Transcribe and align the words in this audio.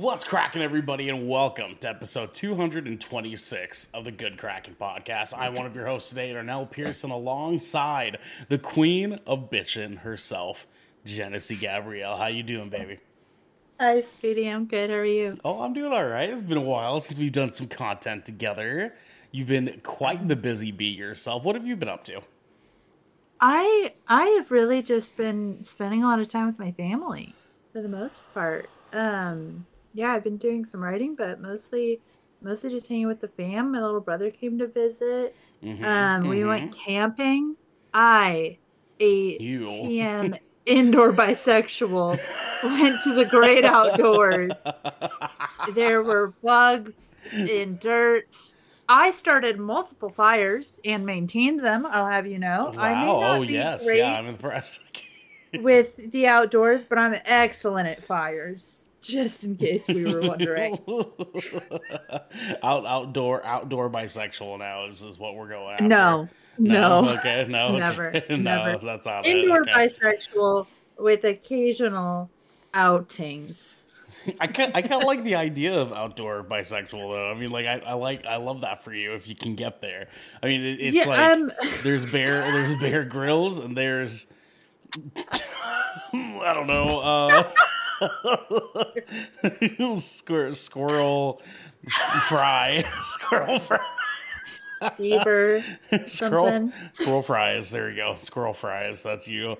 What's 0.00 0.24
cracking, 0.24 0.62
everybody, 0.62 1.10
and 1.10 1.28
welcome 1.28 1.76
to 1.80 1.88
episode 1.90 2.32
226 2.32 3.88
of 3.92 4.06
the 4.06 4.10
Good 4.10 4.38
Kraken 4.38 4.74
Podcast. 4.80 5.34
I'm 5.36 5.52
one 5.52 5.66
of 5.66 5.76
your 5.76 5.84
hosts 5.84 6.08
today, 6.08 6.32
Ernell 6.32 6.70
Pearson, 6.70 7.10
alongside 7.10 8.16
the 8.48 8.56
queen 8.56 9.20
of 9.26 9.50
bitchin' 9.50 9.98
herself, 9.98 10.66
Jenesy 11.06 11.60
Gabrielle. 11.60 12.16
How 12.16 12.28
you 12.28 12.42
doing, 12.42 12.70
baby? 12.70 13.00
Hi, 13.78 14.00
Speedy. 14.00 14.46
I'm 14.46 14.64
good. 14.64 14.88
How 14.88 14.96
are 14.96 15.04
you? 15.04 15.38
Oh, 15.44 15.60
I'm 15.60 15.74
doing 15.74 15.92
all 15.92 16.06
right. 16.06 16.30
It's 16.30 16.42
been 16.42 16.56
a 16.56 16.62
while 16.62 17.00
since 17.00 17.18
we've 17.18 17.30
done 17.30 17.52
some 17.52 17.68
content 17.68 18.24
together. 18.24 18.94
You've 19.32 19.48
been 19.48 19.82
quite 19.82 20.26
the 20.26 20.34
busy 20.34 20.72
bee 20.72 20.92
yourself. 20.92 21.44
What 21.44 21.56
have 21.56 21.66
you 21.66 21.76
been 21.76 21.90
up 21.90 22.04
to? 22.04 22.22
I 23.38 23.92
I 24.08 24.28
have 24.38 24.50
really 24.50 24.80
just 24.80 25.18
been 25.18 25.62
spending 25.62 26.02
a 26.02 26.06
lot 26.06 26.20
of 26.20 26.28
time 26.28 26.46
with 26.46 26.58
my 26.58 26.72
family 26.72 27.34
for 27.74 27.82
the 27.82 27.88
most 27.88 28.24
part. 28.32 28.70
Um, 28.94 29.66
yeah, 29.92 30.12
I've 30.12 30.24
been 30.24 30.36
doing 30.36 30.64
some 30.64 30.82
writing, 30.82 31.14
but 31.14 31.40
mostly 31.40 32.00
mostly 32.42 32.70
just 32.70 32.88
hanging 32.88 33.06
with 33.06 33.20
the 33.20 33.28
fam. 33.28 33.72
My 33.72 33.80
little 33.82 34.00
brother 34.00 34.30
came 34.30 34.58
to 34.58 34.66
visit. 34.66 35.34
Mhm, 35.62 35.84
Um, 35.84 36.28
we 36.28 36.40
mhm. 36.40 36.48
went 36.48 36.72
camping. 36.76 37.56
I, 37.92 38.58
a 39.00 39.38
You. 39.38 39.66
TM 39.66 40.38
indoor 40.66 41.12
bisexual, 41.12 42.18
went 42.64 43.00
to 43.02 43.14
the 43.14 43.24
great 43.24 43.64
outdoors. 43.64 44.52
There 45.74 46.02
were 46.02 46.34
bugs 46.42 47.18
and 47.32 47.78
dirt. 47.80 48.54
I 48.88 49.10
started 49.12 49.58
multiple 49.58 50.08
fires 50.08 50.80
and 50.84 51.06
maintained 51.06 51.60
them. 51.60 51.86
I'll 51.86 52.06
have 52.06 52.26
you 52.26 52.38
know. 52.38 52.72
Wow. 52.76 53.20
Oh, 53.22 53.42
yes. 53.42 53.88
Yeah, 53.92 54.12
I'm 54.18 54.26
impressed. 54.26 54.80
with 55.62 55.96
the 56.12 56.26
outdoors, 56.26 56.84
but 56.84 56.98
I'm 56.98 57.16
excellent 57.24 57.88
at 57.88 58.02
fires. 58.02 58.88
Just 59.00 59.44
in 59.44 59.56
case 59.56 59.88
we 59.88 60.04
were 60.04 60.20
wondering. 60.20 60.78
Out 62.62 62.84
outdoor 62.86 63.44
outdoor 63.44 63.88
bisexual 63.90 64.58
now 64.58 64.86
is, 64.86 65.02
is 65.02 65.18
what 65.18 65.34
we're 65.34 65.48
going 65.48 65.72
after. 65.72 65.84
No, 65.84 66.28
no. 66.58 67.08
Okay. 67.18 67.46
No. 67.48 67.68
okay. 67.68 67.78
Never, 67.78 68.12
no. 68.30 68.36
never. 68.36 68.84
That's 68.84 69.06
out. 69.06 69.26
Indoor 69.26 69.62
okay. 69.62 69.72
bisexual 69.72 70.66
with 70.98 71.24
occasional 71.24 72.30
outings. 72.74 73.80
I 74.38 74.46
kind 74.48 74.72
I 74.74 74.82
kind 74.82 75.02
of 75.02 75.04
like 75.04 75.24
the 75.24 75.36
idea 75.36 75.72
of 75.72 75.92
outdoor 75.92 76.44
bisexual 76.44 76.90
though. 77.10 77.30
I 77.30 77.34
mean, 77.34 77.50
like 77.50 77.66
I, 77.66 77.78
I 77.78 77.92
like 77.94 78.26
I 78.26 78.36
love 78.36 78.62
that 78.62 78.84
for 78.84 78.92
you 78.92 79.14
if 79.14 79.28
you 79.28 79.34
can 79.34 79.54
get 79.54 79.80
there. 79.80 80.08
I 80.42 80.46
mean, 80.46 80.62
it, 80.62 80.80
it's 80.80 80.96
yeah, 80.96 81.04
like 81.04 81.18
um, 81.18 81.50
there's 81.82 82.10
bear 82.10 82.40
there's 82.52 82.78
Bear 82.80 83.04
Grylls 83.04 83.58
and 83.58 83.76
there's 83.76 84.26
I 86.12 86.52
don't 86.54 86.66
know 86.66 86.98
uh 86.98 87.50
squirrel 89.96 90.54
squirrel 90.54 91.42
fry 92.28 92.84
squirrel 93.00 93.58
fry 93.58 93.80
beaver, 94.96 95.62
squirrel 96.06 96.46
something. 96.46 96.72
squirrel 96.94 97.22
fries 97.22 97.70
there 97.70 97.90
you 97.90 97.96
go 97.96 98.16
squirrel 98.18 98.54
fries 98.54 99.02
that's 99.02 99.28
you 99.28 99.56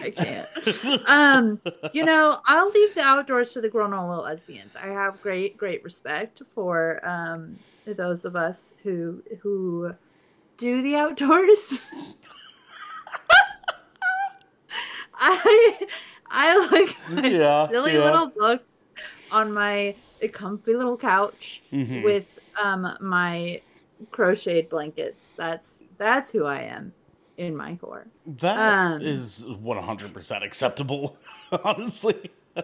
I 0.00 0.10
can't. 0.10 1.10
Um, 1.10 1.60
you 1.92 2.04
know, 2.04 2.38
I'll 2.46 2.70
leave 2.70 2.94
the 2.94 3.00
outdoors 3.00 3.52
to 3.54 3.60
the 3.60 3.68
granola 3.68 4.22
lesbians. 4.22 4.76
I 4.76 4.86
have 4.88 5.20
great, 5.20 5.56
great 5.56 5.82
respect 5.82 6.42
for 6.54 7.00
um 7.06 7.58
those 7.84 8.24
of 8.24 8.36
us 8.36 8.74
who 8.82 9.22
who 9.40 9.94
do 10.58 10.82
the 10.82 10.96
outdoors. 10.96 11.80
I 15.18 15.88
I 16.30 16.68
like 16.70 16.96
my 17.24 17.30
Yeah, 17.30 17.68
silly 17.70 17.92
yeah. 17.92 17.98
little 17.98 18.32
book 18.36 18.62
on 19.30 19.52
my 19.52 19.96
comfy 20.32 20.74
little 20.74 20.96
couch 20.98 21.62
Mhm. 21.72 22.02
with 22.04 22.26
um 22.62 22.96
my 23.00 23.62
crocheted 24.10 24.68
blankets. 24.68 25.32
That's 25.36 25.82
that's 25.98 26.30
who 26.30 26.44
I 26.44 26.62
am 26.62 26.94
in 27.36 27.56
my 27.56 27.76
core. 27.76 28.08
That 28.26 28.74
Um, 28.74 29.00
is 29.00 29.44
100% 29.44 30.42
acceptable 30.42 31.16
honestly 31.64 32.30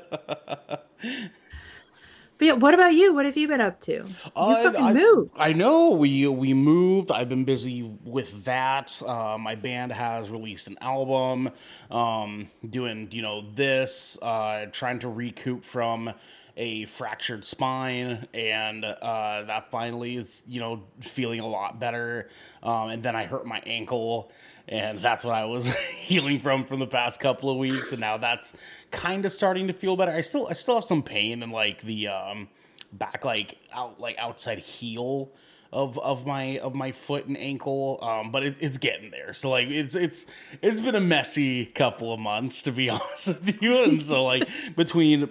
But 2.39 2.47
yeah, 2.47 2.53
what 2.55 2.75
about 2.75 2.95
you? 2.95 3.15
What 3.15 3.25
have 3.25 3.37
you 3.37 3.47
been 3.47 3.61
up 3.61 3.81
to? 3.83 3.93
You 3.93 4.05
Uh, 4.35 4.63
fucking 4.63 4.85
I, 4.85 4.95
moved. 4.95 5.31
I 5.37 5.53
know 5.53 5.91
we 5.91 6.27
we 6.27 6.55
moved. 6.55 7.11
I've 7.11 7.29
been 7.29 7.45
busy 7.45 7.83
with 8.05 8.45
that. 8.45 9.01
Uh, 9.07 9.39
my 9.39 9.55
band 9.55 9.93
has 9.93 10.31
released 10.31 10.67
an 10.67 10.77
album. 10.81 11.51
Um, 11.91 12.49
doing 12.69 13.09
you 13.13 13.23
know 13.23 13.45
this, 13.55 14.19
uh, 14.23 14.67
trying 14.73 14.99
to 15.01 15.09
recoup 15.09 15.65
from 15.65 16.13
a 16.57 16.85
fractured 16.87 17.45
spine, 17.45 18.27
and 18.35 18.85
uh, 18.85 19.43
that 19.47 19.71
finally 19.71 20.17
is 20.17 20.43
you 20.49 20.61
know 20.61 20.83
feeling 21.01 21.41
a 21.41 21.47
lot 21.47 21.79
better. 21.79 22.29
Um, 22.63 22.91
and 22.91 23.03
then 23.03 23.15
I 23.17 23.25
hurt 23.27 23.47
my 23.47 23.63
ankle. 23.67 24.31
And 24.69 25.01
that's 25.01 25.25
what 25.25 25.35
I 25.35 25.45
was 25.45 25.75
healing 25.97 26.39
from 26.39 26.65
from 26.65 26.79
the 26.79 26.87
past 26.87 27.21
couple 27.21 27.51
of 27.51 27.57
weeks, 27.57 27.93
and 27.93 28.01
now 28.01 28.17
that's 28.17 28.53
kind 28.91 29.25
of 29.27 29.33
starting 29.33 29.67
to 29.67 29.73
feel 29.73 29.97
better. 29.97 30.13
I 30.13 30.21
still 30.21 30.47
I 30.49 30.53
still 30.53 30.77
have 30.77 30.85
some 30.85 31.03
pain 31.03 31.43
in 31.43 31.51
like 31.51 31.83
the 31.83 32.09
um, 32.09 32.49
back 32.93 33.25
like 33.25 33.59
out 33.73 33.99
like 33.99 34.17
outside 34.19 34.59
heel 34.59 35.33
of 35.73 35.99
of 35.99 36.27
my 36.27 36.59
of 36.59 36.75
my 36.75 36.93
foot 36.93 37.27
and 37.27 37.37
ankle. 37.37 37.99
Um 38.03 38.31
but 38.31 38.45
it, 38.45 38.57
it's 38.61 38.79
getting 38.79 39.11
there. 39.11 39.33
So 39.33 39.51
like 39.51 39.69
it's 39.69 39.95
it's 39.95 40.27
it's 40.61 40.81
been 40.81 40.95
a 40.95 41.01
messy 41.01 41.67
couple 41.67 42.13
of 42.13 42.21
months 42.21 42.63
to 42.63 42.73
be 42.73 42.91
honest 42.91 43.29
with 43.29 43.63
you. 43.63 43.83
And 43.83 44.03
so 44.03 44.25
like 44.25 44.49
between 44.77 45.31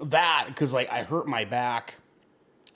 that 0.00 0.46
because 0.48 0.72
like 0.72 0.90
i 0.90 1.02
hurt 1.02 1.28
my 1.28 1.44
back 1.44 1.94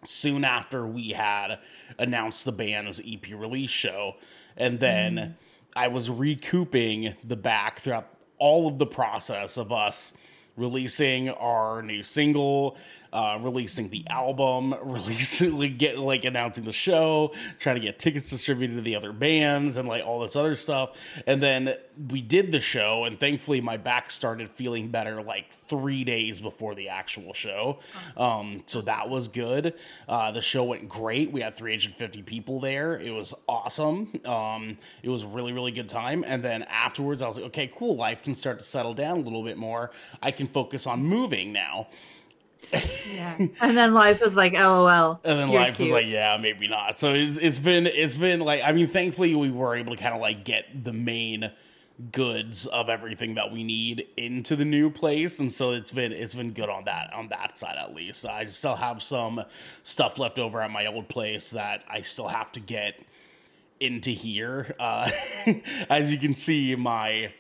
soon 0.04 0.44
after 0.44 0.86
we 0.86 1.10
had 1.10 1.58
announced 1.98 2.44
the 2.44 2.52
band's 2.52 3.00
ep 3.00 3.26
release 3.32 3.70
show. 3.70 4.16
And 4.56 4.80
then 4.80 5.36
i 5.76 5.86
was 5.86 6.10
recouping 6.10 7.14
the 7.22 7.36
back 7.36 7.78
throughout 7.78 8.08
all 8.38 8.66
of 8.66 8.78
the 8.78 8.86
process 8.86 9.56
of 9.56 9.70
us 9.70 10.12
releasing 10.56 11.28
our 11.28 11.82
new 11.82 12.02
single, 12.02 12.76
uh, 13.12 13.38
releasing 13.40 13.88
the 13.88 14.06
album, 14.08 14.74
releasing 14.82 15.58
like 15.58 15.78
get 15.78 15.98
like 15.98 16.24
announcing 16.24 16.64
the 16.64 16.72
show, 16.72 17.32
trying 17.58 17.76
to 17.76 17.82
get 17.82 17.98
tickets 17.98 18.30
distributed 18.30 18.76
to 18.76 18.82
the 18.82 18.96
other 18.96 19.12
bands 19.12 19.76
and 19.76 19.88
like 19.88 20.04
all 20.04 20.20
this 20.20 20.36
other 20.36 20.54
stuff. 20.54 20.90
And 21.26 21.42
then 21.42 21.74
we 22.10 22.22
did 22.22 22.52
the 22.52 22.60
show, 22.60 23.04
and 23.04 23.18
thankfully 23.18 23.60
my 23.60 23.76
back 23.76 24.10
started 24.10 24.50
feeling 24.50 24.88
better 24.88 25.22
like 25.22 25.52
three 25.52 26.04
days 26.04 26.40
before 26.40 26.74
the 26.74 26.88
actual 26.88 27.32
show. 27.32 27.80
Um, 28.16 28.62
so 28.66 28.82
that 28.82 29.08
was 29.08 29.28
good. 29.28 29.74
Uh, 30.08 30.32
the 30.32 30.42
show 30.42 30.64
went 30.64 30.88
great. 30.88 31.32
We 31.32 31.40
had 31.40 31.54
350 31.54 32.22
people 32.22 32.60
there. 32.60 32.98
It 32.98 33.12
was 33.12 33.34
awesome. 33.48 34.12
Um, 34.24 34.78
it 35.02 35.08
was 35.08 35.22
a 35.22 35.28
really 35.28 35.52
really 35.52 35.72
good 35.72 35.88
time. 35.88 36.24
And 36.26 36.42
then 36.42 36.62
afterwards, 36.64 37.22
I 37.22 37.26
was 37.26 37.36
like, 37.36 37.46
okay, 37.46 37.72
cool. 37.74 37.96
Life 37.96 38.22
can 38.22 38.34
start 38.34 38.58
to 38.58 38.64
settle 38.64 38.94
down 38.94 39.18
a 39.18 39.20
little 39.20 39.42
bit 39.42 39.56
more. 39.56 39.90
I 40.22 40.30
can 40.30 40.46
focus 40.46 40.86
on 40.86 41.02
moving 41.02 41.52
now. 41.52 41.88
Yeah. 42.72 43.36
and 43.60 43.76
then 43.76 43.94
life 43.94 44.20
was 44.20 44.34
like, 44.34 44.52
LOL. 44.52 45.20
And 45.24 45.38
then 45.38 45.48
life 45.50 45.78
was 45.78 45.92
like, 45.92 46.06
yeah, 46.06 46.36
maybe 46.40 46.68
not. 46.68 46.98
So 46.98 47.14
it's, 47.14 47.38
it's 47.38 47.58
been 47.58 47.86
it's 47.86 48.16
been 48.16 48.40
like 48.40 48.62
I 48.64 48.72
mean, 48.72 48.86
thankfully 48.86 49.34
we 49.34 49.50
were 49.50 49.74
able 49.76 49.94
to 49.94 50.02
kind 50.02 50.14
of 50.14 50.20
like 50.20 50.44
get 50.44 50.84
the 50.84 50.92
main 50.92 51.52
goods 52.12 52.66
of 52.66 52.90
everything 52.90 53.34
that 53.36 53.50
we 53.50 53.64
need 53.64 54.06
into 54.16 54.54
the 54.54 54.64
new 54.64 54.90
place, 54.90 55.38
and 55.38 55.50
so 55.50 55.72
it's 55.72 55.92
been 55.92 56.12
it's 56.12 56.34
been 56.34 56.52
good 56.52 56.68
on 56.68 56.84
that 56.84 57.12
on 57.12 57.28
that 57.28 57.58
side 57.58 57.76
at 57.78 57.94
least. 57.94 58.26
I 58.26 58.44
still 58.46 58.76
have 58.76 59.02
some 59.02 59.42
stuff 59.82 60.18
left 60.18 60.38
over 60.38 60.60
at 60.60 60.70
my 60.70 60.86
old 60.86 61.08
place 61.08 61.50
that 61.50 61.82
I 61.88 62.02
still 62.02 62.28
have 62.28 62.52
to 62.52 62.60
get 62.60 62.94
into 63.80 64.10
here. 64.10 64.74
Uh, 64.78 65.10
as 65.90 66.12
you 66.12 66.18
can 66.18 66.34
see, 66.34 66.74
my 66.74 67.32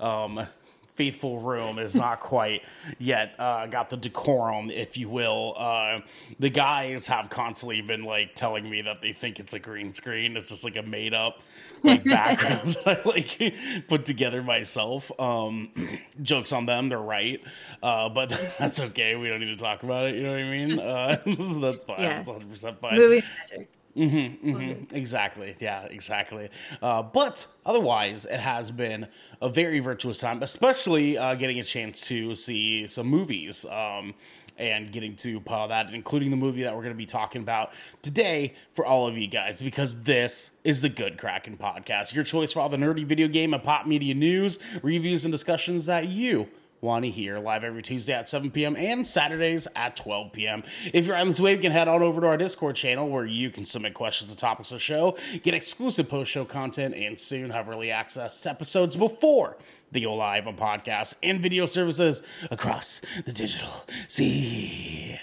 um, 0.00 0.46
faithful 0.94 1.40
room 1.40 1.78
is 1.78 1.94
not 1.94 2.20
quite 2.20 2.62
yet 2.98 3.34
uh, 3.38 3.66
got 3.66 3.90
the 3.90 3.96
decorum, 3.96 4.70
if 4.70 4.96
you 4.96 5.08
will. 5.08 5.54
Uh, 5.56 6.00
the 6.38 6.48
guys 6.48 7.06
have 7.06 7.28
constantly 7.30 7.80
been 7.80 8.04
like 8.04 8.34
telling 8.34 8.68
me 8.68 8.82
that 8.82 9.02
they 9.02 9.12
think 9.12 9.40
it's 9.40 9.54
a 9.54 9.58
green 9.58 9.92
screen. 9.92 10.36
It's 10.36 10.48
just 10.48 10.64
like 10.64 10.76
a 10.76 10.82
made 10.82 11.12
up 11.12 11.42
like 11.82 12.04
background 12.04 12.76
that 12.84 13.00
I 13.06 13.08
like 13.08 13.54
put 13.88 14.04
together 14.04 14.42
myself. 14.42 15.10
Um, 15.18 15.70
jokes 16.22 16.52
on 16.52 16.66
them, 16.66 16.88
they're 16.88 16.98
right, 16.98 17.40
uh, 17.82 18.08
but 18.08 18.30
that's 18.58 18.80
okay. 18.80 19.16
We 19.16 19.28
don't 19.28 19.40
need 19.40 19.46
to 19.46 19.56
talk 19.56 19.82
about 19.82 20.06
it. 20.06 20.16
You 20.16 20.22
know 20.22 20.32
what 20.32 20.40
I 20.40 20.50
mean? 20.50 20.78
Uh, 20.78 21.16
so 21.54 21.60
that's 21.60 21.84
fine. 21.84 22.00
Yeah. 22.00 22.16
That's 22.16 22.28
100 22.28 22.50
percent 22.50 22.80
fine. 22.80 22.96
movie 22.96 23.22
magic. 23.50 23.68
Mm-hmm, 23.96 24.50
mm-hmm. 24.50 24.96
Exactly. 24.96 25.54
Yeah, 25.60 25.84
exactly. 25.84 26.48
Uh, 26.82 27.02
but 27.02 27.46
otherwise, 27.64 28.24
it 28.24 28.40
has 28.40 28.70
been 28.70 29.06
a 29.40 29.48
very 29.48 29.78
virtuous 29.80 30.18
time, 30.18 30.42
especially 30.42 31.16
uh, 31.16 31.34
getting 31.36 31.60
a 31.60 31.64
chance 31.64 32.00
to 32.06 32.34
see 32.34 32.86
some 32.88 33.06
movies 33.06 33.64
um, 33.66 34.14
and 34.58 34.90
getting 34.92 35.14
to 35.16 35.40
pile 35.40 35.68
that, 35.68 35.92
including 35.94 36.30
the 36.30 36.36
movie 36.36 36.62
that 36.62 36.74
we're 36.74 36.82
going 36.82 36.94
to 36.94 36.98
be 36.98 37.06
talking 37.06 37.42
about 37.42 37.72
today 38.02 38.54
for 38.72 38.84
all 38.84 39.06
of 39.06 39.16
you 39.16 39.28
guys, 39.28 39.60
because 39.60 40.02
this 40.02 40.50
is 40.64 40.82
the 40.82 40.88
Good 40.88 41.16
Kraken 41.16 41.56
podcast, 41.56 42.14
your 42.14 42.24
choice 42.24 42.52
for 42.52 42.60
all 42.60 42.68
the 42.68 42.76
nerdy 42.76 43.04
video 43.04 43.28
game 43.28 43.54
and 43.54 43.62
pop 43.62 43.86
media 43.86 44.14
news, 44.14 44.58
reviews, 44.82 45.24
and 45.24 45.30
discussions 45.32 45.86
that 45.86 46.08
you 46.08 46.48
want 46.84 47.04
to 47.04 47.10
hear 47.10 47.38
live 47.38 47.64
every 47.64 47.82
Tuesday 47.82 48.12
at 48.12 48.28
7 48.28 48.50
p.m. 48.50 48.76
and 48.76 49.06
Saturdays 49.06 49.66
at 49.74 49.96
12 49.96 50.32
p.m. 50.32 50.62
If 50.92 51.06
you're 51.06 51.16
on 51.16 51.28
this 51.28 51.40
wave, 51.40 51.56
you 51.56 51.62
can 51.62 51.72
head 51.72 51.88
on 51.88 52.02
over 52.02 52.20
to 52.20 52.26
our 52.26 52.36
Discord 52.36 52.76
channel 52.76 53.08
where 53.08 53.24
you 53.24 53.50
can 53.50 53.64
submit 53.64 53.94
questions 53.94 54.30
and 54.30 54.38
topics 54.38 54.70
of 54.70 54.76
the 54.76 54.80
show, 54.80 55.16
get 55.42 55.54
exclusive 55.54 56.08
post 56.08 56.30
show 56.30 56.44
content, 56.44 56.94
and 56.94 57.18
soon 57.18 57.50
have 57.50 57.70
early 57.70 57.90
access 57.90 58.40
to 58.42 58.50
episodes 58.50 58.96
before 58.96 59.56
they 59.92 60.00
go 60.00 60.14
live 60.14 60.46
on 60.46 60.56
podcasts 60.56 61.14
and 61.22 61.40
video 61.40 61.64
services 61.64 62.22
across 62.50 63.00
the 63.24 63.32
digital 63.32 63.86
sea. 64.06 65.18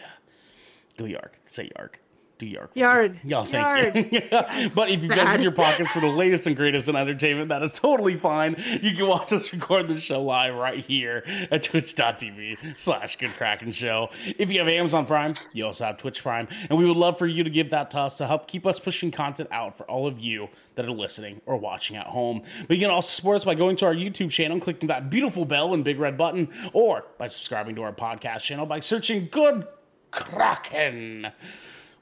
Go 0.98 1.06
Yark. 1.06 1.38
Say 1.48 1.70
Yark. 1.78 2.00
Do 2.42 2.48
Yark. 2.48 2.74
Yarg. 2.74 3.20
Yeah, 3.24 3.44
thank 3.44 4.12
you. 4.12 4.70
but 4.76 4.90
if 4.90 5.04
you've 5.04 5.12
got 5.12 5.36
in 5.36 5.44
your 5.44 5.52
pockets 5.52 5.92
for 5.92 6.00
the 6.00 6.08
latest 6.08 6.48
and 6.48 6.56
greatest 6.56 6.90
in 6.90 6.96
entertainment, 6.96 7.50
that 7.50 7.62
is 7.62 7.72
totally 7.72 8.16
fine. 8.16 8.56
You 8.82 8.96
can 8.96 9.06
watch 9.06 9.32
us 9.32 9.54
record 9.54 9.88
the 9.88 10.00
show 10.00 10.24
live 10.24 10.56
right 10.56 10.84
here 10.84 11.22
at 11.52 11.62
twitch.tv 11.62 12.80
slash 12.80 13.18
good 13.18 13.30
kraken 13.38 13.72
show. 13.72 14.10
If 14.40 14.52
you 14.52 14.58
have 14.58 14.68
Amazon 14.68 15.06
Prime, 15.06 15.36
you 15.54 15.68
also 15.68 15.86
have 15.86 15.98
Twitch 15.98 16.24
Prime. 16.24 16.48
And 16.68 16.80
we 16.80 16.86
would 16.86 16.98
love 16.98 17.20
for 17.20 17.28
you 17.28 17.44
to 17.44 17.50
give 17.52 17.70
that 17.70 17.92
to 17.92 18.00
us 18.00 18.18
to 18.18 18.26
help 18.26 18.48
keep 18.48 18.66
us 18.66 18.80
pushing 18.80 19.12
content 19.12 19.50
out 19.52 19.78
for 19.78 19.84
all 19.84 20.08
of 20.08 20.20
you 20.20 20.50
that 20.74 20.88
are 20.88 20.92
listening 20.92 21.44
or 21.46 21.58
watching 21.58 21.96
at 21.96 22.08
home. 22.08 22.42
But 22.68 22.78
you 22.78 22.82
can 22.82 22.90
also 22.90 23.14
support 23.14 23.36
us 23.36 23.46
by 23.46 23.54
going 23.54 23.76
to 23.76 23.86
our 23.86 23.94
YouTube 23.94 24.32
channel, 24.32 24.60
clicking 24.60 24.88
that 24.88 25.12
beautiful 25.12 25.46
bell 25.46 25.76
and 25.76 25.84
big 25.84 26.00
red 26.00 26.18
button, 26.18 26.50
or 26.74 27.06
by 27.20 27.28
subscribing 27.28 27.76
to 27.76 27.84
our 27.84 27.94
podcast 27.94 28.40
channel 28.40 28.66
by 28.66 28.80
searching 28.80 29.28
Good 29.30 29.68
Kraken 30.10 31.32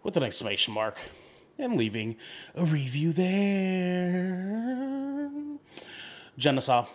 with 0.04 0.18
an 0.18 0.24
exclamation 0.24 0.74
mark 0.74 0.98
and 1.57 1.75
leaving 1.75 2.16
a 2.56 2.66
review 2.66 3.12
there. 3.13 4.50
Genesaw, 6.38 6.88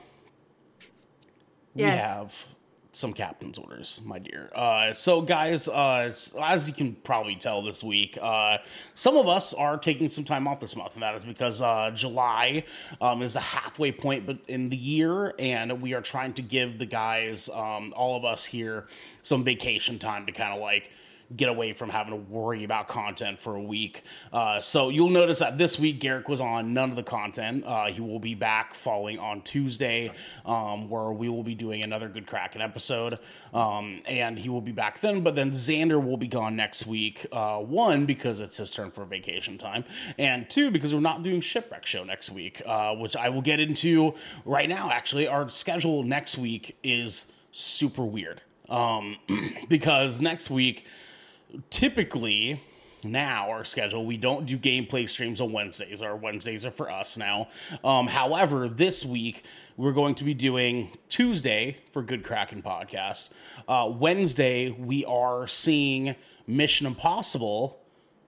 we 1.75 1.83
have 1.83 2.47
some 2.93 3.13
captain's 3.13 3.59
orders, 3.59 4.01
my 4.05 4.19
dear. 4.19 4.51
Uh, 4.55 4.93
so, 4.93 5.21
guys, 5.21 5.69
uh, 5.69 6.13
as 6.41 6.69
you 6.69 6.73
can 6.73 6.95
probably 6.95 7.35
tell 7.35 7.63
this 7.63 7.83
week, 7.83 8.17
uh, 8.23 8.59
some 8.95 9.17
of 9.17 9.27
us 9.27 9.53
are 9.53 9.77
taking 9.77 10.09
some 10.09 10.25
time 10.25 10.47
off 10.47 10.61
this 10.61 10.77
month, 10.77 10.95
and 10.95 11.03
that 11.03 11.15
is 11.17 11.25
because 11.25 11.61
uh, 11.61 11.91
July 11.95 12.65
um, 13.01 13.23
is 13.23 13.35
the 13.35 13.41
halfway 13.41 13.91
point 13.93 14.27
but 14.27 14.39
in 14.49 14.71
the 14.71 14.77
year, 14.77 15.35
and 15.39 15.83
we 15.83 15.93
are 15.95 16.01
trying 16.01 16.33
to 16.35 16.43
give 16.43 16.79
the 16.79 16.87
guys, 16.87 17.49
um, 17.53 17.93
all 17.97 18.17
of 18.17 18.25
us 18.25 18.45
here, 18.45 18.87
some 19.23 19.45
vacation 19.45 19.99
time 19.99 20.27
to 20.27 20.33
kind 20.33 20.55
of 20.55 20.61
like 20.61 20.91
get 21.37 21.49
away 21.49 21.73
from 21.73 21.91
having 21.91 22.13
to 22.13 22.17
worry 22.17 22.65
about 22.65 22.89
content 22.89 23.39
for 23.39 23.57
a 23.57 23.63
week. 23.63 24.03
Uh, 24.33 24.61
so 24.61 24.89
you'll 24.89 25.11
notice 25.11 25.39
that 25.39 25.59
this 25.59 25.79
week 25.79 26.01
Garrick 26.01 26.29
was 26.29 26.41
on 26.41 26.73
none 26.73 26.91
of 26.91 26.97
the 26.97 27.03
content. 27.03 27.65
Uh, 27.67 27.87
he 27.87 28.01
will 28.01 28.19
be 28.19 28.35
back 28.35 28.75
following 28.75 29.19
on 29.19 29.43
Tuesday, 29.43 30.11
um, 30.45 30.89
where 30.89 31.11
we 31.13 31.29
will 31.29 31.43
be 31.43 31.55
doing 31.55 31.85
another 31.85 32.09
Good 32.09 32.27
Kraken 32.27 32.61
episode. 32.61 33.19
Um, 33.53 34.03
and 34.07 34.39
he 34.39 34.49
will 34.49 34.61
be 34.61 34.73
back 34.73 35.01
then, 35.01 35.23
but 35.23 35.35
then 35.35 35.53
Xander 35.53 36.05
will 36.05 36.17
be 36.17 36.29
gone 36.29 36.57
next 36.57 36.87
week. 36.87 37.27
Uh, 37.33 37.59
one, 37.59 38.05
because 38.05 38.41
it's 38.41 38.57
his 38.57 38.71
turn 38.71 38.91
for 38.91 39.05
vacation 39.05 39.59
time, 39.59 39.85
and 40.19 40.49
two, 40.51 40.71
because 40.71 40.93
we're 40.93 41.01
not 41.01 41.23
doing 41.23 41.41
Shipwreck 41.41 41.87
Show 41.87 42.05
next 42.05 42.31
week, 42.31 42.63
uh, 42.67 42.95
which 42.97 43.17
I 43.17 43.29
will 43.29 43.43
get 43.43 43.61
into 43.61 44.15
right 44.45 44.69
now. 44.69 44.91
Actually, 44.91 45.29
our 45.29 45.49
schedule 45.49 46.03
next 46.03 46.37
week 46.37 46.77
is 46.83 47.27
super 47.53 48.05
weird 48.05 48.41
um, 48.69 49.17
because 49.69 50.21
next 50.21 50.51
week 50.51 50.85
typically 51.71 52.61
now 53.05 53.51
our 53.51 53.65
schedule 53.65 54.07
we 54.07 54.17
don't 54.17 54.47
do 54.47 54.59
gameplay 54.59 55.09
streams 55.09 55.41
on 55.41 55.53
wednesdays. 55.53 56.03
Our 56.03 56.17
wednesdays 56.17 56.65
are 56.65 56.71
for 56.71 56.91
us 56.91 57.17
now. 57.17 57.49
Um, 57.83 58.07
however 58.07 58.69
this 58.69 59.05
week 59.05 59.45
we're 59.77 59.93
going 59.93 60.15
to 60.17 60.25
be 60.25 60.35
doing 60.35 60.97
tuesday 61.09 61.79
for 61.93 62.03
good 62.03 62.25
kraken 62.25 62.63
podcast. 62.63 63.31
Uh, 63.69 63.93
wednesday 63.95 64.71
we 64.71 65.05
are 65.05 65.47
seeing 65.47 66.15
mission 66.47 66.87
impossible 66.87 67.81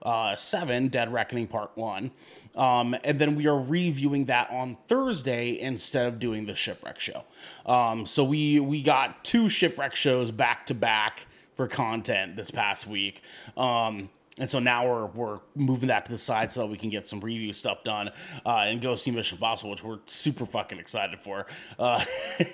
uh, 0.03 0.35
7 0.35 0.89
dead 0.89 1.11
reckoning 1.11 1.47
part 1.47 1.71
1 1.75 2.11
um, 2.55 2.95
and 3.03 3.19
then 3.19 3.35
we 3.35 3.47
are 3.47 3.59
reviewing 3.59 4.25
that 4.25 4.49
on 4.51 4.77
thursday 4.87 5.59
instead 5.59 6.07
of 6.07 6.19
doing 6.19 6.45
the 6.45 6.55
shipwreck 6.55 6.99
show. 6.99 7.23
Um, 7.65 8.05
so 8.05 8.23
we 8.23 8.59
we 8.59 8.81
got 8.81 9.23
two 9.23 9.49
shipwreck 9.49 9.95
shows 9.95 10.31
back 10.31 10.65
to 10.67 10.73
back 10.73 11.26
for 11.57 11.67
content 11.67 12.35
this 12.35 12.51
past 12.51 12.87
week. 12.87 13.21
Um, 13.57 14.09
and 14.39 14.49
so 14.49 14.59
now 14.59 14.87
we're 14.87 15.05
we're 15.07 15.39
moving 15.55 15.87
that 15.87 16.05
to 16.05 16.11
the 16.11 16.17
side 16.17 16.53
so 16.53 16.61
that 16.61 16.67
we 16.67 16.77
can 16.77 16.91
get 16.91 17.07
some 17.07 17.19
review 17.19 17.53
stuff 17.53 17.83
done 17.83 18.11
uh, 18.45 18.65
and 18.65 18.81
go 18.81 18.95
see 18.95 19.09
Mission 19.09 19.37
Impossible, 19.37 19.71
which 19.71 19.83
we're 19.83 19.97
super 20.05 20.45
fucking 20.45 20.77
excited 20.77 21.19
for. 21.19 21.47
Uh, 21.79 21.99
so 22.39 22.51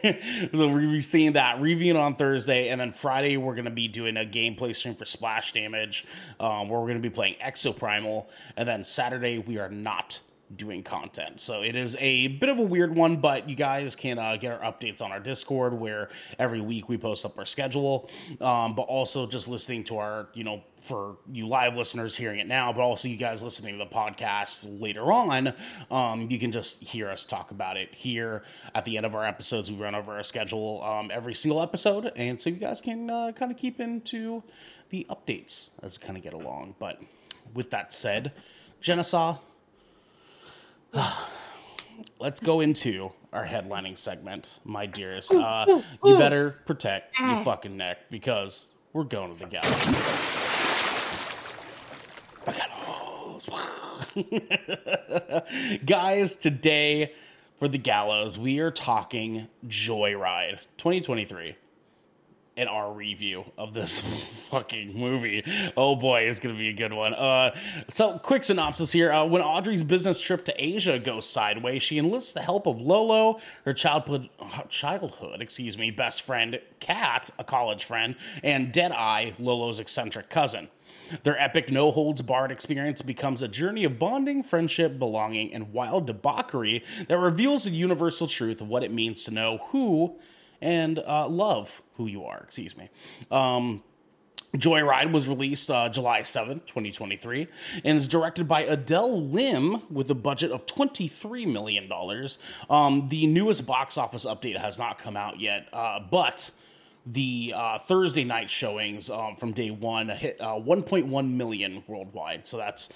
we're 0.53 0.79
gonna 0.79 0.91
be 0.91 1.01
seeing 1.01 1.33
that 1.33 1.59
reviewing 1.59 1.97
on 1.97 2.15
Thursday, 2.15 2.69
and 2.69 2.79
then 2.79 2.93
Friday 2.93 3.35
we're 3.35 3.55
gonna 3.55 3.69
be 3.69 3.89
doing 3.89 4.15
a 4.15 4.25
gameplay 4.25 4.73
stream 4.73 4.95
for 4.95 5.05
Splash 5.05 5.51
Damage, 5.51 6.05
um, 6.39 6.69
where 6.69 6.79
we're 6.79 6.87
gonna 6.87 6.99
be 6.99 7.09
playing 7.09 7.35
Exoprimal, 7.43 8.27
and 8.55 8.67
then 8.67 8.85
Saturday 8.85 9.37
we 9.37 9.57
are 9.57 9.69
not 9.69 10.21
doing 10.55 10.83
content. 10.83 11.41
So 11.41 11.61
it 11.61 11.75
is 11.75 11.95
a 11.99 12.27
bit 12.27 12.49
of 12.49 12.59
a 12.59 12.63
weird 12.63 12.95
one, 12.95 13.17
but 13.17 13.49
you 13.49 13.55
guys 13.55 13.95
can 13.95 14.19
uh, 14.19 14.37
get 14.37 14.51
our 14.51 14.71
updates 14.71 15.01
on 15.01 15.11
our 15.11 15.19
Discord 15.19 15.73
where 15.73 16.09
every 16.39 16.61
week 16.61 16.89
we 16.89 16.97
post 16.97 17.25
up 17.25 17.37
our 17.37 17.45
schedule. 17.45 18.09
Um, 18.41 18.75
but 18.75 18.83
also 18.83 19.27
just 19.27 19.47
listening 19.47 19.83
to 19.85 19.97
our, 19.97 20.29
you 20.33 20.43
know, 20.43 20.63
for 20.83 21.17
you 21.31 21.47
live 21.47 21.75
listeners 21.75 22.15
hearing 22.15 22.39
it 22.39 22.47
now, 22.47 22.73
but 22.73 22.81
also 22.81 23.07
you 23.07 23.15
guys 23.15 23.41
listening 23.41 23.77
to 23.77 23.85
the 23.85 23.89
podcast 23.89 24.65
later 24.81 25.11
on, 25.13 25.53
um, 25.89 26.27
you 26.29 26.37
can 26.37 26.51
just 26.51 26.83
hear 26.83 27.09
us 27.09 27.23
talk 27.23 27.51
about 27.51 27.77
it 27.77 27.93
here 27.93 28.43
at 28.75 28.83
the 28.83 28.97
end 28.97 29.05
of 29.05 29.15
our 29.15 29.25
episodes. 29.25 29.71
We 29.71 29.77
run 29.77 29.95
over 29.95 30.13
our 30.13 30.23
schedule 30.23 30.83
um, 30.83 31.09
every 31.11 31.35
single 31.35 31.61
episode, 31.61 32.11
and 32.17 32.41
so 32.41 32.49
you 32.49 32.57
guys 32.57 32.81
can 32.81 33.09
uh, 33.09 33.31
kind 33.31 33.49
of 33.49 33.57
keep 33.57 33.79
into 33.79 34.43
the 34.89 35.07
updates 35.09 35.69
as 35.81 35.97
we 35.97 36.05
kind 36.05 36.17
of 36.17 36.23
get 36.23 36.33
along. 36.33 36.75
But 36.79 37.01
with 37.53 37.69
that 37.69 37.93
said, 37.93 38.33
Genesaw, 38.81 39.39
let's 42.19 42.39
go 42.39 42.59
into 42.61 43.11
our 43.31 43.45
headlining 43.45 43.97
segment, 43.97 44.59
my 44.63 44.85
dearest. 44.85 45.33
Uh, 45.33 45.81
you 46.03 46.17
better 46.17 46.57
protect 46.65 47.19
your 47.19 47.43
fucking 47.43 47.75
neck 47.77 48.09
because 48.11 48.69
we're 48.93 49.03
going 49.03 49.33
to 49.33 49.39
the 49.39 49.47
gallows. 49.47 49.85
Gallows. 52.45 53.49
Guys, 55.85 56.35
today 56.35 57.13
for 57.55 57.67
the 57.67 57.77
gallows, 57.77 58.37
we 58.37 58.59
are 58.59 58.69
talking 58.71 59.47
Joyride 59.67 60.59
2023 60.77 61.55
in 62.55 62.67
our 62.67 62.91
review 62.91 63.43
of 63.57 63.73
this 63.73 63.99
fucking 64.49 64.97
movie. 64.97 65.43
Oh 65.75 65.95
boy, 65.95 66.21
it's 66.21 66.39
gonna 66.39 66.57
be 66.57 66.69
a 66.69 66.73
good 66.73 66.93
one. 66.93 67.13
Uh, 67.13 67.55
so, 67.89 68.19
quick 68.19 68.43
synopsis 68.43 68.91
here: 68.91 69.11
uh, 69.11 69.25
When 69.25 69.41
Audrey's 69.41 69.83
business 69.83 70.19
trip 70.19 70.45
to 70.45 70.53
Asia 70.63 70.99
goes 70.99 71.27
sideways, 71.27 71.81
she 71.81 71.97
enlists 71.97 72.33
the 72.33 72.41
help 72.41 72.67
of 72.67 72.79
Lolo, 72.79 73.39
her 73.65 73.73
childhood, 73.73 74.29
childhood, 74.69 75.41
excuse 75.41 75.77
me, 75.77 75.91
best 75.91 76.21
friend 76.21 76.59
Kat, 76.79 77.29
a 77.39 77.43
college 77.43 77.85
friend, 77.85 78.15
and 78.43 78.71
Deadeye, 78.71 79.31
Lolo's 79.39 79.79
eccentric 79.79 80.29
cousin. 80.29 80.69
Their 81.23 81.39
epic 81.39 81.69
no 81.69 81.91
holds 81.91 82.21
barred 82.21 82.51
experience 82.51 83.01
becomes 83.01 83.41
a 83.41 83.47
journey 83.47 83.83
of 83.83 83.99
bonding, 83.99 84.41
friendship, 84.41 84.97
belonging, 84.97 85.53
and 85.53 85.71
wild 85.73 86.07
debauchery 86.07 86.83
that 87.07 87.17
reveals 87.17 87.65
the 87.65 87.71
universal 87.71 88.27
truth 88.27 88.61
of 88.61 88.67
what 88.67 88.83
it 88.83 88.91
means 88.91 89.23
to 89.25 89.31
know 89.31 89.59
who 89.69 90.17
and 90.63 90.99
uh, 90.99 91.27
love 91.27 91.81
who 91.97 92.07
you 92.07 92.23
are. 92.23 92.39
Excuse 92.39 92.75
me. 92.75 92.89
Um, 93.29 93.83
Joyride 94.55 95.11
was 95.11 95.27
released 95.27 95.69
uh, 95.71 95.89
July 95.89 96.21
7th, 96.21 96.67
2023, 96.67 97.47
and 97.83 97.97
is 97.97 98.07
directed 98.07 98.47
by 98.47 98.61
Adele 98.61 99.21
Lim 99.21 99.81
with 99.91 100.09
a 100.11 100.15
budget 100.15 100.51
of 100.51 100.65
$23 100.67 101.51
million. 101.51 101.91
Um, 102.69 103.09
the 103.09 103.27
newest 103.27 103.65
box 103.65 103.97
office 103.97 104.25
update 104.25 104.57
has 104.57 104.77
not 104.77 104.99
come 104.99 105.17
out 105.17 105.39
yet, 105.39 105.67
uh, 105.73 105.99
but 105.99 106.51
the 107.05 107.53
uh, 107.55 107.79
Thursday 107.79 108.23
night 108.23 108.49
showings 108.49 109.09
um, 109.09 109.35
from 109.35 109.53
day 109.53 109.71
one 109.71 110.07
hit 110.09 110.37
uh, 110.39 110.53
1.1 110.53 111.31
million 111.31 111.83
worldwide. 111.87 112.45
So 112.45 112.57
that's 112.57 112.89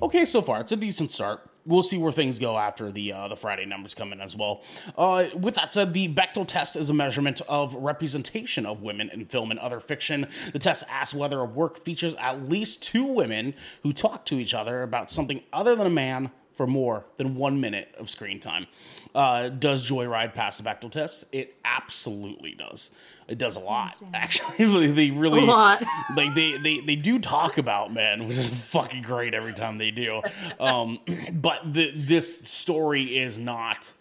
okay 0.00 0.24
so 0.24 0.40
far. 0.40 0.62
It's 0.62 0.72
a 0.72 0.76
decent 0.76 1.10
start. 1.10 1.48
We'll 1.64 1.82
see 1.82 1.98
where 1.98 2.12
things 2.12 2.38
go 2.38 2.58
after 2.58 2.90
the 2.90 3.12
uh, 3.12 3.28
the 3.28 3.36
Friday 3.36 3.64
numbers 3.66 3.94
come 3.94 4.12
in 4.12 4.20
as 4.20 4.36
well. 4.36 4.62
Uh, 4.96 5.26
with 5.38 5.54
that 5.54 5.72
said, 5.72 5.92
the 5.92 6.08
Bechdel 6.08 6.46
test 6.46 6.74
is 6.76 6.90
a 6.90 6.94
measurement 6.94 7.40
of 7.48 7.74
representation 7.76 8.66
of 8.66 8.82
women 8.82 9.10
in 9.10 9.24
film 9.26 9.50
and 9.50 9.60
other 9.60 9.78
fiction. 9.78 10.26
The 10.52 10.58
test 10.58 10.84
asks 10.88 11.14
whether 11.14 11.38
a 11.40 11.44
work 11.44 11.84
features 11.84 12.14
at 12.18 12.48
least 12.48 12.82
two 12.82 13.04
women 13.04 13.54
who 13.82 13.92
talk 13.92 14.24
to 14.26 14.36
each 14.36 14.54
other 14.54 14.82
about 14.82 15.10
something 15.10 15.42
other 15.52 15.76
than 15.76 15.86
a 15.86 15.90
man 15.90 16.32
for 16.52 16.66
more 16.66 17.04
than 17.16 17.36
one 17.36 17.60
minute 17.60 17.94
of 17.98 18.10
screen 18.10 18.40
time. 18.40 18.66
Uh, 19.14 19.48
does 19.48 19.88
Joyride 19.88 20.34
pass 20.34 20.58
the 20.58 20.64
Bechdel 20.64 20.90
test? 20.90 21.24
It 21.32 21.56
absolutely 21.64 22.54
does. 22.54 22.90
It 23.28 23.38
does 23.38 23.56
a 23.56 23.60
lot, 23.60 23.96
actually. 24.12 24.86
they 24.92 25.10
really 25.10 25.42
A 25.42 25.44
lot. 25.44 25.82
like 26.16 26.34
they, 26.34 26.58
they 26.58 26.80
they 26.80 26.96
do 26.96 27.18
talk 27.18 27.58
about 27.58 27.92
men, 27.92 28.28
which 28.28 28.36
is 28.36 28.48
fucking 28.70 29.02
great 29.02 29.34
every 29.34 29.54
time 29.54 29.78
they 29.78 29.90
do. 29.90 30.22
Um, 30.58 30.98
but 31.32 31.60
the, 31.72 31.92
this 31.94 32.40
story 32.40 33.18
is 33.18 33.38
not 33.38 33.92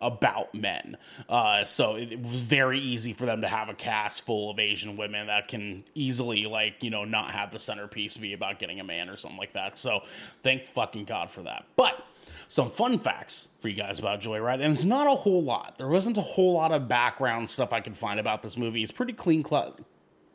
about 0.00 0.54
men. 0.54 0.96
Uh, 1.28 1.62
so 1.64 1.96
it, 1.96 2.12
it 2.12 2.18
was 2.20 2.40
very 2.40 2.80
easy 2.80 3.12
for 3.12 3.26
them 3.26 3.42
to 3.42 3.48
have 3.48 3.68
a 3.68 3.74
cast 3.74 4.24
full 4.24 4.50
of 4.50 4.58
Asian 4.58 4.96
women 4.96 5.26
that 5.26 5.48
can 5.48 5.84
easily, 5.94 6.46
like, 6.46 6.82
you 6.82 6.88
know, 6.88 7.04
not 7.04 7.32
have 7.32 7.50
the 7.50 7.58
centerpiece 7.58 8.16
be 8.16 8.32
about 8.32 8.58
getting 8.58 8.80
a 8.80 8.84
man 8.84 9.10
or 9.10 9.16
something 9.18 9.38
like 9.38 9.52
that. 9.52 9.76
So 9.76 10.00
thank 10.42 10.64
fucking 10.66 11.04
God 11.04 11.30
for 11.30 11.42
that. 11.42 11.66
But 11.76 12.02
some 12.50 12.68
fun 12.68 12.98
facts 12.98 13.46
for 13.60 13.68
you 13.68 13.76
guys 13.76 14.00
about 14.00 14.20
Joyride, 14.20 14.60
and 14.60 14.74
it's 14.74 14.84
not 14.84 15.06
a 15.06 15.10
whole 15.10 15.40
lot. 15.40 15.78
There 15.78 15.86
wasn't 15.86 16.18
a 16.18 16.20
whole 16.20 16.54
lot 16.54 16.72
of 16.72 16.88
background 16.88 17.48
stuff 17.48 17.72
I 17.72 17.80
could 17.80 17.96
find 17.96 18.18
about 18.18 18.42
this 18.42 18.56
movie. 18.56 18.82
It's 18.82 18.90
pretty 18.90 19.12
clean 19.12 19.44
cut, 19.44 19.78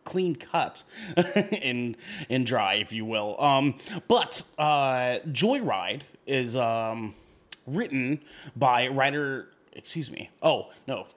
clean 0.06 0.38
cut 0.38 0.86
and 1.36 1.98
in 2.30 2.46
dry, 2.46 2.76
if 2.76 2.94
you 2.94 3.04
will. 3.04 3.40
Um, 3.40 3.78
but 4.08 4.44
uh, 4.58 5.20
Joyride 5.28 6.04
is 6.26 6.56
um, 6.56 7.16
written 7.68 8.22
by 8.56 8.88
writer. 8.88 9.50
Excuse 9.74 10.10
me. 10.10 10.30
Oh 10.42 10.72
no, 10.88 11.08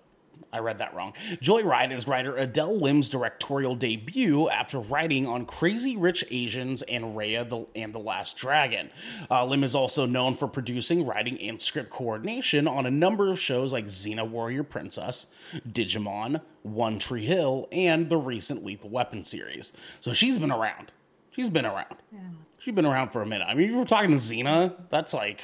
I 0.53 0.61
read 0.61 0.79
that 0.79 0.95
wrong. 0.95 1.13
Joyride 1.43 1.93
is 1.93 2.07
writer 2.07 2.37
Adele 2.37 2.79
Lim's 2.79 3.09
directorial 3.09 3.75
debut 3.75 4.49
after 4.49 4.79
writing 4.79 5.27
on 5.27 5.45
Crazy 5.45 5.97
Rich 5.97 6.25
Asians 6.31 6.83
and 6.83 7.17
Raya 7.17 7.49
the, 7.49 7.67
and 7.75 7.95
the 7.95 7.99
Last 7.99 8.37
Dragon. 8.37 8.91
Uh, 9.31 9.45
Lim 9.45 9.63
is 9.65 9.75
also 9.75 10.07
known 10.07 10.35
for 10.35 10.49
producing, 10.49 11.05
writing, 11.07 11.41
and 11.43 11.61
script 11.61 11.91
coordination 11.91 12.67
on 12.67 12.87
a 12.87 12.91
number 12.91 13.31
of 13.31 13.39
shows 13.39 13.73
like 13.73 13.87
Xena 13.87 14.29
Warrior 14.29 14.63
Princess, 14.63 15.27
Digimon, 15.69 16.41
One 16.63 16.99
Tree 16.99 17.27
Hill, 17.27 17.69
and 17.71 18.09
the 18.09 18.17
recent 18.17 18.65
Lethal 18.65 18.91
Weapon 18.91 19.25
series. 19.25 19.73
So 20.01 20.13
she's 20.13 20.39
been 20.39 20.53
around. 20.53 20.93
She's 21.31 21.49
been 21.49 21.67
around. 21.67 21.97
Yeah. 22.13 22.21
She's 22.59 22.75
been 22.75 22.87
around 22.87 23.11
for 23.11 23.23
a 23.23 23.27
minute. 23.27 23.47
I 23.49 23.55
mean, 23.55 23.71
if 23.71 23.77
we're 23.77 23.85
talking 23.85 24.11
to 24.11 24.17
Xena, 24.17 24.75
that's 24.91 25.15
like. 25.15 25.43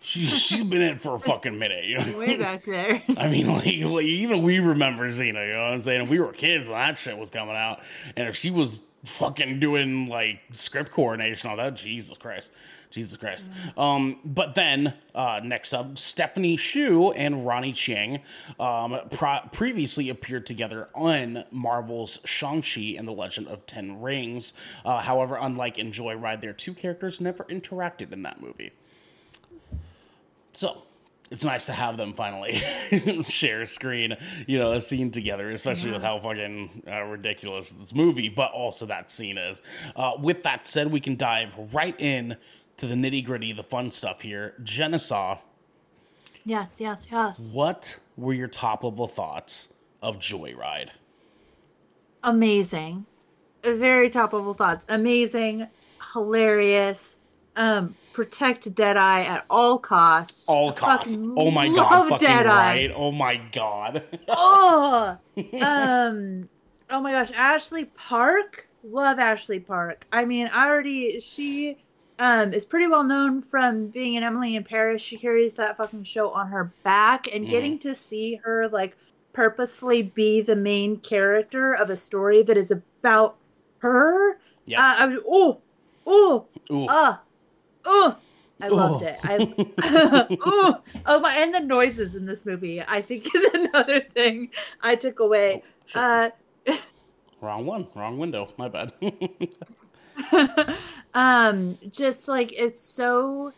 She, 0.00 0.26
she's 0.26 0.62
been 0.62 0.80
in 0.80 0.96
for 0.96 1.14
a 1.14 1.18
fucking 1.18 1.58
minute, 1.58 1.84
you 1.84 1.98
know? 1.98 2.18
Way 2.18 2.36
back 2.36 2.64
there. 2.64 3.02
I 3.16 3.28
mean, 3.28 3.48
like, 3.48 3.64
like, 3.64 4.04
even 4.04 4.42
we 4.42 4.60
remember 4.60 5.10
Xena, 5.10 5.46
you 5.46 5.52
know 5.54 5.62
what 5.64 5.72
I'm 5.72 5.80
saying? 5.80 6.08
We 6.08 6.20
were 6.20 6.32
kids 6.32 6.68
when 6.68 6.78
that 6.78 6.98
shit 6.98 7.18
was 7.18 7.30
coming 7.30 7.56
out. 7.56 7.80
And 8.16 8.28
if 8.28 8.36
she 8.36 8.50
was 8.50 8.78
fucking 9.04 9.60
doing 9.60 10.08
like 10.08 10.40
script 10.52 10.92
coordination 10.92 11.50
all 11.50 11.56
that, 11.56 11.74
Jesus 11.74 12.16
Christ. 12.16 12.52
Jesus 12.90 13.16
Christ. 13.16 13.50
Um, 13.76 14.18
but 14.24 14.54
then, 14.54 14.94
uh, 15.14 15.40
next 15.44 15.74
up, 15.74 15.98
Stephanie 15.98 16.56
Hsu 16.56 17.12
and 17.12 17.46
Ronny 17.46 17.72
Chieng 17.72 18.22
um, 18.58 18.98
pro- 19.10 19.40
previously 19.52 20.08
appeared 20.08 20.46
together 20.46 20.88
on 20.94 21.44
Marvel's 21.50 22.18
Shang-Chi 22.24 22.94
and 22.96 23.06
the 23.06 23.12
Legend 23.12 23.48
of 23.48 23.66
Ten 23.66 24.00
Rings. 24.00 24.54
Uh, 24.84 25.00
however, 25.00 25.36
unlike 25.38 25.78
in 25.78 25.92
Joyride, 25.92 26.40
their 26.40 26.54
two 26.54 26.72
characters 26.72 27.20
never 27.20 27.44
interacted 27.44 28.10
in 28.12 28.22
that 28.22 28.40
movie. 28.40 28.72
So 30.58 30.82
it's 31.30 31.44
nice 31.44 31.66
to 31.66 31.72
have 31.72 31.96
them 31.96 32.14
finally 32.14 32.54
share 33.28 33.62
a 33.62 33.66
screen, 33.68 34.16
you 34.48 34.58
know, 34.58 34.72
a 34.72 34.80
scene 34.80 35.12
together, 35.12 35.52
especially 35.52 35.92
with 35.92 36.02
how 36.02 36.18
fucking 36.18 36.82
uh, 36.90 37.02
ridiculous 37.02 37.70
this 37.70 37.94
movie, 37.94 38.28
but 38.28 38.50
also 38.50 38.84
that 38.86 39.12
scene 39.12 39.38
is. 39.38 39.62
Uh, 39.94 40.14
with 40.18 40.42
that 40.42 40.66
said, 40.66 40.90
we 40.90 40.98
can 40.98 41.14
dive 41.14 41.54
right 41.72 41.94
in 42.00 42.36
to 42.78 42.86
the 42.88 42.96
nitty 42.96 43.24
gritty, 43.24 43.52
the 43.52 43.62
fun 43.62 43.92
stuff 43.92 44.22
here. 44.22 44.54
Genesaw, 44.60 45.38
Yes, 46.44 46.70
yes, 46.78 47.06
yes. 47.08 47.38
what 47.38 48.00
were 48.16 48.32
your 48.32 48.48
top 48.48 48.82
level 48.82 49.06
thoughts 49.06 49.72
of 50.02 50.18
Joyride? 50.18 50.88
Amazing. 52.24 53.06
Very 53.62 54.10
top 54.10 54.32
level 54.32 54.54
thoughts. 54.54 54.84
Amazing, 54.88 55.68
hilarious. 56.14 57.18
Um, 57.54 57.94
protect 58.18 58.74
Deadeye 58.74 59.22
at 59.22 59.44
all 59.48 59.78
costs. 59.78 60.48
All 60.48 60.72
costs. 60.72 61.14
fucking 61.14 61.34
Oh 61.36 61.52
my 61.52 61.68
god, 61.68 61.76
love 61.76 62.08
fucking 62.08 62.26
Deadeye. 62.26 62.50
right. 62.50 62.90
Oh 62.92 63.12
my 63.12 63.36
god. 63.52 64.02
oh, 64.28 65.16
um, 65.60 66.48
oh 66.90 67.00
my 67.00 67.12
gosh, 67.12 67.30
Ashley 67.32 67.84
Park. 67.84 68.66
Love 68.82 69.20
Ashley 69.20 69.60
Park. 69.60 70.04
I 70.12 70.24
mean, 70.24 70.50
I 70.52 70.66
already 70.68 71.20
she 71.20 71.76
um 72.18 72.52
is 72.52 72.66
pretty 72.66 72.88
well 72.88 73.04
known 73.04 73.40
from 73.40 73.86
being 73.86 74.14
in 74.14 74.24
Emily 74.24 74.56
in 74.56 74.64
Paris. 74.64 75.00
She 75.00 75.16
carries 75.16 75.52
that 75.54 75.76
fucking 75.76 76.02
show 76.02 76.30
on 76.32 76.48
her 76.48 76.72
back, 76.82 77.32
and 77.32 77.46
Mhm. 77.46 77.50
getting 77.50 77.78
to 77.80 77.94
see 77.94 78.40
her 78.42 78.66
like 78.66 78.96
purposefully 79.32 80.02
be 80.02 80.40
the 80.40 80.56
main 80.56 80.96
character 80.96 81.72
of 81.72 81.88
a 81.88 81.96
story 81.96 82.42
that 82.42 82.56
is 82.56 82.72
about 82.72 83.36
her. 83.78 84.40
Yeah. 84.66 84.80
Uh, 84.82 84.96
I 84.98 85.06
was 85.06 85.18
oh 85.28 85.58
oh 86.04 86.46
Ooh. 86.72 86.88
Oh. 87.88 88.16
I 88.60 88.68
loved 88.68 89.02
Ooh. 89.02 89.06
it. 89.06 89.18
I 89.22 89.36
ooh, 90.46 90.76
oh 91.06 91.20
my, 91.20 91.34
and 91.36 91.54
the 91.54 91.60
noises 91.60 92.14
in 92.14 92.26
this 92.26 92.44
movie, 92.44 92.82
I 92.82 93.02
think, 93.02 93.32
is 93.34 93.44
another 93.54 94.00
thing 94.00 94.50
I 94.82 94.96
took 94.96 95.20
away. 95.20 95.62
Shit. 95.86 95.96
Uh, 95.96 96.30
Wrong 97.40 97.66
one. 97.66 97.86
Wrong 97.94 98.18
window. 98.18 98.48
My 98.56 98.68
bad. 98.68 98.92
um, 101.14 101.78
just 101.88 102.26
like 102.26 102.52
it's 102.52 102.80
so 102.80 103.52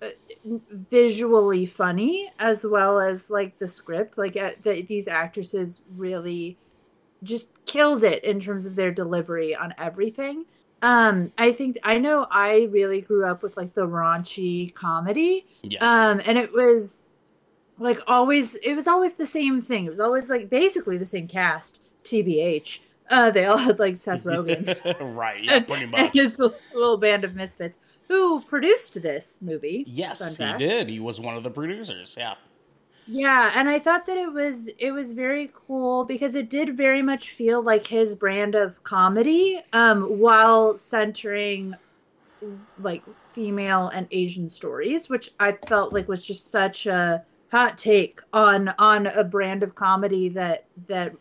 uh, 0.00 0.10
visually 0.44 1.66
funny 1.66 2.30
as 2.38 2.64
well 2.64 3.00
as 3.00 3.28
like 3.28 3.58
the 3.58 3.66
script. 3.66 4.16
Like 4.16 4.36
uh, 4.36 4.52
the, 4.62 4.82
these 4.82 5.08
actresses 5.08 5.82
really 5.96 6.56
just 7.24 7.48
killed 7.64 8.04
it 8.04 8.22
in 8.22 8.38
terms 8.38 8.64
of 8.64 8.76
their 8.76 8.92
delivery 8.92 9.56
on 9.56 9.74
everything. 9.76 10.44
Um, 10.82 11.32
I 11.38 11.52
think 11.52 11.78
I 11.82 11.98
know 11.98 12.26
I 12.30 12.68
really 12.70 13.00
grew 13.00 13.24
up 13.24 13.42
with 13.42 13.56
like 13.56 13.74
the 13.74 13.86
raunchy 13.86 14.72
comedy. 14.74 15.46
yes. 15.62 15.82
Um, 15.82 16.20
and 16.24 16.38
it 16.38 16.52
was 16.52 17.06
like 17.78 18.00
always, 18.06 18.54
it 18.56 18.74
was 18.74 18.86
always 18.86 19.14
the 19.14 19.26
same 19.26 19.62
thing. 19.62 19.86
It 19.86 19.90
was 19.90 20.00
always 20.00 20.28
like 20.28 20.50
basically 20.50 20.98
the 20.98 21.04
same 21.06 21.28
cast, 21.28 21.82
TBH. 22.04 22.80
Uh, 23.08 23.30
they 23.30 23.44
all 23.44 23.56
had 23.58 23.78
like 23.78 23.98
Seth 23.98 24.24
Rogen 24.24 24.66
right. 25.16 25.42
Yeah, 25.42 25.60
pretty 25.60 25.88
and 25.94 26.10
his 26.12 26.38
little 26.38 26.96
band 26.96 27.24
of 27.24 27.34
misfits 27.34 27.78
who 28.08 28.40
produced 28.42 29.00
this 29.02 29.40
movie. 29.40 29.84
Yes, 29.86 30.36
he 30.36 30.52
did. 30.58 30.88
He 30.88 31.00
was 31.00 31.20
one 31.20 31.36
of 31.36 31.42
the 31.42 31.50
producers. 31.50 32.16
Yeah. 32.18 32.34
Yeah, 33.08 33.52
and 33.54 33.68
I 33.68 33.78
thought 33.78 34.06
that 34.06 34.16
it 34.16 34.32
was 34.32 34.68
it 34.78 34.90
was 34.90 35.12
very 35.12 35.50
cool 35.54 36.04
because 36.04 36.34
it 36.34 36.50
did 36.50 36.76
very 36.76 37.02
much 37.02 37.30
feel 37.30 37.62
like 37.62 37.86
his 37.86 38.16
brand 38.16 38.56
of 38.56 38.82
comedy, 38.82 39.62
um, 39.72 40.02
while 40.18 40.76
centering 40.76 41.76
like 42.80 43.04
female 43.32 43.88
and 43.88 44.08
Asian 44.10 44.48
stories, 44.48 45.08
which 45.08 45.30
I 45.38 45.52
felt 45.68 45.92
like 45.92 46.08
was 46.08 46.24
just 46.24 46.50
such 46.50 46.86
a 46.86 47.24
hot 47.52 47.78
take 47.78 48.20
on 48.32 48.74
on 48.78 49.06
a 49.06 49.22
brand 49.22 49.62
of 49.62 49.76
comedy 49.76 50.28
that 50.30 50.66
that 50.88 51.14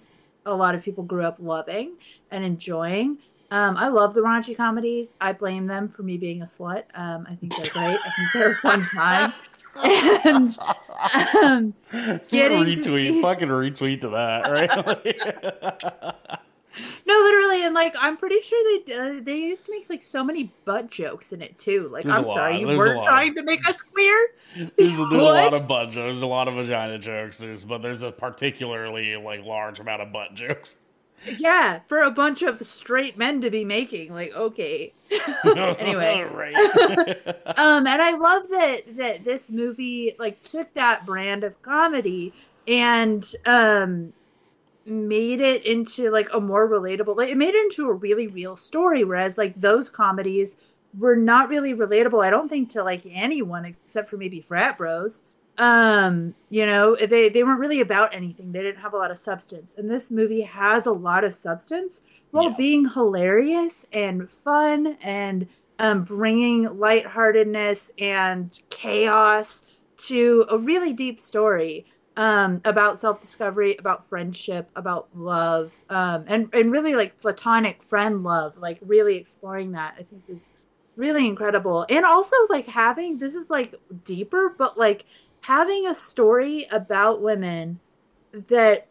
a 0.45 0.55
lot 0.55 0.73
of 0.73 0.83
people 0.83 1.03
grew 1.03 1.23
up 1.23 1.37
loving 1.39 1.97
and 2.31 2.43
enjoying. 2.43 3.19
Um, 3.51 3.77
I 3.77 3.89
love 3.89 4.15
the 4.15 4.21
raunchy 4.21 4.57
comedies. 4.57 5.15
I 5.21 5.33
blame 5.33 5.67
them 5.67 5.87
for 5.89 6.01
me 6.01 6.17
being 6.17 6.41
a 6.41 6.45
slut. 6.45 6.83
Um, 6.95 7.27
I 7.29 7.35
think 7.35 7.55
they're 7.55 7.71
great. 7.71 7.99
I 8.03 8.11
think 8.15 8.29
they're 8.33 8.51
a 8.51 8.55
fun 8.55 8.85
time. 8.93 9.33
And 9.75 10.57
um, 11.43 11.73
getting 12.29 12.63
retweet, 12.63 12.83
see- 12.83 13.21
fucking 13.21 13.49
retweet 13.49 14.01
to 14.01 14.09
that, 14.09 14.49
right? 14.51 16.23
No, 17.07 17.13
literally, 17.13 17.63
and 17.63 17.73
like 17.73 17.95
I'm 17.99 18.17
pretty 18.17 18.41
sure 18.41 18.81
they 18.85 18.93
uh, 18.93 19.19
they 19.21 19.37
used 19.37 19.65
to 19.65 19.71
make 19.71 19.89
like 19.89 20.01
so 20.01 20.23
many 20.23 20.51
butt 20.65 20.89
jokes 20.89 21.31
in 21.31 21.41
it 21.41 21.57
too. 21.57 21.87
Like 21.89 22.03
There's 22.03 22.15
I'm 22.17 22.25
sorry, 22.25 22.59
you 22.59 22.67
weren't 22.67 23.03
trying 23.03 23.35
to 23.35 23.43
make 23.43 23.67
us 23.67 23.81
queer. 23.81 24.27
there's, 24.55 24.69
a, 24.69 24.75
there's 24.77 24.99
a 24.99 25.17
lot 25.17 25.53
of 25.53 25.67
butt 25.67 25.85
jokes. 25.91 25.95
There's 25.95 26.21
a 26.21 26.27
lot 26.27 26.47
of 26.47 26.55
vagina 26.55 26.97
jokes. 26.97 27.37
There's, 27.37 27.63
but 27.63 27.81
there's 27.81 28.01
a 28.01 28.11
particularly 28.11 29.15
like 29.15 29.43
large 29.45 29.79
amount 29.79 30.01
of 30.01 30.11
butt 30.11 30.33
jokes. 30.33 30.77
Yeah, 31.37 31.79
for 31.87 32.01
a 32.01 32.11
bunch 32.11 32.41
of 32.41 32.65
straight 32.65 33.17
men 33.17 33.41
to 33.41 33.49
be 33.49 33.65
making. 33.65 34.13
Like 34.13 34.33
okay. 34.33 34.93
anyway, 35.45 36.21
right. 36.31 36.55
um, 37.57 37.87
and 37.87 38.01
I 38.01 38.11
love 38.17 38.43
that 38.49 38.97
that 38.97 39.23
this 39.23 39.49
movie 39.49 40.15
like 40.19 40.43
took 40.43 40.73
that 40.73 41.05
brand 41.05 41.43
of 41.43 41.61
comedy 41.61 42.33
and 42.67 43.33
um 43.45 44.13
made 44.85 45.41
it 45.41 45.65
into 45.65 46.11
like 46.11 46.27
a 46.33 46.39
more 46.39 46.67
relatable 46.67 47.17
like 47.17 47.29
it 47.29 47.37
made 47.37 47.55
it 47.55 47.63
into 47.63 47.89
a 47.89 47.93
really 47.93 48.27
real 48.27 48.55
story 48.55 49.03
whereas 49.03 49.35
like 49.37 49.59
those 49.59 49.89
comedies 49.89 50.57
were 50.97 51.15
not 51.15 51.49
really 51.49 51.73
relatable 51.73 52.23
i 52.23 52.29
don't 52.29 52.49
think 52.49 52.69
to 52.69 52.83
like 52.83 53.01
anyone 53.09 53.65
except 53.65 54.07
for 54.07 54.17
maybe 54.17 54.39
frat 54.39 54.77
bros 54.77 55.23
um 55.57 56.35
you 56.49 56.65
know 56.65 56.95
they 56.97 57.29
they 57.29 57.43
weren't 57.43 57.59
really 57.59 57.79
about 57.81 58.13
anything. 58.13 58.51
They 58.51 58.61
didn't 58.61 58.81
have 58.81 58.93
a 58.93 58.97
lot 58.97 59.11
of 59.11 59.19
substance. 59.19 59.73
And 59.77 59.89
this 59.89 60.11
movie 60.11 60.41
has 60.41 60.85
a 60.85 60.91
lot 60.91 61.23
of 61.23 61.35
substance 61.35 62.01
while 62.31 62.49
Yeah. 62.49 62.55
being 62.57 62.89
hilarious 62.89 63.85
and 63.91 64.29
fun 64.29 64.97
and 65.01 65.47
um 65.79 66.03
bringing 66.03 66.63
lightheartedness 66.77 67.91
and 67.97 68.57
chaos 68.69 69.63
to 69.97 70.45
a 70.49 70.57
really 70.57 70.91
deep 70.93 71.19
story 71.21 71.85
um 72.17 72.61
about 72.65 72.97
self-discovery 72.99 73.75
about 73.77 74.07
friendship 74.07 74.69
about 74.75 75.09
love 75.13 75.83
um 75.89 76.23
and 76.27 76.49
and 76.53 76.71
really 76.71 76.95
like 76.95 77.17
platonic 77.17 77.83
friend 77.83 78.23
love 78.23 78.57
like 78.57 78.79
really 78.81 79.17
exploring 79.17 79.71
that 79.73 79.95
i 79.99 80.03
think 80.03 80.23
was 80.27 80.49
really 80.97 81.27
incredible. 81.27 81.85
And 81.89 82.05
also 82.05 82.35
like 82.49 82.67
having 82.67 83.17
this 83.17 83.35
is 83.35 83.49
like 83.49 83.75
deeper 84.05 84.55
but 84.57 84.77
like 84.77 85.05
having 85.45 85.85
a 85.87 85.93
story 85.95 86.67
about 86.71 87.21
women 87.21 87.79
that 88.47 88.87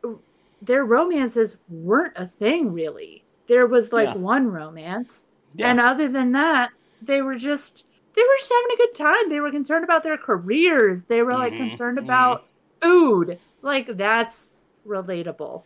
their 0.63 0.85
romances 0.85 1.57
weren't 1.69 2.13
a 2.17 2.27
thing 2.27 2.73
really. 2.73 3.25
There 3.49 3.67
was 3.67 3.93
like 3.93 4.09
Yeah. 4.09 4.17
one 4.17 4.47
romance, 4.51 5.27
Yeah. 5.55 5.71
and 5.71 5.81
other 5.81 6.09
than 6.09 6.33
that, 6.33 6.71
they 7.03 7.21
were 7.23 7.35
just 7.37 7.85
they 8.15 8.23
were 8.23 8.37
just 8.39 8.53
having 8.53 8.75
a 8.75 8.77
good 8.77 8.95
time. 8.95 9.29
They 9.29 9.41
were 9.41 9.51
concerned 9.51 9.83
about 9.85 10.05
their 10.05 10.17
careers. 10.17 11.05
They 11.07 11.23
were 11.23 11.35
like 11.35 11.53
Mhm, 11.53 11.57
concerned 11.69 11.99
mhm. 11.99 12.05
about 12.05 12.47
food. 12.81 13.39
Like 13.61 13.97
that's 13.97 14.57
relatable. 14.87 15.65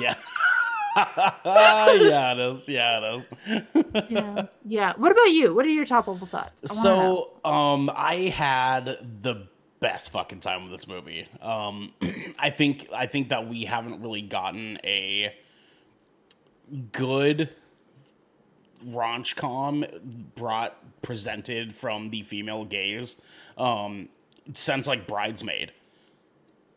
yeah. 0.00 0.16
yeah, 1.44 2.32
it 2.34 2.38
is. 2.40 2.68
Yeah, 2.68 3.00
it 3.00 3.16
is. 3.16 4.04
yeah. 4.10 4.46
Yeah. 4.66 4.92
What 4.96 5.12
about 5.12 5.30
you? 5.30 5.54
What 5.54 5.64
are 5.66 5.70
your 5.70 5.84
top 5.84 6.08
level 6.08 6.26
thoughts? 6.26 6.62
I. 6.64 6.74
So, 6.74 7.32
um, 7.44 7.90
I 7.94 8.16
had 8.34 8.84
the 9.22 9.48
best 9.84 10.12
fucking 10.12 10.40
time 10.40 10.62
with 10.62 10.72
this 10.72 10.88
movie. 10.88 11.28
Um, 11.42 11.92
I 12.38 12.48
think 12.48 12.88
I 12.90 13.04
think 13.04 13.28
that 13.28 13.46
we 13.46 13.66
haven't 13.66 14.00
really 14.00 14.22
gotten 14.22 14.78
a 14.82 15.34
good 16.90 17.50
raunch 18.86 19.36
com 19.36 19.84
brought 20.34 20.78
presented 21.02 21.74
from 21.74 22.08
the 22.08 22.22
female 22.22 22.64
gaze 22.64 23.16
um 23.58 24.08
since 24.54 24.86
like 24.86 25.06
bridesmaid 25.06 25.72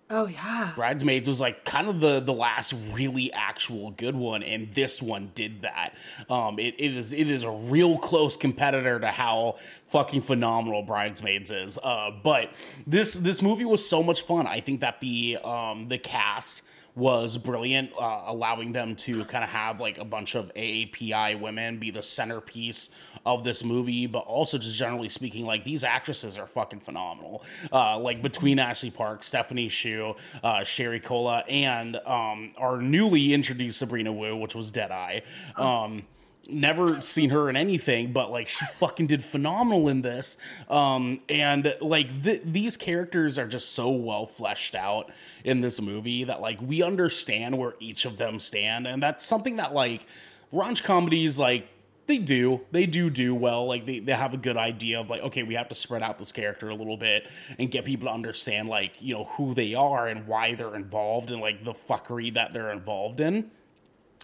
Oh 0.10 0.28
yeah. 0.28 0.72
Bridesmaids 0.76 1.28
was 1.28 1.42
like 1.42 1.66
kind 1.66 1.90
of 1.90 2.00
the 2.00 2.22
the 2.22 2.34
last 2.34 2.74
really 2.94 3.32
actual 3.34 3.92
good 3.92 4.16
one, 4.16 4.42
and 4.42 4.74
this 4.74 5.02
one 5.02 5.32
did 5.36 5.64
that. 5.64 5.96
Um, 6.30 6.60
it, 6.60 6.76
it 6.78 6.96
is 6.96 7.12
it 7.12 7.30
is 7.30 7.44
a 7.44 7.52
real 7.52 7.98
close 7.98 8.38
competitor 8.38 9.00
to 9.02 9.08
how 9.08 9.58
fucking 9.88 10.22
phenomenal 10.22 10.82
Bridesmaids 10.82 11.52
is. 11.52 11.78
Uh, 11.78 12.12
but 12.24 12.52
this 12.86 13.16
this 13.16 13.42
movie 13.42 13.66
was 13.66 13.88
so 13.88 14.02
much 14.02 14.22
fun. 14.22 14.48
I 14.48 14.62
think 14.62 14.80
that 14.80 15.02
the 15.02 15.40
um 15.44 15.90
the 15.90 15.98
cast 15.98 16.62
was 16.98 17.38
brilliant, 17.38 17.92
uh, 18.00 18.24
allowing 18.26 18.72
them 18.74 18.96
to 18.96 19.24
kind 19.26 19.44
of 19.44 19.50
have 19.52 19.80
like 19.80 20.00
a 20.00 20.06
bunch 20.06 20.36
of 20.36 20.52
AAPI 20.56 21.40
women 21.40 21.78
be 21.78 21.92
the 21.92 22.02
centerpiece 22.02 22.90
of 23.26 23.44
this 23.44 23.64
movie, 23.64 24.08
but 24.08 24.20
also 24.20 24.58
just 24.58 24.76
generally 24.76 25.10
speaking, 25.10 25.46
like 25.46 25.64
these 25.64 25.84
actresses 25.84 26.38
are 26.38 26.48
fucking 26.48 26.80
phenomenal. 26.80 27.44
Uh, 27.72 28.00
like 28.00 28.22
between 28.22 28.58
Ashley 28.58 28.90
Park, 28.90 29.24
Stephanie 29.24 29.70
Hsu, 29.70 30.16
uh, 30.44 30.64
Sherry 30.64 31.00
Cola, 31.00 31.44
and 31.48 31.98
um, 32.06 32.54
our 32.58 32.82
newly 32.82 33.34
introduced 33.34 33.80
Sabrina 33.80 34.12
Wu, 34.12 34.36
which 34.36 34.56
was 34.56 34.72
Deadeye. 34.72 35.20
Um, 35.56 36.06
never 36.50 37.02
seen 37.02 37.30
her 37.30 37.50
in 37.50 37.58
anything 37.58 38.14
but 38.14 38.32
like 38.32 38.48
she 38.48 38.66
fucking 38.66 39.06
did 39.06 39.22
phenomenal 39.22 39.90
in 39.90 40.02
this 40.02 40.38
um 40.70 41.20
and 41.28 41.76
like 41.82 42.24
th- 42.24 42.42
these 42.46 42.78
characters 42.78 43.38
are 43.38 43.48
just 43.48 43.74
so 43.74 43.90
well 43.90 44.26
fleshed 44.26 44.74
out 44.74 45.12
in 45.48 45.62
this 45.62 45.80
movie 45.80 46.26
that 46.26 46.42
like 46.42 46.62
we 46.62 46.84
understand 46.84 47.58
where 47.58 47.74
each 47.80 48.04
of 48.04 48.18
them 48.18 48.38
stand 48.38 48.86
and 48.86 49.02
that's 49.02 49.26
something 49.26 49.56
that 49.56 49.74
like 49.74 50.06
raunch 50.54 50.84
comedies 50.84 51.40
like 51.40 51.70
they 52.06 52.18
do. 52.18 52.62
They 52.72 52.86
do 52.86 53.10
do 53.10 53.36
well. 53.36 53.66
Like 53.66 53.86
they, 53.86 54.00
they 54.00 54.14
have 54.14 54.34
a 54.34 54.38
good 54.38 54.58
idea 54.58 55.00
of 55.00 55.10
like 55.10 55.22
okay 55.22 55.44
we 55.44 55.56
have 55.56 55.70
to 55.70 55.76
spread 55.76 56.04
out 56.04 56.18
this 56.18 56.34
character 56.34 56.70
a 56.70 56.76
little 56.76 56.98
bit 56.98 57.28
and 57.58 57.72
get 57.72 57.86
people 57.86 58.08
to 58.08 58.14
understand 58.14 58.68
like 58.68 58.94
you 59.00 59.14
know 59.14 59.26
who 59.26 59.54
they 59.54 59.74
are 59.74 60.08
and 60.08 60.28
why 60.28 60.54
they're 60.54 60.76
involved 60.76 61.32
and 61.32 61.40
like 61.40 61.64
the 61.64 61.74
fuckery 61.74 62.34
that 62.34 62.54
they're 62.54 62.72
involved 62.72 63.20
in. 63.20 63.50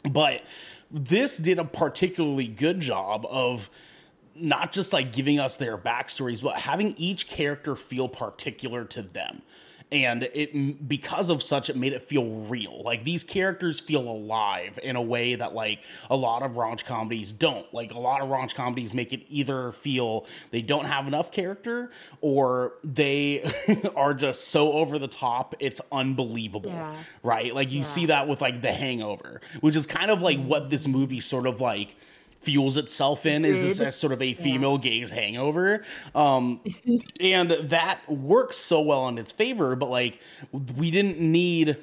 But 0.10 0.42
this 0.92 1.38
did 1.38 1.58
a 1.58 1.65
particularly 1.65 2.48
good 2.48 2.82
job 2.82 3.25
of 3.30 3.70
not 4.36 4.74
just 4.74 4.92
like 4.92 5.13
giving 5.13 5.39
us 5.39 5.56
their 5.56 5.77
backstories, 5.77 6.42
but 6.42 6.58
having 6.58 6.96
each 6.98 7.30
character 7.30 7.75
feel 7.75 8.10
particular 8.10 8.84
to 8.86 9.01
them. 9.01 9.42
And 9.93 10.23
it 10.33 10.88
because 10.89 11.29
of 11.29 11.43
such, 11.43 11.69
it 11.69 11.75
made 11.77 11.93
it 11.93 12.01
feel 12.01 12.25
real. 12.25 12.82
Like 12.84 13.03
these 13.03 13.23
characters 13.23 13.79
feel 13.79 14.01
alive 14.10 14.79
in 14.82 14.95
a 14.95 15.01
way 15.01 15.36
that 15.36 15.53
like 15.53 15.84
a 16.10 16.15
lot 16.15 16.41
of 16.41 16.53
raunch 16.53 16.84
comedies 16.84 17.32
don't. 17.32 17.71
Like 17.71 17.93
a 17.93 17.99
lot 17.99 18.19
of 18.21 18.27
raunch 18.29 18.56
comedies 18.56 18.91
make 18.91 19.13
it 19.13 19.23
either 19.29 19.71
feel 19.71 20.25
they 20.49 20.63
don't 20.63 20.86
have 20.86 21.08
enough 21.08 21.32
character 21.32 21.91
or 22.21 22.73
they 22.84 23.47
are 23.95 24.15
just 24.15 24.47
so 24.47 24.73
over 24.73 24.97
the 24.97 25.08
top, 25.08 25.53
it's 25.60 25.79
unbelievable 25.91 26.71
Yeah. 26.71 27.03
right? 27.21 27.53
Like 27.53 27.71
you 27.71 27.79
Yeah. 27.79 27.84
see 27.86 28.06
that 28.08 28.27
with 28.27 28.41
like 28.41 28.63
The 28.63 28.71
Hangover, 28.73 29.41
which 29.62 29.75
is 29.75 29.86
kind 29.86 30.10
of 30.10 30.23
like 30.23 30.43
what 30.43 30.71
this 30.71 30.88
movie 30.88 31.19
sort 31.19 31.45
of 31.45 31.62
like 31.62 31.95
fuels 32.43 32.77
itself 32.77 33.25
in 33.25 33.45
is 33.45 33.63
as, 33.63 33.79
as 33.79 33.95
sort 33.95 34.13
of 34.13 34.21
a 34.21 34.34
female 34.34 34.77
gaze 34.77 35.12
hangover. 35.12 35.84
Um 36.13 36.62
and 37.19 37.51
that 37.51 37.99
works 38.10 38.58
so 38.58 38.82
well 38.82 39.08
in 39.08 39.17
its 39.17 39.32
favor 39.32 39.75
but 39.75 39.89
like 39.89 40.19
we 40.77 40.91
didn't 40.91 41.19
need 41.19 41.77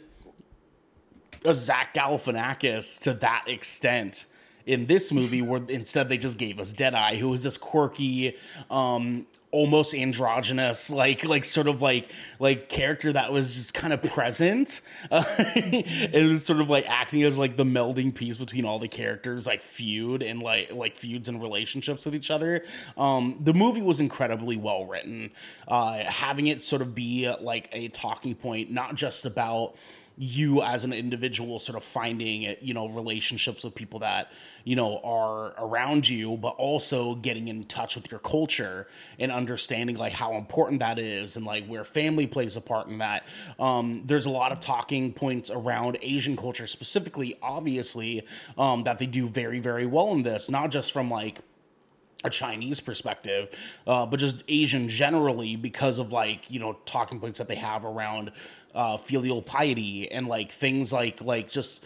a 1.44 1.54
Zach 1.54 1.94
Galifianakis 1.94 3.00
to 3.00 3.14
that 3.14 3.44
extent 3.46 4.26
in 4.66 4.86
this 4.86 5.12
movie, 5.12 5.42
where 5.42 5.62
instead 5.68 6.08
they 6.08 6.18
just 6.18 6.38
gave 6.38 6.58
us 6.60 6.72
Deadeye, 6.72 7.16
who 7.16 7.28
was 7.28 7.42
this 7.42 7.58
quirky, 7.58 8.36
um, 8.70 9.26
almost 9.52 9.94
androgynous, 9.94 10.90
like 10.90 11.24
like 11.24 11.44
sort 11.44 11.66
of 11.66 11.82
like 11.82 12.08
like 12.38 12.68
character 12.68 13.12
that 13.12 13.32
was 13.32 13.54
just 13.54 13.74
kind 13.74 13.92
of 13.92 14.02
present. 14.02 14.80
Uh, 15.10 15.24
it 15.36 16.28
was 16.28 16.44
sort 16.44 16.60
of 16.60 16.70
like 16.70 16.88
acting 16.88 17.22
as 17.22 17.38
like 17.38 17.56
the 17.56 17.64
melding 17.64 18.14
piece 18.14 18.36
between 18.36 18.64
all 18.64 18.78
the 18.78 18.88
characters, 18.88 19.46
like 19.46 19.62
feud 19.62 20.22
and 20.22 20.40
like 20.40 20.72
like 20.72 20.96
feuds 20.96 21.28
and 21.28 21.42
relationships 21.42 22.04
with 22.04 22.14
each 22.14 22.30
other. 22.30 22.64
Um, 22.96 23.38
the 23.40 23.54
movie 23.54 23.82
was 23.82 24.00
incredibly 24.00 24.56
well 24.56 24.84
written. 24.86 25.32
Uh, 25.66 25.98
having 26.04 26.46
it 26.46 26.62
sort 26.62 26.82
of 26.82 26.94
be 26.94 27.32
like 27.40 27.68
a 27.72 27.88
talking 27.88 28.34
point, 28.34 28.70
not 28.70 28.94
just 28.94 29.26
about 29.26 29.74
you 30.20 30.60
as 30.60 30.84
an 30.84 30.92
individual 30.92 31.58
sort 31.58 31.74
of 31.76 31.82
finding 31.82 32.54
you 32.60 32.74
know 32.74 32.90
relationships 32.90 33.64
with 33.64 33.74
people 33.74 34.00
that 34.00 34.30
you 34.64 34.76
know 34.76 35.00
are 35.02 35.54
around 35.56 36.06
you 36.06 36.36
but 36.36 36.50
also 36.50 37.14
getting 37.14 37.48
in 37.48 37.64
touch 37.64 37.96
with 37.96 38.10
your 38.10 38.20
culture 38.20 38.86
and 39.18 39.32
understanding 39.32 39.96
like 39.96 40.12
how 40.12 40.34
important 40.34 40.80
that 40.80 40.98
is 40.98 41.36
and 41.36 41.46
like 41.46 41.66
where 41.66 41.84
family 41.84 42.26
plays 42.26 42.54
a 42.54 42.60
part 42.60 42.86
in 42.86 42.98
that. 42.98 43.24
Um, 43.58 44.02
there's 44.04 44.26
a 44.26 44.30
lot 44.30 44.52
of 44.52 44.60
talking 44.60 45.14
points 45.14 45.50
around 45.50 45.96
asian 46.02 46.36
culture 46.36 46.66
specifically 46.66 47.38
obviously 47.40 48.26
um, 48.58 48.84
that 48.84 48.98
they 48.98 49.06
do 49.06 49.26
very 49.26 49.58
very 49.58 49.86
well 49.86 50.12
in 50.12 50.22
this 50.22 50.50
not 50.50 50.70
just 50.70 50.92
from 50.92 51.10
like 51.10 51.40
a 52.22 52.28
Chinese 52.28 52.80
perspective, 52.80 53.48
uh, 53.86 54.04
but 54.04 54.20
just 54.20 54.44
Asian 54.46 54.90
generally 54.90 55.56
because 55.56 55.98
of 55.98 56.12
like 56.12 56.50
you 56.50 56.60
know 56.60 56.76
talking 56.84 57.18
points 57.18 57.38
that 57.38 57.48
they 57.48 57.54
have 57.54 57.84
around 57.84 58.30
uh, 58.74 58.96
filial 58.96 59.42
piety 59.42 60.10
and 60.10 60.26
like 60.26 60.52
things 60.52 60.92
like 60.92 61.20
like 61.22 61.50
just 61.50 61.84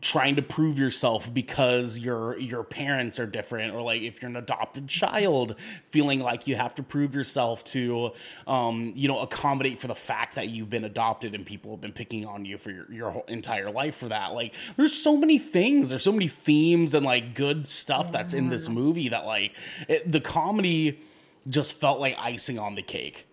trying 0.00 0.34
to 0.34 0.42
prove 0.42 0.80
yourself 0.80 1.32
because 1.32 1.96
your 1.96 2.36
your 2.38 2.64
parents 2.64 3.20
are 3.20 3.26
different 3.26 3.72
or 3.72 3.80
like 3.80 4.02
if 4.02 4.20
you're 4.20 4.28
an 4.28 4.34
adopted 4.36 4.88
child 4.88 5.54
feeling 5.90 6.18
like 6.18 6.48
you 6.48 6.56
have 6.56 6.74
to 6.74 6.82
prove 6.82 7.14
yourself 7.14 7.62
to 7.62 8.10
um 8.48 8.92
you 8.96 9.06
know 9.06 9.20
accommodate 9.20 9.78
for 9.78 9.86
the 9.86 9.94
fact 9.94 10.34
that 10.34 10.48
you've 10.48 10.68
been 10.68 10.84
adopted 10.84 11.36
and 11.36 11.46
people 11.46 11.70
have 11.70 11.80
been 11.80 11.92
picking 11.92 12.26
on 12.26 12.44
you 12.44 12.58
for 12.58 12.72
your, 12.72 12.92
your 12.92 13.10
whole 13.10 13.24
entire 13.28 13.70
life 13.70 13.94
for 13.94 14.08
that. 14.08 14.34
Like 14.34 14.54
there's 14.76 14.92
so 14.92 15.16
many 15.16 15.38
things 15.38 15.88
there's 15.90 16.02
so 16.02 16.12
many 16.12 16.28
themes 16.28 16.92
and 16.92 17.06
like 17.06 17.34
good 17.34 17.68
stuff 17.68 18.10
that's 18.10 18.34
in 18.34 18.48
this 18.48 18.68
movie 18.68 19.08
that 19.10 19.24
like 19.24 19.52
it, 19.88 20.10
the 20.10 20.20
comedy 20.20 21.00
just 21.48 21.78
felt 21.78 22.00
like 22.00 22.16
icing 22.18 22.58
on 22.58 22.74
the 22.74 22.82
cake 22.82 23.26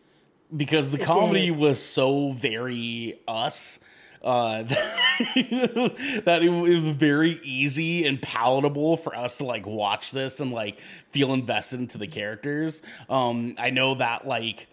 because 0.56 0.92
the 0.92 1.00
It 1.00 1.06
comedy 1.06 1.48
did. 1.48 1.58
was 1.58 1.82
so 1.82 2.32
very 2.32 3.20
us 3.28 3.80
uh, 4.24 4.64
that 5.36 6.40
it 6.42 6.50
was 6.50 6.86
very 6.86 7.40
easy 7.44 8.06
and 8.06 8.22
palatable 8.22 8.96
for 8.98 9.16
us 9.16 9.40
to 9.40 9.44
like 9.46 9.66
watch 9.66 10.12
this 10.12 10.40
and 10.40 10.52
like 10.52 10.80
feel 11.12 11.34
invested 11.34 11.80
into 11.80 11.98
the 11.98 12.08
characters. 12.08 12.82
Um, 13.10 13.56
I 13.58 13.70
know 13.70 13.96
that 13.96 14.26
like 14.26 14.68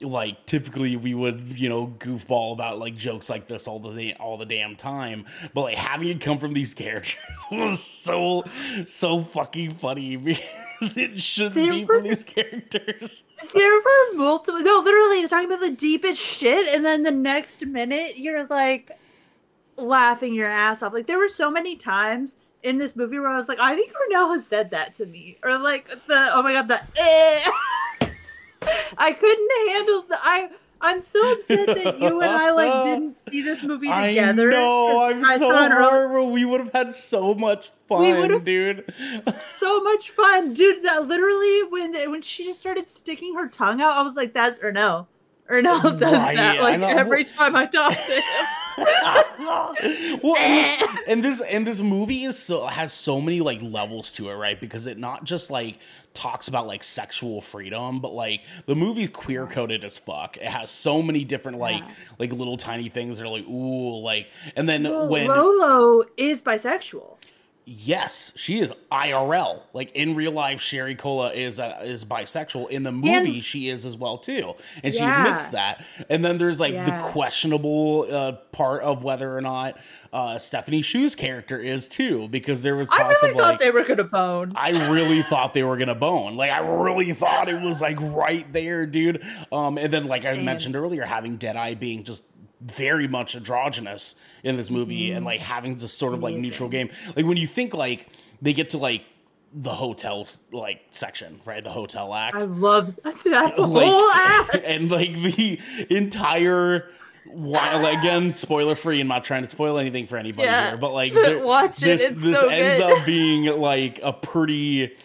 like 0.00 0.46
typically 0.46 0.96
we 0.96 1.12
would 1.14 1.58
you 1.58 1.68
know 1.68 1.86
goofball 1.98 2.52
about 2.54 2.78
like 2.78 2.96
jokes 2.96 3.28
like 3.28 3.46
this 3.46 3.68
all 3.68 3.78
the 3.78 4.14
all 4.14 4.38
the 4.38 4.46
damn 4.46 4.74
time 4.74 5.26
but 5.52 5.60
like 5.62 5.76
having 5.76 6.08
it 6.08 6.20
come 6.20 6.38
from 6.38 6.54
these 6.54 6.72
characters 6.82 7.16
was 7.52 7.82
so 7.82 8.44
so 8.86 9.20
fucking 9.20 9.70
funny 9.70 10.16
because 10.16 10.42
it 10.96 11.20
shouldn't 11.20 11.54
They 11.56 11.68
be 11.70 11.84
were- 11.84 11.96
from 11.98 12.04
these 12.04 12.24
characters 12.24 13.24
There 13.54 13.76
were 13.80 14.14
multiple. 14.16 14.60
No, 14.62 14.80
literally, 14.80 15.26
talking 15.26 15.46
about 15.48 15.60
the 15.60 15.70
deepest 15.70 16.20
shit, 16.20 16.68
and 16.74 16.84
then 16.84 17.02
the 17.02 17.10
next 17.10 17.64
minute 17.66 18.18
you're 18.18 18.46
like 18.46 18.90
laughing 19.76 20.34
your 20.34 20.46
ass 20.48 20.82
off. 20.82 20.92
Like 20.92 21.06
there 21.06 21.18
were 21.18 21.28
so 21.28 21.50
many 21.50 21.74
times 21.76 22.36
in 22.62 22.78
this 22.78 22.94
movie 22.94 23.18
where 23.18 23.30
I 23.30 23.38
was 23.38 23.48
like, 23.48 23.58
I 23.58 23.74
think 23.74 23.92
Ernell 23.92 24.32
has 24.34 24.46
said 24.46 24.70
that 24.72 24.94
to 24.96 25.06
me, 25.06 25.38
or 25.42 25.58
like 25.58 25.88
the 26.06 26.28
oh 26.32 26.42
my 26.42 26.52
god, 26.52 26.68
the 26.68 26.80
eh. 26.96 28.09
I 28.98 29.12
couldn't 29.12 29.50
handle 29.70 30.02
the 30.02 30.18
I. 30.22 30.50
I'm 30.82 30.98
so 30.98 31.32
upset 31.32 31.66
that 31.66 32.00
you 32.00 32.22
and 32.22 32.30
I 32.30 32.52
like 32.52 32.84
didn't 32.84 33.14
see 33.30 33.42
this 33.42 33.62
movie 33.62 33.86
together. 33.88 34.48
I 34.50 34.54
know. 34.54 35.02
I'm 35.02 35.22
I 35.22 35.36
so 35.36 35.50
horrible. 35.52 36.30
We 36.30 36.46
would 36.46 36.60
have 36.62 36.72
had 36.72 36.94
so 36.94 37.34
much 37.34 37.70
We 37.90 38.12
fun, 38.12 38.18
would've- 38.20 38.44
dude. 38.46 38.94
so 39.38 39.82
much 39.82 40.08
fun, 40.10 40.54
dude. 40.54 40.82
That 40.82 41.06
literally 41.06 41.64
when 41.64 41.92
when 42.10 42.22
she 42.22 42.44
just 42.46 42.60
started 42.60 42.88
sticking 42.88 43.34
her 43.34 43.46
tongue 43.46 43.82
out, 43.82 43.92
I 43.94 44.02
was 44.02 44.14
like, 44.14 44.32
"That's 44.32 44.58
or 44.64 44.72
no, 44.72 45.06
Ernell 45.50 45.98
does 45.98 46.12
Right, 46.12 46.36
that 46.36 46.60
like 46.62 46.80
every 46.80 47.24
time 47.24 47.56
I 47.56 47.66
talk 47.66 47.92
to 47.92 48.12
him. 48.12 48.46
well, 50.22 50.36
and, 50.38 50.98
and 51.06 51.24
this 51.24 51.40
and 51.42 51.66
this 51.66 51.80
movie 51.80 52.22
is 52.24 52.38
so 52.38 52.66
has 52.66 52.92
so 52.92 53.20
many 53.20 53.40
like 53.40 53.60
levels 53.62 54.12
to 54.14 54.30
it, 54.30 54.34
right? 54.34 54.58
Because 54.60 54.86
it 54.86 54.96
not 54.98 55.24
just 55.24 55.50
like 55.50 55.78
talks 56.14 56.48
about 56.48 56.66
like 56.66 56.82
sexual 56.84 57.40
freedom, 57.40 58.00
but 58.00 58.12
like 58.12 58.40
the 58.66 58.74
movie's 58.74 59.10
queer 59.10 59.46
coded 59.46 59.84
as 59.84 59.98
fuck. 59.98 60.36
It 60.36 60.44
has 60.44 60.70
so 60.70 61.02
many 61.02 61.24
different 61.24 61.58
like 61.58 61.80
Yeah. 61.82 61.90
like 62.18 62.32
little 62.32 62.56
tiny 62.56 62.88
things 62.88 63.18
that 63.18 63.24
are 63.24 63.28
like 63.30 63.46
ooh, 63.46 64.00
like 64.00 64.28
and 64.56 64.68
then 64.68 64.84
Well, 64.84 65.08
when 65.08 65.26
Lolo 65.28 66.04
is 66.16 66.42
bisexual. 66.42 67.16
Yes, 67.64 68.32
she 68.36 68.58
is 68.58 68.72
IRL. 68.90 69.60
Like 69.72 69.92
in 69.94 70.14
real 70.14 70.32
life, 70.32 70.60
Sherry 70.60 70.94
Cola 70.96 71.32
is 71.32 71.60
uh, 71.60 71.80
is 71.84 72.04
bisexual. 72.04 72.68
In 72.70 72.82
the 72.82 72.92
movie, 72.92 73.34
And- 73.36 73.44
she 73.44 73.68
is 73.68 73.86
as 73.86 73.96
well 73.96 74.18
too, 74.18 74.54
and 74.82 74.92
she 74.92 75.00
admits 75.04 75.50
that. 75.50 75.84
And 76.08 76.24
then 76.24 76.38
there's 76.38 76.58
like 76.60 76.74
Yeah. 76.74 76.84
the 76.98 77.04
questionable 77.10 78.06
uh, 78.10 78.32
part 78.52 78.82
of 78.82 79.04
whether 79.04 79.36
or 79.36 79.40
not 79.40 79.76
uh, 80.12 80.38
Stephanie 80.38 80.82
Hsu's 80.82 81.14
character 81.14 81.58
is 81.60 81.86
too, 81.86 82.26
because 82.28 82.62
there 82.62 82.74
was 82.74 82.88
I 82.90 83.02
really 83.02 83.30
of 83.30 83.36
thought 83.36 83.36
like. 83.36 83.58
they 83.60 83.70
were 83.70 83.84
gonna 83.84 84.02
bone. 84.02 84.52
I 84.56 84.90
really 84.90 85.22
thought 85.22 85.54
they 85.54 85.62
were 85.62 85.76
gonna 85.76 85.94
bone. 85.94 86.34
Like 86.36 86.50
I 86.50 86.58
really 86.60 87.12
thought 87.12 87.48
it 87.48 87.60
was 87.60 87.80
like 87.80 87.98
right 88.00 88.44
there, 88.52 88.86
dude. 88.86 89.22
Um, 89.52 89.78
and 89.78 89.92
then 89.92 90.06
like 90.06 90.24
I 90.24 90.36
mentioned 90.42 90.74
earlier, 90.74 91.04
having 91.04 91.36
Deadeye 91.36 91.74
being 91.74 92.02
just 92.02 92.24
very 92.60 93.08
much 93.08 93.34
androgynous 93.36 94.16
in 94.42 94.56
this 94.56 94.70
movie, 94.70 95.10
and 95.10 95.18
mm-hmm. 95.18 95.26
like 95.26 95.40
having 95.40 95.76
this 95.76 95.92
sort 95.92 96.14
of 96.14 96.20
like 96.22 96.32
Amazing. 96.34 96.42
neutral 96.42 96.68
game. 96.68 96.90
Like 97.16 97.26
when 97.26 97.36
you 97.36 97.46
think 97.46 97.74
like 97.74 98.06
they 98.42 98.52
get 98.52 98.70
to 98.70 98.78
like 98.78 99.02
the 99.52 99.70
hotel 99.70 100.26
like 100.52 100.82
section, 100.90 101.40
right? 101.44 101.62
The 101.62 101.70
hotel 101.70 102.14
act. 102.14 102.36
I 102.36 102.44
love 102.44 102.98
that 103.24 103.54
whole 103.56 103.68
like, 103.68 104.16
act. 104.16 104.56
and 104.64 104.90
like 104.90 105.12
the 105.12 105.58
entire 105.90 106.88
while 107.26 107.86
again 107.86 108.32
spoiler 108.32 108.74
free 108.74 109.00
i'm 109.00 109.06
not 109.06 109.22
trying 109.22 109.42
to 109.42 109.46
spoil 109.46 109.78
anything 109.78 110.06
for 110.06 110.16
anybody 110.16 110.46
Yeah. 110.48 110.70
here 110.70 110.78
but 110.78 110.92
like 110.92 111.12
the- 111.14 111.40
Watch 111.44 111.76
it, 111.82 111.86
this 111.98 112.10
it's 112.10 112.20
this 112.22 112.40
so 112.40 112.48
ends 112.48 112.78
good. 112.78 112.98
up 112.98 113.06
being 113.06 113.44
like 113.60 114.00
a 114.02 114.12
pretty 114.12 114.96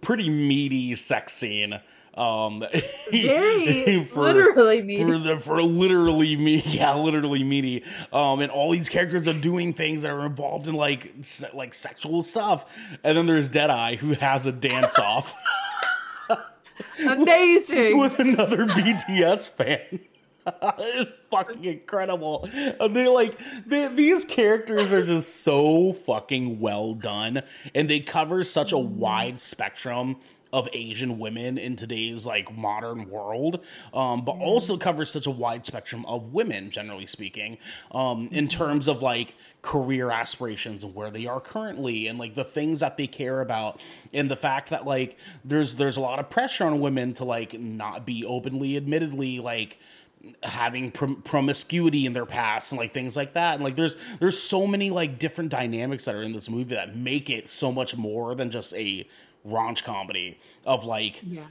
pretty 0.00 0.28
meaty 0.28 0.94
sex 0.94 1.32
scene 1.32 1.80
um 2.14 2.62
Very 3.10 4.04
for- 4.08 4.22
literally 4.24 4.82
me. 4.82 5.02
for 5.02 5.16
the 5.18 5.40
for 5.40 5.62
literally 5.62 6.36
me 6.36 6.56
yeah 6.66 6.94
literally 6.94 7.42
meaty 7.42 7.84
um 8.12 8.40
and 8.40 8.50
all 8.50 8.70
these 8.70 8.88
characters 8.90 9.26
are 9.26 9.32
doing 9.32 9.72
things 9.72 10.02
that 10.02 10.10
are 10.10 10.26
involved 10.26 10.68
in 10.68 10.74
like 10.74 11.12
se- 11.22 11.48
like 11.54 11.72
sexual 11.72 12.22
stuff 12.22 12.64
and 13.02 13.16
then 13.16 13.26
there's 13.26 13.48
deadeye 13.48 13.96
who 13.96 14.12
has 14.14 14.46
a 14.46 14.52
dance 14.52 14.98
off 14.98 15.34
Amazing. 16.98 17.98
with 17.98 18.18
another 18.18 18.66
BTS 18.66 19.50
fan. 19.50 20.00
it's 20.78 21.12
fucking 21.30 21.64
incredible. 21.64 22.48
And 22.52 22.96
they 22.96 23.06
like 23.06 23.38
they, 23.66 23.86
these 23.88 24.24
characters 24.24 24.90
are 24.90 25.04
just 25.04 25.42
so 25.42 25.92
fucking 25.92 26.58
well 26.58 26.94
done, 26.94 27.42
and 27.74 27.88
they 27.88 28.00
cover 28.00 28.42
such 28.42 28.72
a 28.72 28.78
wide 28.78 29.38
spectrum 29.38 30.16
of 30.52 30.68
Asian 30.72 31.18
women 31.18 31.56
in 31.56 31.76
today's 31.76 32.26
like 32.26 32.54
modern 32.54 33.08
world, 33.08 33.64
um, 33.94 34.24
but 34.24 34.32
also 34.32 34.76
covers 34.76 35.10
such 35.10 35.26
a 35.26 35.30
wide 35.30 35.64
spectrum 35.64 36.04
of 36.06 36.32
women, 36.32 36.70
generally 36.70 37.06
speaking, 37.06 37.56
um, 37.92 38.28
in 38.30 38.48
terms 38.48 38.86
of 38.86 39.00
like 39.00 39.34
career 39.62 40.10
aspirations 40.10 40.84
and 40.84 40.94
where 40.94 41.10
they 41.10 41.26
are 41.26 41.40
currently, 41.40 42.06
and 42.06 42.18
like 42.18 42.34
the 42.34 42.44
things 42.44 42.80
that 42.80 42.96
they 42.96 43.06
care 43.06 43.40
about, 43.40 43.80
and 44.12 44.30
the 44.30 44.36
fact 44.36 44.70
that 44.70 44.84
like 44.84 45.16
there's 45.44 45.76
there's 45.76 45.96
a 45.96 46.00
lot 46.00 46.18
of 46.18 46.28
pressure 46.28 46.64
on 46.64 46.80
women 46.80 47.14
to 47.14 47.24
like 47.24 47.58
not 47.58 48.04
be 48.04 48.24
openly, 48.24 48.76
admittedly, 48.76 49.38
like 49.38 49.78
having 50.42 50.90
prom- 50.90 51.22
promiscuity 51.22 52.06
in 52.06 52.12
their 52.12 52.26
past 52.26 52.72
and 52.72 52.78
like 52.78 52.92
things 52.92 53.16
like 53.16 53.34
that. 53.34 53.54
And 53.54 53.64
like 53.64 53.76
there's 53.76 53.96
there's 54.20 54.40
so 54.40 54.66
many 54.66 54.90
like 54.90 55.18
different 55.18 55.50
dynamics 55.50 56.04
that 56.04 56.14
are 56.14 56.22
in 56.22 56.32
this 56.32 56.48
movie 56.48 56.74
that 56.74 56.96
make 56.96 57.30
it 57.30 57.48
so 57.48 57.72
much 57.72 57.96
more 57.96 58.34
than 58.34 58.50
just 58.50 58.74
a 58.74 59.08
raunch 59.46 59.84
comedy 59.84 60.38
of 60.64 60.84
like 60.84 61.20
yeah. 61.22 61.42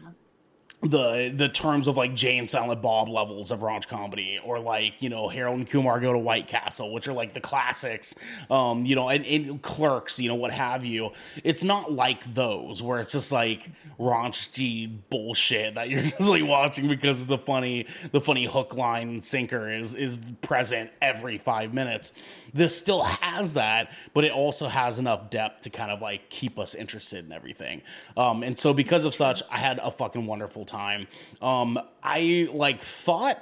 the 0.81 1.31
the 1.35 1.49
terms 1.49 1.87
of 1.87 1.97
like 1.97 2.15
Jay 2.15 2.37
and 2.37 2.49
Silent 2.49 2.81
Bob 2.81 3.09
levels 3.09 3.51
of 3.51 3.59
raunch 3.59 3.87
comedy, 3.87 4.39
or 4.43 4.59
like 4.59 4.93
you 4.99 5.09
know 5.09 5.27
Harold 5.27 5.57
and 5.57 5.69
Kumar 5.69 5.99
go 5.99 6.13
to 6.13 6.19
White 6.19 6.47
Castle, 6.47 6.93
which 6.93 7.07
are 7.07 7.13
like 7.13 7.33
the 7.33 7.41
classics, 7.41 8.15
um, 8.49 8.85
you 8.85 8.95
know, 8.95 9.09
and, 9.09 9.25
and 9.25 9.61
Clerks, 9.61 10.19
you 10.19 10.27
know, 10.27 10.35
what 10.35 10.51
have 10.51 10.83
you. 10.83 11.11
It's 11.43 11.63
not 11.63 11.91
like 11.91 12.33
those 12.33 12.81
where 12.81 12.99
it's 12.99 13.11
just 13.11 13.31
like 13.31 13.69
raunchy 13.99 14.91
bullshit 15.09 15.75
that 15.75 15.89
you're 15.89 16.01
just 16.17 16.21
like 16.21 16.43
watching 16.43 16.87
because 16.87 17.27
the 17.27 17.37
funny 17.37 17.85
the 18.11 18.21
funny 18.21 18.45
hook 18.45 18.73
line 18.73 19.21
sinker 19.21 19.71
is 19.71 19.93
is 19.93 20.17
present 20.41 20.89
every 21.01 21.37
five 21.37 21.73
minutes. 21.73 22.13
This 22.53 22.77
still 22.77 23.03
has 23.03 23.53
that, 23.53 23.91
but 24.13 24.25
it 24.25 24.31
also 24.31 24.67
has 24.67 24.99
enough 24.99 25.29
depth 25.29 25.61
to 25.61 25.69
kind 25.69 25.91
of 25.91 26.01
like 26.01 26.29
keep 26.29 26.59
us 26.59 26.75
interested 26.75 27.25
in 27.25 27.31
everything. 27.31 27.81
Um, 28.17 28.43
and 28.43 28.57
so 28.57 28.73
because 28.73 29.05
of 29.05 29.15
such, 29.15 29.41
I 29.49 29.57
had 29.57 29.79
a 29.79 29.91
fucking 29.91 30.25
wonderful 30.25 30.65
time. 30.65 31.07
Um, 31.41 31.79
I 32.03 32.49
like 32.51 32.81
thought 32.81 33.41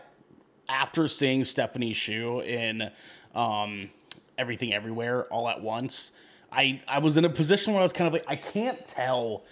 after 0.68 1.08
seeing 1.08 1.44
Stephanie 1.46 1.94
Hsu 1.94 2.42
in 2.42 2.92
um, 3.34 3.90
Everything 4.38 4.74
Everywhere 4.74 5.26
all 5.26 5.50
at 5.50 5.62
once, 5.62 6.12
I 6.52 6.82
I 6.88 7.00
was 7.00 7.18
in 7.18 7.26
a 7.26 7.30
position 7.30 7.74
where 7.74 7.82
I 7.82 7.84
was 7.84 7.94
kind 7.94 8.08
of 8.08 8.14
like 8.14 8.26
I 8.28 8.36
can't 8.36 8.86
tell 8.86 9.44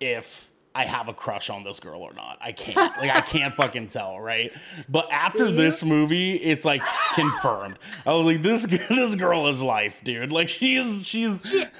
if 0.00 0.50
I 0.74 0.84
have 0.86 1.08
a 1.08 1.14
crush 1.14 1.50
on 1.50 1.62
this 1.62 1.78
girl 1.78 2.00
or 2.02 2.12
not. 2.14 2.38
I 2.40 2.52
can't. 2.52 2.76
Like 2.76 3.10
I 3.10 3.20
can't 3.20 3.54
fucking 3.56 3.88
tell, 3.88 4.18
right? 4.18 4.52
But 4.88 5.10
after 5.10 5.50
this 5.50 5.84
movie, 5.84 6.34
it's 6.36 6.64
like 6.64 6.82
confirmed. 7.14 7.78
I 8.04 8.12
was 8.12 8.26
like 8.26 8.42
this 8.42 8.66
this 8.88 9.14
girl 9.16 9.46
is 9.46 9.62
life, 9.62 10.02
dude. 10.02 10.32
Like 10.32 10.48
she 10.48 10.76
is 10.76 11.06
she's 11.06 11.40
She- 11.44 11.64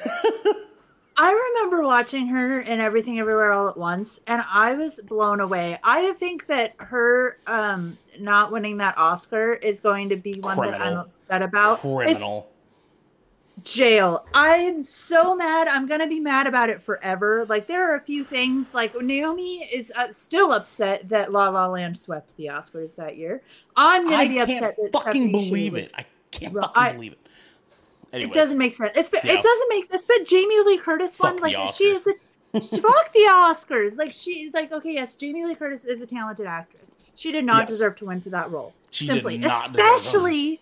I 1.16 1.52
remember 1.54 1.84
watching 1.84 2.26
her 2.28 2.60
in 2.60 2.80
Everything 2.80 3.20
Everywhere 3.20 3.52
All 3.52 3.68
at 3.68 3.76
Once, 3.76 4.18
and 4.26 4.42
I 4.52 4.74
was 4.74 5.00
blown 5.00 5.38
away. 5.38 5.78
I 5.84 6.12
think 6.14 6.46
that 6.46 6.74
her 6.78 7.38
um, 7.46 7.98
not 8.18 8.50
winning 8.50 8.78
that 8.78 8.98
Oscar 8.98 9.52
is 9.52 9.80
going 9.80 10.08
to 10.08 10.16
be 10.16 10.40
one 10.40 10.56
that 10.56 10.80
I'm 10.80 10.98
upset 10.98 11.42
about. 11.42 11.74
It's 11.74 11.82
criminal. 11.82 12.50
Jail. 13.64 14.26
I 14.34 14.56
am 14.56 14.82
so 14.82 15.34
mad. 15.34 15.68
I'm 15.68 15.86
gonna 15.86 16.06
be 16.06 16.20
mad 16.20 16.46
about 16.46 16.68
it 16.70 16.82
forever. 16.82 17.46
Like 17.48 17.66
there 17.66 17.90
are 17.90 17.96
a 17.96 18.00
few 18.00 18.22
things. 18.22 18.72
Like 18.74 18.94
Naomi 19.00 19.64
is 19.64 19.90
uh, 19.96 20.12
still 20.12 20.52
upset 20.52 21.08
that 21.08 21.32
La 21.32 21.48
La 21.48 21.66
Land 21.68 21.96
swept 21.98 22.36
the 22.36 22.46
Oscars 22.46 22.94
that 22.96 23.16
year. 23.16 23.42
I'm 23.74 24.08
gonna 24.08 24.28
be 24.28 24.38
upset 24.38 24.38
that 24.38 24.44
I 24.46 24.46
be 24.46 24.50
like, 24.50 24.50
I 24.50 24.50
can't 24.52 24.64
upset 24.64 24.92
that 24.92 24.92
fucking 24.92 25.28
Stephanie 25.28 25.48
believe 25.50 25.72
was- 25.72 25.86
it. 25.86 25.92
I 25.96 26.06
can't 26.30 26.52
Well, 26.52 26.62
fucking 26.64 26.82
I- 26.82 26.92
believe 26.92 27.12
it. 27.12 27.18
It 28.12 28.32
doesn't 28.32 28.58
make 28.58 28.76
sense. 28.76 28.96
It's 28.96 29.10
Yeah. 29.12 29.32
it 29.32 29.42
doesn't 29.42 29.68
make 29.70 29.90
sense. 29.90 30.04
But 30.04 30.24
Jamie 30.24 30.60
Lee 30.60 30.76
Curtis 30.78 31.16
Fuck 31.16 31.40
one, 31.40 31.42
like 31.42 31.74
she 31.74 31.84
is 31.84 32.06
a 32.06 32.12
fuck 32.60 33.12
the 33.12 33.26
Oscars. 33.28 33.96
Like 33.96 34.12
she 34.12 34.50
like 34.54 34.70
okay, 34.72 34.92
yes, 34.92 35.14
Jamie 35.16 35.44
Lee 35.44 35.54
Curtis 35.56 35.84
is 35.84 36.00
a 36.00 36.06
talented 36.06 36.46
actress. 36.46 36.90
She 37.16 37.32
did 37.32 37.44
not 37.44 37.62
Yes. 37.62 37.70
deserve 37.70 37.96
to 37.96 38.04
win 38.04 38.20
for 38.20 38.28
that 38.30 38.50
role. 38.52 38.72
She 38.90 39.06
did 39.06 39.14
Simply, 39.14 39.38
not 39.38 39.62
deserve 39.72 39.76
that. 39.78 39.94
especially 39.96 40.60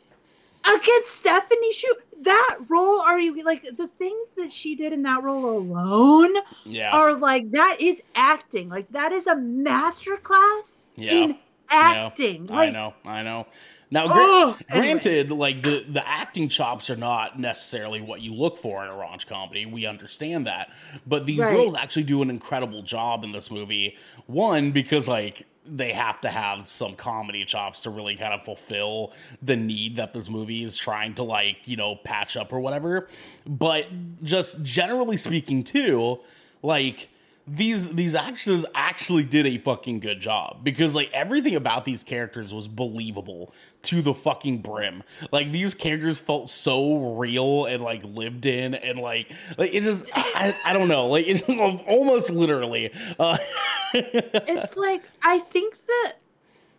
against 0.65 1.09
Stephanie 1.17 1.73
Hsu. 1.73 1.93
That 2.25 2.59
role, 2.69 3.01
are 3.01 3.19
you 3.21 3.43
like 3.45 3.65
the 3.77 3.89
things 3.89 4.29
that 4.37 4.53
she 4.53 4.75
did 4.77 4.93
in 4.93 5.03
that 5.03 5.23
role 5.23 5.57
alone 5.59 6.31
Yeah. 6.65 6.91
are 6.93 7.15
like 7.15 7.51
that 7.53 7.79
is 7.81 8.03
acting. 8.15 8.69
Like 8.69 8.91
that 8.93 9.13
is 9.13 9.27
a 9.27 9.35
masterclass 9.35 10.79
Yeah. 10.97 11.13
in 11.15 11.39
acting. 11.71 12.49
I 12.51 12.55
Like 12.55 12.73
know, 12.73 12.95
I 13.05 13.23
know. 13.23 13.47
Now, 13.91 14.07
Oh, 14.11 14.57
anyway. 14.71 14.89
granted, 14.89 15.31
like 15.31 15.61
the 15.63 15.85
the 15.89 16.07
acting 16.09 16.49
chops 16.49 16.89
are 16.89 16.97
not 16.97 17.39
necessarily 17.39 18.01
what 18.01 18.23
you 18.23 18.33
look 18.35 18.57
for 18.57 18.83
in 18.85 18.91
a 18.91 18.95
raunch 18.95 19.27
comedy. 19.27 19.67
We 19.67 19.85
understand 19.85 20.47
that, 20.47 20.71
but 21.07 21.27
these 21.27 21.41
Right. 21.41 21.55
girls 21.55 21.75
actually 21.75 22.05
do 22.05 22.23
an 22.23 22.31
incredible 22.31 22.83
job 22.83 23.23
in 23.25 23.33
this 23.33 23.51
movie. 23.51 23.97
One 24.27 24.71
because 24.73 25.09
like 25.09 25.47
they 25.65 25.93
have 25.93 26.21
to 26.23 26.29
have 26.29 26.69
some 26.69 26.97
comedy 26.97 27.45
chops 27.45 27.83
to 27.83 27.91
really 27.91 28.17
kind 28.17 28.35
of 28.35 28.43
fulfill 28.43 29.13
the 29.41 29.57
need 29.57 29.97
that 29.97 30.13
this 30.13 30.29
movie 30.29 30.65
is 30.65 30.77
trying 30.77 31.15
to 31.15 31.23
like 31.23 31.57
you 31.67 31.77
know 31.77 31.97
patch 31.97 32.37
up 32.37 32.53
or 32.53 32.61
whatever. 32.61 33.09
But 33.47 33.87
just 34.23 34.63
generally 34.63 35.17
speaking, 35.17 35.63
too, 35.63 36.19
like 36.63 37.09
these 37.47 37.93
these 37.95 38.15
actors 38.15 38.65
actually 38.75 39.25
did 39.25 39.47
a 39.47 39.59
fucking 39.59 39.99
good 39.99 40.21
job 40.21 40.63
because 40.63 40.95
like 40.95 41.11
everything 41.13 41.57
about 41.57 41.85
these 41.85 42.05
characters 42.05 42.55
was 42.55 42.69
believable 42.69 43.53
to 43.83 44.01
the 44.01 44.15
fucking 44.15 44.59
brim. 44.59 45.03
Like 45.33 45.51
these 45.51 45.75
characters 45.75 46.19
felt 46.19 46.49
so 46.49 47.17
real 47.17 47.67
and 47.67 47.83
like 47.83 48.05
lived 48.05 48.47
in 48.47 48.75
and 48.75 49.01
like 49.01 49.33
like 49.59 49.75
it 49.75 49.83
just 49.83 50.09
I, 50.15 50.55
I 50.65 50.73
don't 50.73 50.87
know 50.87 51.09
like 51.09 51.27
it's 51.27 51.43
almost 51.49 52.31
literally. 52.31 52.93
Uh, 53.19 53.39
it's 53.95 54.77
like 54.77 55.03
I 55.25 55.41
think 55.41 55.75
that 55.87 56.15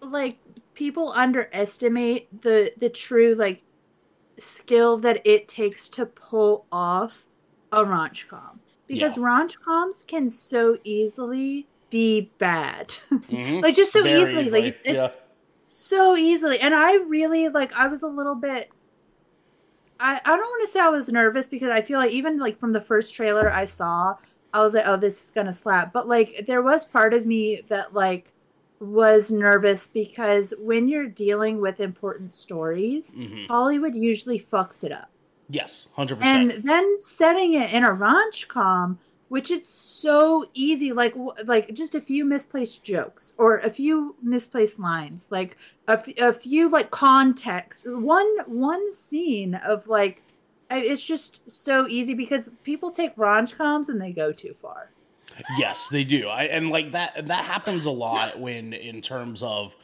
like 0.01 0.37
people 0.75 1.11
underestimate 1.11 2.41
the 2.41 2.71
the 2.77 2.89
true 2.89 3.35
like 3.35 3.63
skill 4.39 4.97
that 4.97 5.21
it 5.25 5.49
takes 5.49 5.89
to 5.89 6.05
pull 6.05 6.65
off 6.71 7.25
a 7.71 7.83
raunch 7.83 8.27
com 8.27 8.61
because 8.93 9.17
Yeah. 9.17 9.23
raunch 9.23 9.59
coms 9.59 10.03
can 10.07 10.29
so 10.29 10.77
easily 10.83 11.67
be 11.89 12.31
bad 12.39 12.93
mhm. 13.11 13.61
like 13.63 13.75
just 13.75 13.93
so 13.93 14.03
Very 14.03 14.21
easily, 14.21 14.49
like 14.49 14.79
it's 14.83 14.93
yeah. 14.95 15.09
so 15.65 16.15
easily. 16.17 16.59
And 16.59 16.73
I 16.73 16.95
really 16.95 17.49
like 17.49 17.73
I 17.73 17.87
was 17.87 18.01
a 18.01 18.07
little 18.07 18.35
bit 18.35 18.69
I, 19.99 20.19
I 20.25 20.35
don't 20.35 20.39
want 20.39 20.67
to 20.67 20.71
say 20.71 20.79
I 20.79 20.89
was 20.89 21.09
nervous 21.09 21.47
because 21.47 21.69
I 21.71 21.81
feel 21.81 21.99
like 21.99 22.11
even 22.11 22.39
like 22.39 22.59
from 22.59 22.73
the 22.73 22.81
first 22.81 23.13
trailer 23.13 23.51
I 23.51 23.65
saw, 23.65 24.15
I 24.51 24.59
was 24.61 24.73
like, 24.73 24.85
oh, 24.87 24.97
this 24.97 25.23
is 25.25 25.31
gonna 25.31 25.53
slap. 25.53 25.93
But 25.93 26.07
like 26.07 26.45
there 26.47 26.61
was 26.61 26.83
part 26.85 27.13
of 27.13 27.25
me 27.25 27.61
that 27.69 27.93
like 27.93 28.31
was 28.79 29.31
nervous 29.31 29.87
because 29.87 30.53
when 30.59 30.87
you're 30.89 31.07
dealing 31.07 31.61
with 31.61 31.79
important 31.79 32.35
stories, 32.35 33.15
Mhm. 33.15 33.47
Hollywood 33.47 33.95
usually 33.95 34.39
fucks 34.39 34.83
it 34.83 34.91
up. 34.91 35.09
Yes, 35.49 35.87
hundred 35.95 36.21
And 36.21 36.49
percent. 36.49 36.51
And 36.51 36.63
then 36.63 36.97
setting 36.97 37.53
it 37.53 37.71
in 37.73 37.83
a 37.83 37.93
ranch 37.93 38.47
com, 38.47 38.99
which 39.29 39.51
it's 39.51 39.73
so 39.73 40.45
easy, 40.53 40.91
like 40.93 41.13
like 41.45 41.73
just 41.73 41.95
a 41.95 42.01
few 42.01 42.25
misplaced 42.25 42.83
jokes 42.83 43.33
or 43.37 43.57
a 43.59 43.69
few 43.69 44.15
misplaced 44.21 44.79
lines, 44.79 45.27
like 45.31 45.57
a, 45.87 45.93
f- 45.93 46.17
a 46.19 46.33
few 46.33 46.69
like 46.69 46.91
context, 46.91 47.85
one 47.87 48.27
one 48.45 48.93
scene 48.93 49.55
of 49.55 49.87
like, 49.87 50.21
it's 50.71 51.03
just 51.03 51.41
so 51.49 51.87
easy 51.87 52.13
because 52.13 52.49
people 52.63 52.91
take 52.91 53.13
ranch 53.17 53.57
coms 53.57 53.89
and 53.89 54.01
they 54.01 54.11
go 54.11 54.31
too 54.31 54.53
far. 54.53 54.91
Yes, 55.57 55.89
they 55.89 56.03
do. 56.03 56.27
I, 56.27 56.43
and 56.43 56.69
like 56.69 56.91
that 56.91 57.27
that 57.27 57.45
happens 57.45 57.85
a 57.85 57.91
lot 57.91 58.39
when 58.39 58.73
in 58.73 59.01
terms 59.01 59.41
of 59.41 59.75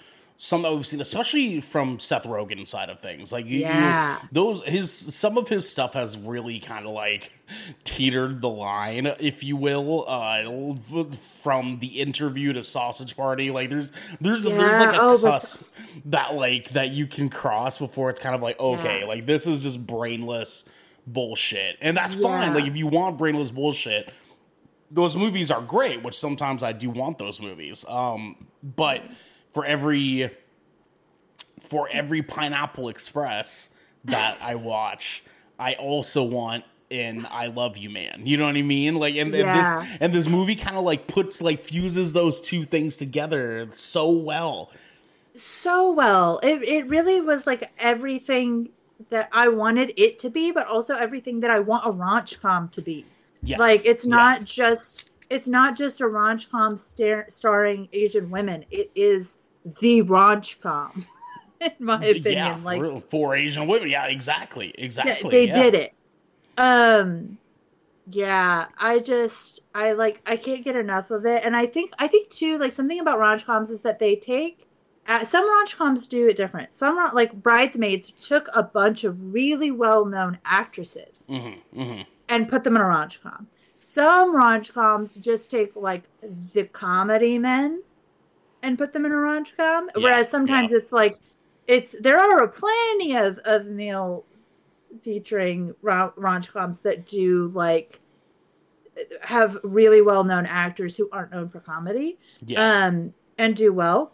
some 0.41 0.61
that 0.61 0.73
we've 0.73 0.87
seen, 0.87 1.01
especially 1.01 1.59
from 1.59 1.99
Seth 1.99 2.23
Rogen's 2.23 2.69
side 2.69 2.89
of 2.89 3.01
things. 3.01 3.33
Like 3.33 3.45
you, 3.45 3.57
you- 3.59 3.65
Yeah. 3.65 4.19
those 4.31 4.63
his 4.63 4.89
some 4.91 5.37
of 5.37 5.49
his 5.49 5.69
stuff 5.69 5.93
has 5.95 6.17
really 6.17 6.59
kind 6.59 6.85
of 6.85 6.91
like 6.93 7.33
teetered 7.83 8.39
the 8.41 8.47
line, 8.47 9.05
if 9.19 9.43
you 9.43 9.57
will, 9.57 10.05
uh, 10.07 10.75
from 11.41 11.79
the 11.79 11.99
interview 11.99 12.53
to 12.53 12.63
Sausage 12.63 13.17
Party. 13.17 13.51
Like 13.51 13.69
there's 13.69 13.91
there's 14.21 14.45
there's 14.45 14.57
like 14.57 14.89
a 14.91 14.93
Yeah, 14.93 14.99
oh, 15.01 15.17
but- 15.17 15.31
cusp 15.31 15.61
that 16.05 16.35
like 16.35 16.69
that 16.69 16.91
you 16.91 17.05
can 17.05 17.27
cross 17.27 17.77
before 17.77 18.09
it's 18.09 18.21
kind 18.21 18.33
of 18.33 18.41
like 18.41 18.57
okay, 18.59 19.01
Yeah. 19.01 19.05
like 19.07 19.25
this 19.25 19.45
is 19.45 19.61
just 19.61 19.85
brainless 19.85 20.63
bullshit, 21.05 21.77
and 21.81 21.97
that's 21.97 22.15
fine. 22.15 22.53
Like 22.53 22.65
if 22.65 22.77
you 22.77 22.87
want 22.87 23.17
brainless 23.17 23.51
bullshit 23.51 24.11
those 24.91 25.15
movies 25.15 25.51
are 25.51 25.61
great, 25.61 26.01
which 26.01 26.17
sometimes 26.17 26.63
I 26.63 26.71
do 26.71 26.89
want 26.89 27.19
those 27.19 27.39
movies. 27.39 27.85
Um, 27.87 28.47
but 28.63 29.03
for 29.51 29.65
every 29.65 30.31
for 31.59 31.89
every 31.91 32.21
Pineapple 32.21 32.89
Express 32.89 33.69
that 34.05 34.37
I 34.41 34.55
watch, 34.55 35.23
I 35.57 35.73
also 35.73 36.23
want 36.23 36.63
in 36.89 37.27
I 37.29 37.47
Love 37.47 37.77
You 37.77 37.89
Man. 37.89 38.21
You 38.25 38.37
know 38.37 38.45
what 38.45 38.55
I 38.55 38.61
mean? 38.61 38.95
Like 38.95 39.15
and, 39.15 39.33
and 39.35 39.49
this 39.59 39.97
and 39.99 40.13
this 40.13 40.27
movie 40.27 40.55
kind 40.55 40.75
of 40.77 40.83
like 40.83 41.07
puts 41.07 41.41
like 41.41 41.63
fuses 41.63 42.13
those 42.13 42.41
two 42.41 42.63
things 42.63 42.97
together 42.97 43.69
so 43.75 44.09
well. 44.09 44.71
so 45.35 45.91
well. 45.91 46.39
It 46.41 46.63
it 46.63 46.87
really 46.87 47.21
was 47.21 47.45
like 47.45 47.71
everything 47.79 48.69
that 49.11 49.29
I 49.31 49.47
wanted 49.47 49.93
it 49.97 50.19
to 50.19 50.29
be, 50.29 50.51
but 50.51 50.67
also 50.67 50.95
everything 50.95 51.39
that 51.41 51.51
I 51.51 51.59
want 51.59 51.85
a 51.85 51.91
ranch 51.91 52.41
com 52.41 52.69
to 52.69 52.81
be. 52.81 53.05
Yes. 53.43 53.59
Like 53.59 53.85
it's 53.85 54.05
Yeah. 54.05 54.15
not 54.15 54.43
just 54.45 55.08
it's 55.29 55.47
not 55.47 55.77
just 55.77 56.01
a 56.01 56.07
ranch 56.07 56.49
com 56.49 56.75
star- 56.77 57.25
starring 57.29 57.87
Asian 57.93 58.29
women. 58.29 58.65
It 58.71 58.91
is 58.95 59.37
the 59.79 60.01
ranch 60.01 60.59
com, 60.61 61.05
in 61.61 61.71
my 61.79 61.95
opinion. 62.03 62.33
yeah, 62.33 62.59
like 62.63 63.09
for 63.09 63.35
Asian 63.35 63.67
women. 63.67 63.89
Yeah, 63.89 64.05
exactly. 64.07 64.73
Exactly. 64.77 65.15
yeah, 65.23 65.29
they 65.29 65.47
yeah. 65.47 65.63
did 65.63 65.75
it. 65.75 65.93
Um 66.57 67.37
yeah, 68.11 68.67
I 68.77 68.99
just 68.99 69.59
I 69.75 69.91
like 69.91 70.21
I 70.25 70.35
can't 70.35 70.63
get 70.63 70.75
enough 70.75 71.11
of 71.11 71.25
it. 71.25 71.43
And 71.45 71.55
I 71.55 71.65
think 71.67 71.93
I 71.99 72.07
think 72.07 72.29
too 72.29 72.57
like 72.57 72.73
something 72.73 72.99
about 72.99 73.19
ranch 73.19 73.45
coms 73.45 73.69
is 73.69 73.81
that 73.81 73.99
they 73.99 74.15
take 74.15 74.65
uh, 75.07 75.25
some 75.25 75.49
ranch 75.49 75.75
coms 75.75 76.07
do 76.07 76.27
it 76.27 76.35
different. 76.35 76.75
Some 76.75 76.95
like 77.13 77.33
bridesmaids 77.33 78.11
took 78.11 78.47
a 78.55 78.61
bunch 78.61 79.03
of 79.03 79.33
really 79.33 79.71
well-known 79.71 80.37
actresses 80.45 81.25
Mhm, 81.29 81.57
mhm. 81.75 82.05
and 82.27 82.47
put 82.47 82.63
them 82.63 82.75
in 82.75 82.81
a 82.81 82.87
ranch 82.87 83.21
com. 83.21 83.47
Some 83.79 84.35
ranch 84.35 84.73
coms 84.73 85.15
just 85.15 85.49
take 85.49 85.75
like 85.75 86.03
the 86.53 86.65
comedy 86.65 87.39
men 87.39 87.81
and 88.61 88.77
put 88.77 88.91
them 88.93 89.05
in 89.05 89.11
a 89.11 89.17
ranch 89.17 89.55
com. 89.55 89.89
Yeah, 89.95 90.03
Whereas 90.03 90.29
sometimes 90.29 90.71
it's 90.71 90.91
like 90.91 91.17
it's 91.65 91.95
there 92.01 92.19
are 92.19 92.47
plenty 92.47 93.15
of 93.15 93.39
of 93.45 93.67
male 93.67 94.25
featuring 95.03 95.73
ra- 95.81 96.11
ranch 96.17 96.51
coms 96.51 96.81
that 96.81 97.05
do 97.05 97.51
like 97.53 97.99
have 99.21 99.57
really 99.63 100.01
well 100.01 100.23
known 100.25 100.45
actors 100.45 100.97
who 100.97 101.07
aren't 101.11 101.31
known 101.31 101.47
for 101.47 101.59
comedy 101.61 102.17
Yeah. 102.45 102.85
um 102.87 103.13
and 103.37 103.55
do 103.55 103.71
well 103.71 104.11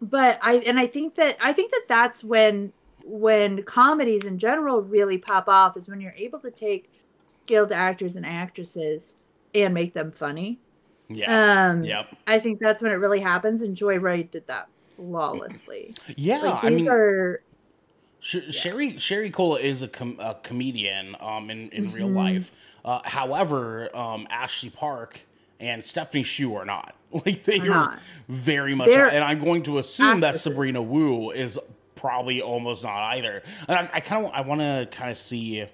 but 0.00 0.38
i 0.42 0.54
and 0.56 0.80
i 0.80 0.86
think 0.86 1.14
that 1.14 1.36
i 1.40 1.52
think 1.52 1.70
that 1.70 1.84
that's 1.86 2.24
when 2.24 2.72
when 3.04 3.62
comedies 3.62 4.24
in 4.24 4.38
general 4.38 4.80
really 4.82 5.16
pop 5.18 5.48
off 5.48 5.76
is 5.76 5.86
when 5.86 6.00
you're 6.00 6.14
able 6.16 6.40
to 6.40 6.50
take 6.50 6.90
skilled 7.50 7.72
actors 7.72 8.14
and 8.16 8.24
actresses 8.24 9.16
and 9.54 9.74
make 9.74 9.92
them 9.92 10.12
funny 10.12 10.58
yeah. 11.08 11.68
um 11.70 11.82
yep. 11.82 12.14
i 12.26 12.38
think 12.38 12.60
that's 12.60 12.80
when 12.80 12.92
it 12.92 12.96
really 12.96 13.18
happens 13.20 13.62
and 13.62 13.76
joyride 13.76 14.30
did 14.30 14.46
that 14.46 14.68
flawlessly 14.94 15.94
Yeah. 16.16 16.38
like 16.38 16.64
I 16.64 16.70
mean, 16.70 16.88
are 16.88 17.42
Sh- 18.20 18.50
Sherry 18.54 18.98
Sherry 18.98 19.30
Cola 19.30 19.58
is 19.58 19.80
a, 19.82 19.88
com- 19.88 20.18
a 20.20 20.34
comedian 20.42 21.16
um, 21.20 21.48
in 21.50 21.70
in 21.70 21.90
real 21.90 22.08
Mhm. 22.10 22.14
life. 22.16 22.50
Uh, 22.84 23.00
however, 23.02 23.88
um, 23.96 24.26
Ashley 24.28 24.68
Park 24.68 25.20
and 25.58 25.82
Stephanie 25.82 26.22
Hsu 26.22 26.54
are 26.54 26.66
not. 26.66 26.94
Like 27.12 27.44
they 27.44 27.60
Are 27.60 27.72
are 27.72 28.00
very 28.28 28.74
much, 28.74 28.90
and 28.90 29.24
I'm 29.24 29.42
going 29.42 29.62
to 29.64 29.78
assume 29.78 30.20
that. 30.20 30.36
Sabrina 30.36 30.82
Wu 30.82 31.30
is 31.30 31.58
probably 31.94 32.42
almost 32.42 32.84
not 32.84 33.00
either. 33.16 33.42
And 33.66 33.78
I, 33.78 33.90
I 33.94 34.00
kind 34.00 34.26
of 34.26 34.32
I 34.32 34.42
want 34.42 34.60
to 34.60 34.86
kind 34.90 35.10
of 35.10 35.16
see. 35.16 35.64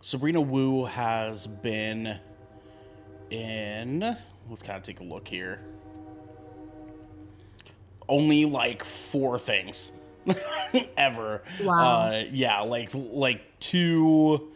Sabrina 0.00 0.40
Wu 0.40 0.86
has 0.86 1.46
been 1.46 2.18
in. 3.30 4.16
Let's 4.48 4.62
kind 4.62 4.76
of 4.76 4.82
take 4.82 5.00
a 5.00 5.04
look 5.04 5.28
here. 5.28 5.60
Only 8.08 8.44
like 8.44 8.82
four 8.82 9.38
things 9.38 9.92
ever. 10.96 11.42
Wow. 11.62 12.06
Uh, 12.08 12.24
yeah, 12.32 12.60
like 12.62 12.90
like 12.94 13.42
two. 13.60 14.48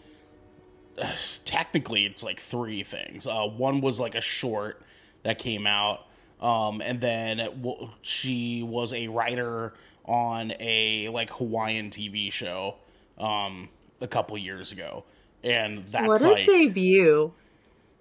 Technically, 1.44 2.06
it's 2.06 2.22
like 2.22 2.40
three 2.40 2.82
things. 2.82 3.26
Uh, 3.26 3.46
one 3.46 3.80
was 3.80 4.00
like 4.00 4.14
a 4.14 4.20
short 4.20 4.82
that 5.22 5.38
came 5.38 5.66
out, 5.66 6.06
um, 6.40 6.80
and 6.80 7.00
then 7.00 7.38
w- 7.38 7.90
she 8.02 8.62
was 8.62 8.92
a 8.92 9.08
writer 9.08 9.74
on 10.04 10.52
a 10.60 11.08
like 11.10 11.30
Hawaiian 11.30 11.90
TV 11.90 12.32
show 12.32 12.76
um, 13.18 13.68
a 14.00 14.06
couple 14.08 14.36
years 14.38 14.70
ago, 14.72 15.04
and 15.44 15.84
that's 15.90 16.06
what 16.08 16.22
a 16.22 16.28
like 16.32 16.46
debut 16.46 17.32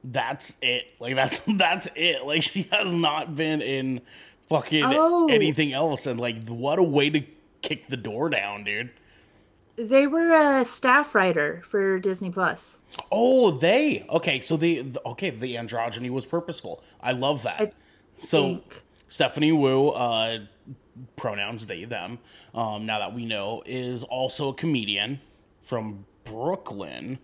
that's 0.06 0.58
it. 0.62 0.88
Like 1.00 1.16
that's 1.16 1.40
that's 1.48 1.88
it. 1.96 2.26
Like 2.26 2.44
she 2.44 2.64
has 2.72 2.94
not 2.94 3.36
been 3.36 3.62
in 3.62 4.02
fucking 4.50 4.84
Oh. 4.86 5.28
anything 5.30 5.72
else, 5.74 6.06
and 6.06 6.20
like 6.20 6.46
what 6.48 6.80
a 6.80 6.84
way 6.84 7.10
to 7.10 7.24
kick 7.62 7.88
the 7.88 7.96
door 7.98 8.30
down, 8.30 8.64
dude. 8.66 8.92
they 9.78 10.06
were 10.06 10.34
a 10.34 10.66
staff 10.66 11.16
writer 11.16 11.64
for 11.66 11.98
disney 12.00 12.30
plus 12.30 12.78
Oh, 13.12 13.50
they 13.52 14.06
okay. 14.10 14.42
So 14.42 14.58
the 14.58 14.86
okay. 15.06 15.30
The 15.30 15.56
androgyny 15.56 16.10
was 16.10 16.26
purposeful. 16.26 16.84
I 17.02 17.12
love 17.14 17.44
that. 17.44 17.60
I 17.62 17.72
so 18.18 18.44
think. 18.44 18.84
Stephanie 19.08 19.52
Wu, 19.52 19.90
uh, 19.90 20.40
pronouns 21.16 21.66
they 21.68 21.86
them. 21.86 22.20
Um, 22.54 22.86
now 22.86 23.00
that 23.00 23.14
we 23.16 23.26
know, 23.26 23.64
is 23.66 24.04
also 24.04 24.50
a 24.50 24.54
comedian 24.54 25.22
from 25.62 26.06
Brooklyn. 26.24 27.20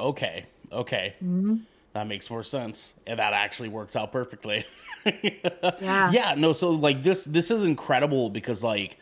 Okay, 0.00 0.46
okay, 0.72 1.14
Mm-hmm. 1.22 1.56
that 1.92 2.06
makes 2.06 2.30
more 2.30 2.44
sense, 2.44 2.94
and 3.06 3.18
that 3.18 3.32
actually 3.32 3.68
works 3.68 3.96
out 3.96 4.12
perfectly. 4.12 4.64
Yeah. 5.80 6.10
yeah. 6.10 6.34
No, 6.36 6.52
so 6.52 6.70
like 6.70 7.02
this, 7.02 7.24
this 7.24 7.50
is 7.50 7.62
incredible 7.62 8.28
because 8.28 8.62
like 8.62 8.98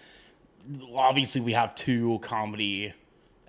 obviously 0.94 1.40
we 1.40 1.52
have 1.52 1.74
two 1.74 2.18
comedy 2.22 2.92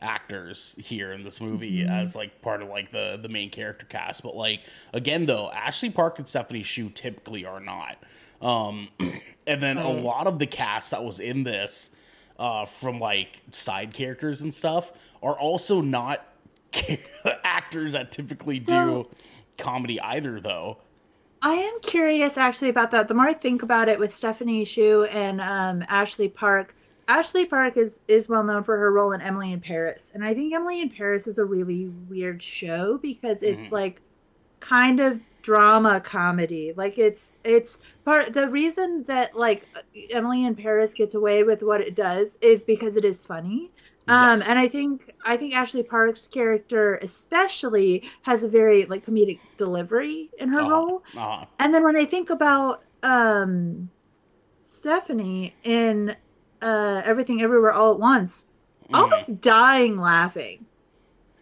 actors 0.01 0.75
here 0.79 1.11
in 1.11 1.23
this 1.23 1.39
movie 1.41 1.79
Mm-hmm. 1.81 1.89
as 1.91 2.15
like 2.15 2.41
part 2.41 2.61
of 2.63 2.69
like 2.69 2.91
the 2.91 3.19
the 3.21 3.29
main 3.29 3.49
character 3.49 3.85
cast 3.87 4.21
but 4.23 4.35
like 4.35 4.61
again 4.93 5.25
though 5.25 5.51
ashley 5.51 5.89
park 5.89 6.19
and 6.19 6.27
stephanie 6.27 6.61
hsu 6.63 6.89
typically 6.89 7.45
are 7.45 7.59
not 7.59 7.97
um 8.41 8.89
and 9.47 9.61
then 9.61 9.77
a 9.77 9.89
lot 9.91 10.27
of 10.27 10.37
the 10.37 10.45
cast 10.45 10.91
that 10.91 11.03
was 11.03 11.19
in 11.19 11.43
this 11.43 11.89
uh 12.37 12.65
from 12.65 12.99
like 12.99 13.41
side 13.51 13.91
characters 13.93 14.41
and 14.41 14.53
stuff 14.53 14.91
are 15.23 15.37
also 15.37 15.81
not 15.81 16.23
actors 17.43 17.93
that 17.93 18.11
typically 18.11 18.59
do 18.59 19.07
comedy 19.57 19.99
either 20.01 20.39
though 20.39 20.77
I 21.41 21.53
am 21.53 21.79
curious 21.81 22.35
actually 22.35 22.69
about 22.69 22.89
that. 22.91 23.07
The 23.07 23.13
more 23.13 23.27
I 23.27 23.33
think 23.35 23.61
about 23.61 23.89
it 23.89 23.99
with 23.99 24.11
Stephanie 24.11 24.65
Hsu 24.65 25.03
and 25.03 25.39
um, 25.39 25.83
Ashley 25.87 26.27
Park, 26.29 26.75
Ashley 27.07 27.45
Park 27.45 27.77
is 27.77 28.01
is 28.07 28.27
well 28.27 28.43
known 28.43 28.63
for 28.63 28.75
her 28.77 28.91
role 28.91 29.11
in 29.11 29.21
Emily 29.21 29.51
in 29.51 29.61
Paris, 29.61 30.11
and 30.15 30.25
I 30.25 30.33
think 30.33 30.51
Emily 30.53 30.81
in 30.81 30.89
Paris 30.89 31.27
is 31.27 31.37
a 31.37 31.45
really 31.45 31.89
weird 32.09 32.41
show 32.41 32.97
because 32.97 33.43
it's 33.43 33.61
Mhm. 33.67 33.71
like 33.71 34.01
kind 34.61 34.99
of 34.99 35.21
drama 35.43 36.01
comedy. 36.01 36.73
Like 36.75 36.97
it's 36.97 37.37
it's 37.43 37.77
part 38.03 38.33
the 38.33 38.49
reason 38.49 39.03
that 39.07 39.37
like 39.37 39.67
Emily 40.09 40.43
in 40.43 40.55
Paris 40.55 40.95
gets 40.95 41.13
away 41.13 41.43
with 41.43 41.61
what 41.61 41.81
it 41.81 41.95
does 41.95 42.39
is 42.41 42.65
because 42.65 42.97
it 42.97 43.05
is 43.05 43.21
funny. 43.21 43.71
Um, 44.07 44.41
and 44.47 44.57
I 44.57 44.67
think 44.67 45.06
I 45.25 45.35
think 45.37 45.53
Ashley 45.53 45.83
Park's 45.83 46.27
character 46.27 46.95
especially 46.95 48.03
has 48.23 48.43
a 48.43 48.47
very 48.49 48.85
like 48.85 49.05
comedic 49.05 49.39
delivery 49.57 50.29
in 50.39 50.49
her 50.49 50.61
Uh-huh. 50.61 50.69
role. 50.69 51.03
Uh, 51.17 51.45
And 51.59 51.73
then 51.73 51.83
when 51.83 51.95
I 51.95 52.05
think 52.05 52.29
about 52.29 52.83
um 53.03 53.89
Stephanie 54.63 55.55
in 55.63 56.15
uh 56.61 57.01
Everything 57.03 57.41
Everywhere 57.41 57.73
All 57.73 57.93
at 57.93 57.99
Once, 57.99 58.47
mm. 58.89 59.09
was 59.09 59.27
dying 59.27 59.97
laughing 59.97 60.65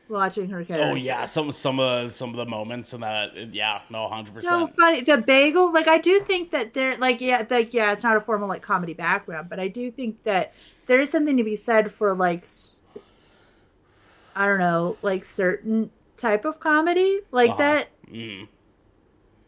watching 0.07 0.49
her 0.49 0.63
character. 0.63 0.89
Oh 0.91 0.95
yeah, 0.95 1.25
some 1.25 1.51
some 1.51 1.79
of 1.79 2.13
some 2.13 2.29
of 2.29 2.35
the 2.35 2.45
moments 2.45 2.93
and 2.93 3.03
that 3.03 3.53
yeah, 3.53 3.81
no, 3.89 4.07
hundred 4.07 4.35
percent. 4.35 4.49
So 4.51 4.67
funny. 4.67 5.01
The 5.01 5.17
bagel, 5.17 5.71
like 5.73 5.87
I 5.87 5.97
do 5.97 6.19
think 6.21 6.51
that 6.51 6.73
there 6.73 6.95
like 6.97 7.21
yeah, 7.21 7.45
like 7.49 7.73
yeah, 7.73 7.91
it's 7.91 8.03
not 8.03 8.15
a 8.15 8.19
formal 8.19 8.47
like 8.47 8.61
comedy 8.61 8.93
background, 8.93 9.49
but 9.49 9.59
I 9.59 9.67
do 9.67 9.91
think 9.91 10.23
that 10.23 10.53
there 10.85 11.01
is 11.01 11.09
something 11.09 11.37
to 11.37 11.43
be 11.43 11.55
said 11.55 11.91
for 11.91 12.13
like 12.13 12.45
I 14.35 14.47
don't 14.47 14.59
know, 14.59 14.97
like 15.01 15.23
certain 15.25 15.91
type 16.17 16.45
of 16.45 16.59
comedy 16.59 17.19
like 17.31 17.51
Uh-huh. 17.51 17.57
that 17.59 17.89
Mm. 18.11 18.47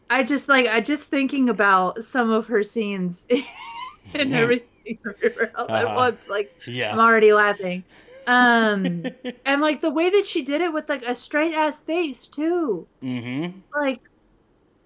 I 0.09 0.23
just 0.23 0.47
like 0.49 0.67
I 0.67 0.79
just 0.81 1.03
thinking 1.07 1.49
about 1.49 2.03
some 2.03 2.29
of 2.31 2.47
her 2.47 2.63
scenes 2.63 3.25
and 4.13 4.33
everything 4.33 4.67
everywhere 5.05 5.51
else 5.57 5.69
at 5.69 5.85
Uh-huh. 5.85 5.95
once. 5.95 6.27
Like 6.29 6.53
I'm 6.67 6.99
already 6.99 7.33
laughing. 7.33 7.83
Um 8.25 9.05
and 9.45 9.61
like 9.61 9.81
the 9.81 9.89
way 9.91 10.09
that 10.09 10.25
she 10.27 10.41
did 10.43 10.61
it 10.61 10.73
with 10.73 10.89
like 10.89 11.03
a 11.05 11.15
straight 11.15 11.53
ass 11.53 11.81
face 11.81 12.27
too. 12.27 12.87
Mm-hmm. 13.03 13.59
Like 13.75 14.01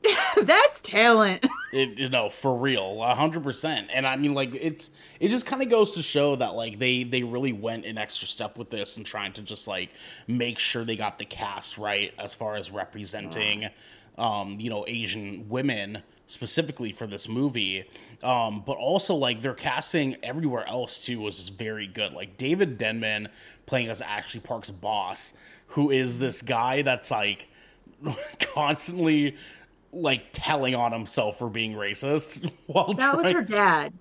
that's 0.44 0.80
talent. 0.80 1.46
It, 1.72 2.00
you 2.00 2.10
know, 2.10 2.30
for 2.30 2.56
real, 2.56 3.02
hundred 3.02 3.44
percent. 3.44 3.90
And 3.94 4.08
I 4.08 4.16
mean, 4.16 4.34
like, 4.34 4.54
it's 4.56 4.90
it 5.20 5.30
just 5.30 5.46
kind 5.46 5.62
of 5.62 5.70
goes 5.70 5.96
to 5.96 6.02
show 6.02 6.36
that 6.36 6.56
like 6.56 6.80
they 6.80 7.04
they 7.04 7.24
really 7.24 7.54
went 7.54 7.86
an 7.86 7.98
extra 7.98 8.28
step 8.28 8.58
with 8.58 8.70
this 8.70 8.98
and 8.98 9.06
trying 9.06 9.34
to 9.34 9.42
just 9.42 9.68
like 9.68 9.90
make 10.28 10.60
sure 10.60 10.84
they 10.84 10.96
got 10.96 11.18
the 11.18 11.26
cast 11.26 11.78
right 11.78 12.14
as 12.18 12.34
far 12.34 12.56
as 12.56 12.72
representing, 12.72 13.70
um, 14.18 14.60
you 14.60 14.70
know, 14.70 14.86
Asian 14.88 15.48
women 15.50 16.02
specifically 16.28 16.92
for 16.92 17.08
this 17.08 17.28
movie. 17.28 17.84
Um, 18.24 18.64
but 18.66 18.78
also 18.78 19.16
like 19.16 19.42
their 19.42 19.54
casting 19.54 20.18
everywhere 20.24 20.68
else 20.68 21.04
too 21.06 21.20
was 21.20 21.38
just 21.38 21.54
very 21.56 21.88
good. 21.88 22.14
Like 22.14 22.38
David 22.38 22.78
Denman 22.78 23.30
playing 23.66 23.90
as 23.90 24.02
Ashley 24.02 24.40
Park's 24.40 24.72
boss, 24.72 25.34
who 25.68 25.92
is 25.92 26.20
this 26.20 26.42
guy 26.42 26.82
that's 26.82 27.12
like 27.12 27.48
constantly 28.40 29.36
like 29.94 30.26
telling 30.32 30.76
on 30.76 30.92
himself 30.92 31.38
for 31.40 31.50
being 31.50 31.74
racist 31.74 32.52
while 32.68 32.94
That 32.94 33.18
was 33.18 33.32
her 33.32 33.42
dad. 33.42 33.94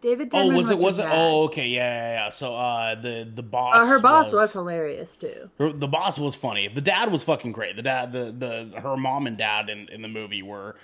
David 0.00 0.30
Oh, 0.32 0.38
Denman 0.38 0.56
was 0.56 0.70
it? 0.70 0.78
Was 0.78 0.98
it? 0.98 1.02
dad. 1.02 1.12
Oh, 1.14 1.44
okay, 1.44 1.68
yeah, 1.68 1.78
yeah, 1.80 2.24
yeah. 2.24 2.28
So, 2.30 2.52
uh, 2.54 2.96
the 2.96 3.30
the 3.32 3.42
boss. 3.42 3.76
Uh, 3.76 3.86
her 3.86 4.00
boss 4.00 4.26
was, 4.26 4.32
was 4.32 4.52
hilarious 4.52 5.16
too. 5.16 5.48
her, 5.58 5.72
the 5.72 5.86
boss 5.86 6.18
was 6.18 6.34
funny. 6.34 6.66
The 6.66 6.80
dad 6.80 7.12
was 7.12 7.22
fucking 7.22 7.52
great. 7.52 7.76
The 7.76 7.82
dad, 7.82 8.12
the 8.12 8.32
the 8.32 8.80
her 8.80 8.96
mom 8.96 9.28
and 9.28 9.38
dad 9.38 9.68
in, 9.70 9.88
in 9.90 10.02
the 10.02 10.08
movie 10.08 10.42
were 10.42 10.74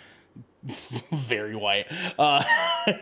very 0.63 1.57
white. 1.57 1.87
Uh, 2.17 2.45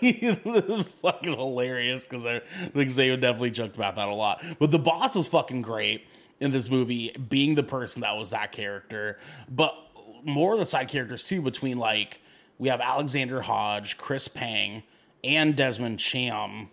fucking 1.02 1.36
hilarious 1.36 2.04
because 2.04 2.24
I 2.24 2.40
think 2.40 2.90
Zayo 2.90 3.20
definitely 3.20 3.50
joked 3.50 3.76
about 3.76 3.96
that 3.96 4.08
a 4.08 4.14
lot. 4.14 4.42
But 4.58 4.70
the 4.70 4.78
boss 4.78 5.16
was 5.16 5.28
fucking 5.28 5.60
great 5.60 6.06
in 6.40 6.50
this 6.50 6.70
movie, 6.70 7.14
being 7.28 7.54
the 7.56 7.62
person 7.62 8.00
that 8.02 8.16
was 8.16 8.30
that 8.30 8.52
character. 8.52 9.18
But 9.50 9.74
more 10.26 10.52
of 10.52 10.58
the 10.58 10.66
side 10.66 10.88
characters 10.88 11.24
too. 11.24 11.40
Between 11.40 11.78
like 11.78 12.20
we 12.58 12.68
have 12.68 12.80
Alexander 12.80 13.42
Hodge, 13.42 13.96
Chris 13.96 14.28
Pang, 14.28 14.82
and 15.24 15.56
Desmond 15.56 15.98
Chiam 15.98 16.68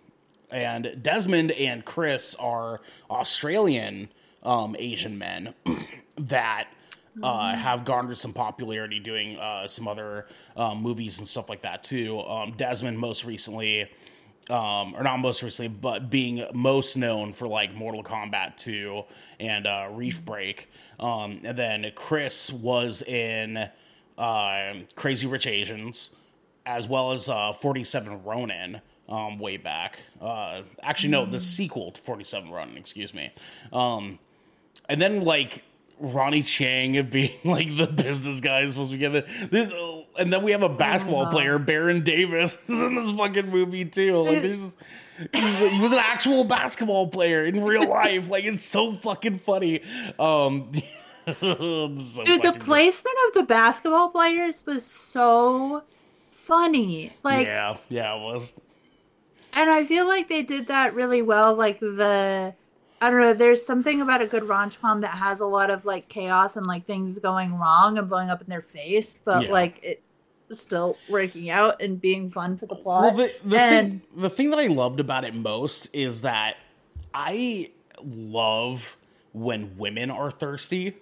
and 0.54 1.00
Desmond 1.02 1.52
and 1.52 1.84
Chris 1.84 2.36
are 2.36 2.80
Australian 3.10 4.10
um, 4.44 4.76
Asian 4.78 5.18
men 5.18 5.54
that 6.18 6.68
uh, 7.22 7.56
have 7.56 7.86
garnered 7.86 8.18
some 8.18 8.34
popularity 8.34 9.00
doing 9.00 9.38
uh, 9.38 9.68
some 9.68 9.88
other 9.88 10.28
um, 10.56 10.82
movies 10.82 11.18
and 11.20 11.28
stuff 11.28 11.50
like 11.50 11.62
that 11.62 11.84
too. 11.84 12.20
Um, 12.22 12.54
Desmond 12.56 12.98
most 12.98 13.26
recently, 13.26 13.90
um, 14.50 14.96
or 14.96 15.04
not 15.04 15.18
most 15.18 15.44
recently, 15.44 15.70
but 15.70 16.10
being 16.10 16.46
most 16.54 16.98
known 16.98 17.34
for 17.34 17.48
like 17.48 17.74
Mortal 17.74 18.04
Kombat 18.04 18.58
2 18.58 19.04
and 19.40 19.66
uh, 19.66 19.88
Reef 19.92 20.24
Break. 20.24 20.70
Um, 21.04 21.42
and 21.44 21.58
then 21.58 21.92
Chris 21.96 22.52
was 22.52 23.02
in 23.02 23.70
uh, 24.18 24.74
Crazy 24.96 25.28
Rich 25.28 25.48
Asians 25.48 26.12
as 26.66 26.88
well 26.88 27.12
as 27.12 27.28
uh, 27.28 27.52
47 27.52 28.24
Ronin 28.24 28.80
um, 29.10 29.38
way 29.38 29.58
back. 29.58 30.00
Uh, 30.22 30.62
actually, 30.82 31.10
no, 31.10 31.26
the 31.26 31.42
sequel 31.42 31.92
to 31.92 32.02
47 32.02 32.50
Ronin, 32.50 32.78
excuse 32.78 33.14
me. 33.14 33.32
Um, 33.74 34.18
and 34.88 35.02
then, 35.02 35.26
like, 35.26 35.64
Ronny 36.00 36.42
Chieng 36.42 37.10
being, 37.12 37.34
like, 37.44 37.76
the 37.76 37.88
business 37.88 38.40
guy 38.40 38.62
is 38.62 38.72
supposed 38.72 38.92
to 38.92 38.98
get 38.98 39.14
it. 39.14 39.26
This, 39.52 39.74
and 40.18 40.32
then 40.32 40.42
we 40.42 40.52
have 40.52 40.64
a 40.64 40.70
basketball 40.70 41.26
Oh. 41.28 41.32
player, 41.32 41.60
Baron 41.60 42.02
Davis, 42.06 42.58
who's 42.66 42.80
in 42.88 42.96
this 42.96 43.12
fucking 43.12 43.50
movie, 43.50 43.84
too. 43.84 44.16
Like, 44.20 44.42
there's 44.42 44.64
just. 44.64 44.78
He 45.34 45.42
was, 45.44 45.60
he 45.72 45.82
was 45.82 45.92
an 45.92 46.00
actual 46.00 46.44
basketball 46.44 47.08
player 47.08 47.46
in 47.46 47.64
real 47.64 47.88
life. 47.88 48.30
Like 48.30 48.46
it's 48.46 48.64
so 48.64 48.94
fucking 48.94 49.40
funny. 49.40 49.82
Um, 50.18 50.72
so 51.26 51.34
Dude, 51.34 51.38
the 51.40 51.98
fucking 51.98 52.40
good. 52.40 52.60
placement 52.62 53.16
of 53.28 53.34
the 53.36 53.44
basketball 53.44 54.10
players 54.10 54.66
was 54.66 54.86
so 54.86 55.84
funny. 56.30 57.14
Like, 57.24 57.46
yeah, 57.48 57.78
yeah, 57.90 58.16
it 58.16 58.22
was. 58.22 58.54
and 59.54 59.70
I 59.70 59.86
feel 59.86 60.08
like 60.08 60.28
they 60.30 60.44
did 60.44 60.68
that 60.68 60.94
really 60.96 61.22
well. 61.22 61.54
Like 61.56 61.80
the, 61.80 62.54
I 63.02 63.10
don't 63.10 63.20
know. 63.20 63.34
There's 63.34 63.66
something 63.66 64.02
about 64.02 64.22
a 64.22 64.28
good 64.28 64.48
com 64.82 65.02
that 65.02 65.12
has 65.18 65.40
a 65.40 65.46
lot 65.46 65.70
of 65.70 65.86
like 65.86 66.10
chaos 66.10 66.56
and 66.58 66.66
like 66.66 66.86
things 66.86 67.20
going 67.20 67.58
wrong 67.58 67.98
and 67.98 68.10
blowing 68.10 68.30
up 68.30 68.42
in 68.42 68.48
their 68.48 68.62
face, 68.62 69.18
but 69.24 69.44
Yeah. 69.44 69.52
like 69.52 69.80
it 69.84 70.04
still 70.60 70.98
working 71.10 71.50
out 71.50 71.82
and 71.82 72.00
being 72.00 72.32
fun 72.32 72.58
for 72.58 72.66
the 72.66 72.76
plot. 72.76 73.04
Well, 73.04 73.28
the, 73.28 73.34
the 73.46 73.60
and 73.60 74.02
thing 74.02 74.22
the 74.22 74.30
thing 74.30 74.50
that 74.52 74.60
I 74.60 74.68
loved 74.68 75.00
about 75.00 75.24
it 75.24 75.36
most 75.36 75.90
is 75.94 76.22
that 76.22 76.58
I 77.14 77.72
love 78.04 78.98
when 79.34 79.78
women 79.78 80.12
are 80.12 80.30
thirsty 80.30 80.96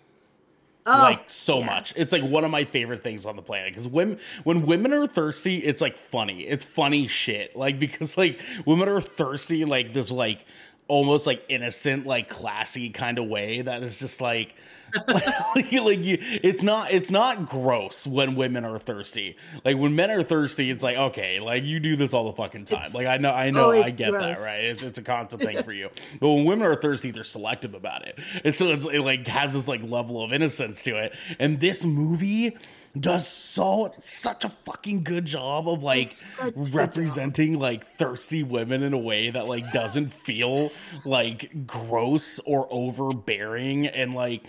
oh, 0.86 0.92
like 0.92 1.30
so 1.30 1.60
yeah. 1.60 1.66
much. 1.66 1.94
It's 1.96 2.14
like 2.14 2.24
one 2.24 2.44
of 2.44 2.52
my 2.52 2.66
favorite 2.66 3.04
things 3.04 3.26
on 3.26 3.36
the 3.36 3.42
planet 3.42 3.72
because 3.74 3.88
when 3.88 4.20
when 4.44 4.66
women 4.66 4.94
are 4.94 5.08
thirsty, 5.08 5.58
it's 5.58 5.82
like 5.82 5.98
funny. 5.98 6.42
It's 6.42 6.66
funny 6.66 7.08
shit. 7.08 7.56
Like 7.56 7.80
because 7.80 8.18
like 8.18 8.40
women 8.66 8.90
are 8.90 9.02
thirsty 9.02 9.66
like 9.66 9.94
this 9.94 10.12
like 10.12 10.46
almost 10.88 11.26
like 11.26 11.44
innocent 11.48 12.06
like 12.06 12.30
classy 12.30 12.90
kind 12.90 13.18
of 13.18 13.26
way 13.28 13.62
that 13.62 13.82
is 13.84 14.00
just 14.00 14.20
like 14.20 14.56
like, 15.56 15.72
you 16.04 16.18
it's 16.22 16.64
not 16.64 16.92
it's 16.92 17.12
not 17.12 17.48
gross 17.48 18.06
when 18.08 18.36
women 18.36 18.66
are 18.66 18.80
thirsty. 18.80 19.38
Like 19.64 19.78
when 19.78 19.96
men 19.96 20.12
are 20.12 20.24
thirsty 20.24 20.70
it's 20.70 20.84
like 20.84 20.98
okay 20.98 21.40
like 21.40 21.64
you 21.64 21.80
do 21.80 21.96
this 21.96 22.14
all 22.14 22.26
the 22.26 22.34
fucking 22.34 22.66
time. 22.66 22.80
It's- 22.80 22.94
like 22.94 23.08
i 23.08 23.18
know 23.18 23.32
i 23.32 23.50
know 23.52 23.72
oh, 23.72 23.84
i 23.84 23.90
get 23.90 24.12
that 24.12 24.40
right? 24.40 24.66
It's, 24.66 24.84
it's 24.84 25.00
a 25.00 25.04
constant 25.04 25.42
thing 25.42 25.64
for 25.64 25.74
you. 25.82 25.90
But 26.20 26.30
when 26.30 26.46
women 26.46 26.68
are 26.68 26.76
thirsty 26.76 27.12
they're 27.12 27.24
selective 27.24 27.74
about 27.74 28.08
it. 28.08 28.20
And 28.44 28.54
so 28.54 28.70
it's 28.70 28.86
it 28.86 29.02
like 29.02 29.28
has 29.28 29.54
this 29.54 29.68
like 29.68 29.84
level 29.84 30.24
of 30.24 30.34
innocence 30.34 30.84
to 30.84 30.98
it. 30.98 31.16
And 31.40 31.60
this 31.60 31.86
movie 31.86 32.58
does 33.00 33.26
so 33.26 33.94
such 34.00 34.44
a 34.44 34.50
fucking 34.50 35.04
good 35.04 35.26
job 35.26 35.70
of 35.70 35.82
like 35.82 36.10
such 36.10 36.54
representing 36.56 37.58
like 37.58 37.86
thirsty 37.86 38.44
women 38.44 38.84
in 38.84 38.92
a 38.92 38.98
way 38.98 39.30
that 39.30 39.48
like 39.48 39.72
doesn't 39.72 40.10
feel 40.14 40.72
like 41.06 41.66
gross 41.66 42.40
or 42.40 42.68
overbearing. 42.70 43.88
And 43.88 44.14
like 44.14 44.44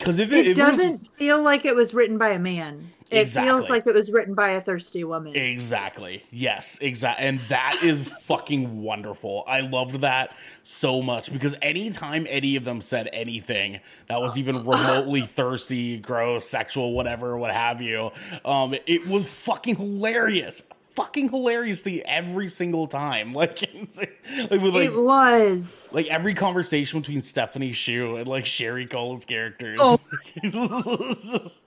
because 0.00 0.18
if 0.18 0.32
it, 0.32 0.38
It 0.38 0.46
if 0.48 0.58
it 0.58 0.62
was- 0.62 0.78
doesn't 0.78 1.08
feel 1.16 1.40
like 1.42 1.64
it 1.64 1.76
was 1.76 1.94
written 1.94 2.18
by 2.18 2.30
a 2.30 2.38
man. 2.38 2.90
It 3.10 3.22
Exactly. 3.22 3.50
feels 3.50 3.68
like 3.68 3.86
it 3.88 3.94
was 3.94 4.08
written 4.12 4.34
by 4.34 4.50
a 4.50 4.60
thirsty 4.60 5.02
woman. 5.02 5.34
Exactly. 5.34 6.22
Yes, 6.30 6.78
exactly. 6.80 7.26
And 7.26 7.40
that 7.48 7.80
is 7.82 8.02
fucking 8.22 8.82
wonderful. 8.82 9.42
I 9.48 9.62
loved 9.62 10.00
that 10.02 10.32
so 10.62 11.02
much 11.02 11.32
because 11.32 11.56
anytime 11.60 12.24
any 12.30 12.54
of 12.54 12.64
them 12.64 12.80
said 12.80 13.08
anything 13.12 13.80
that 14.08 14.20
was 14.20 14.38
even 14.38 14.58
remotely 14.64 15.22
thirsty, 15.26 15.96
gross, 15.98 16.48
sexual, 16.48 16.92
whatever, 16.92 17.36
what 17.36 17.52
have 17.52 17.82
you, 17.82 18.12
um, 18.44 18.74
it 18.86 19.08
was 19.08 19.26
fucking 19.44 19.74
hilarious. 19.76 20.62
Fucking 20.96 21.28
hilarious 21.30 21.82
to 21.82 22.00
every 22.00 22.48
single 22.50 22.86
time. 22.86 23.32
Like, 23.40 23.60
like 24.50 24.60
with 24.60 24.74
like 24.74 24.84
it 24.90 24.96
was. 24.96 25.88
like 25.92 26.06
every 26.08 26.34
conversation 26.34 27.00
between 27.00 27.22
Stephanie 27.22 27.72
Hsu 27.72 28.16
and 28.16 28.26
like 28.28 28.44
Sherry 28.46 28.86
Cola's 28.86 29.24
characters. 29.24 29.78
Oh. 29.82 29.98
Just- 30.42 31.62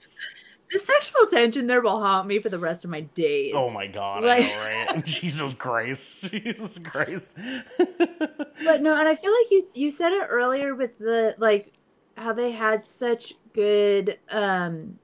The 0.71 0.79
sexual 0.79 1.27
tension 1.27 1.67
there 1.67 1.81
will 1.81 1.99
haunt 1.99 2.27
me 2.27 2.39
for 2.39 2.49
the 2.49 2.57
rest 2.57 2.83
of 2.83 2.89
my 2.89 3.01
days. 3.01 3.53
oh 3.55 3.69
my 3.69 3.85
god, 3.87 4.23
Like- 4.23 4.45
I 4.45 4.47
know, 4.47 4.93
right? 4.95 5.05
Jesus 5.05 5.53
Christ. 5.53 6.15
Jesus 6.21 6.79
Christ. 6.79 7.35
But 7.77 8.81
no, 8.81 8.97
and 8.97 9.07
I 9.07 9.15
feel 9.15 9.31
like 9.31 9.51
you 9.51 9.63
you 9.75 9.91
said 9.91 10.11
it 10.13 10.25
earlier 10.29 10.73
with 10.75 10.97
the 10.97 11.35
like 11.37 11.73
how 12.17 12.33
they 12.33 12.51
had 12.51 12.87
such 12.89 13.33
good 13.53 14.17
um 14.29 14.97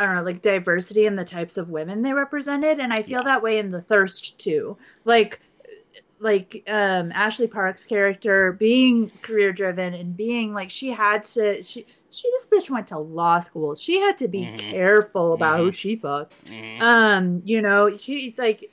I 0.00 0.06
don't 0.06 0.14
know, 0.16 0.22
like 0.22 0.40
diversity 0.42 1.04
in 1.06 1.14
the 1.16 1.24
types 1.24 1.56
of 1.56 1.68
women 1.68 2.02
they 2.02 2.12
represented, 2.14 2.80
and 2.80 2.92
I 2.92 3.02
feel 3.02 3.18
Yeah. 3.20 3.24
that 3.24 3.42
way 3.42 3.58
in 3.58 3.70
the 3.70 3.82
Thirst 3.82 4.38
too. 4.38 4.78
Like, 5.04 5.40
like 6.18 6.62
um 6.68 7.10
Ashley 7.12 7.46
Park's 7.46 7.86
character 7.86 8.52
being 8.52 9.10
career 9.22 9.52
driven 9.52 9.94
and 9.94 10.16
being 10.16 10.52
like 10.52 10.70
she 10.70 10.88
had 10.88 11.24
to 11.24 11.62
she 11.62 11.86
she 12.10 12.30
this 12.32 12.48
bitch 12.48 12.68
went 12.70 12.88
to 12.88 12.98
law 12.98 13.40
school. 13.40 13.74
She 13.74 14.00
had 14.00 14.18
to 14.18 14.28
be 14.28 14.40
Mhm. 14.42 14.58
careful 14.58 15.32
about 15.32 15.60
who 15.60 15.70
she 15.70 15.96
fucked. 15.96 16.34
Mhm. 16.46 16.82
Um, 16.82 17.42
you 17.44 17.62
know, 17.62 17.96
she 17.96 18.34
like 18.36 18.70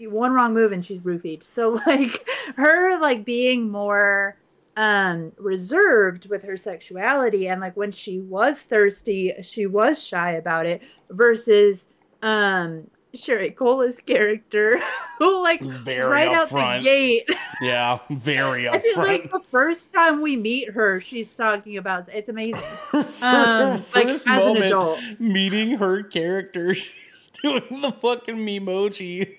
one 0.00 0.32
wrong 0.32 0.54
move 0.54 0.72
and 0.72 0.84
she's 0.84 1.00
roofied. 1.02 1.42
So 1.44 1.70
like 1.86 2.26
her 2.56 2.98
like 3.00 3.24
being 3.24 3.70
more 3.70 4.36
um 4.76 5.32
reserved 5.38 6.28
with 6.30 6.44
her 6.44 6.56
sexuality 6.56 7.46
and 7.48 7.60
like 7.60 7.76
when 7.76 7.92
she 7.92 8.18
was 8.18 8.62
thirsty, 8.62 9.32
she 9.42 9.66
was 9.66 10.02
shy 10.02 10.32
about 10.32 10.66
it 10.66 10.80
versus 11.10 11.88
um 12.22 12.88
Sherry 13.14 13.50
Cola's 13.50 14.00
character 14.00 14.80
who 15.18 15.42
like 15.42 15.60
Very 15.60 16.10
right 16.10 16.28
out 16.34 16.48
upfront. 16.48 16.78
the 16.78 16.84
gate. 16.84 17.28
Yeah, 17.60 18.00
very 18.10 18.68
I 18.68 18.80
feel 18.80 18.96
like 18.96 19.30
the 19.30 19.40
first 19.52 19.92
time 19.92 20.20
we 20.20 20.34
meet 20.34 20.70
her, 20.70 20.98
she's 20.98 21.30
talking 21.30 21.76
about 21.76 22.08
it's 22.12 22.28
amazing. 22.28 22.60
Um, 23.22 23.70
like 23.94 24.08
first 24.08 24.26
as 24.26 24.26
an 24.26 24.34
moment 24.46 24.64
adult. 24.64 24.98
meeting 25.20 25.76
her 25.78 26.02
character, 26.02 26.74
she's 26.74 27.30
doing 27.40 27.62
the 27.82 27.92
fucking 27.92 28.34
Memoji 28.36 29.36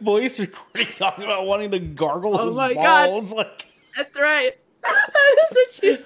voice 0.00 0.38
recording, 0.40 0.86
talking 0.96 1.24
about 1.24 1.44
wanting 1.46 1.70
to 1.72 1.78
gargle 1.80 2.38
Oh 2.40 2.46
his 2.46 2.56
my 2.56 2.72
God. 2.72 3.06
balls. 3.08 3.32
Like, 3.32 3.66
That's 3.94 4.18
right. 4.18 4.52
That's 4.86 5.54
what 5.54 5.72
she 5.72 5.96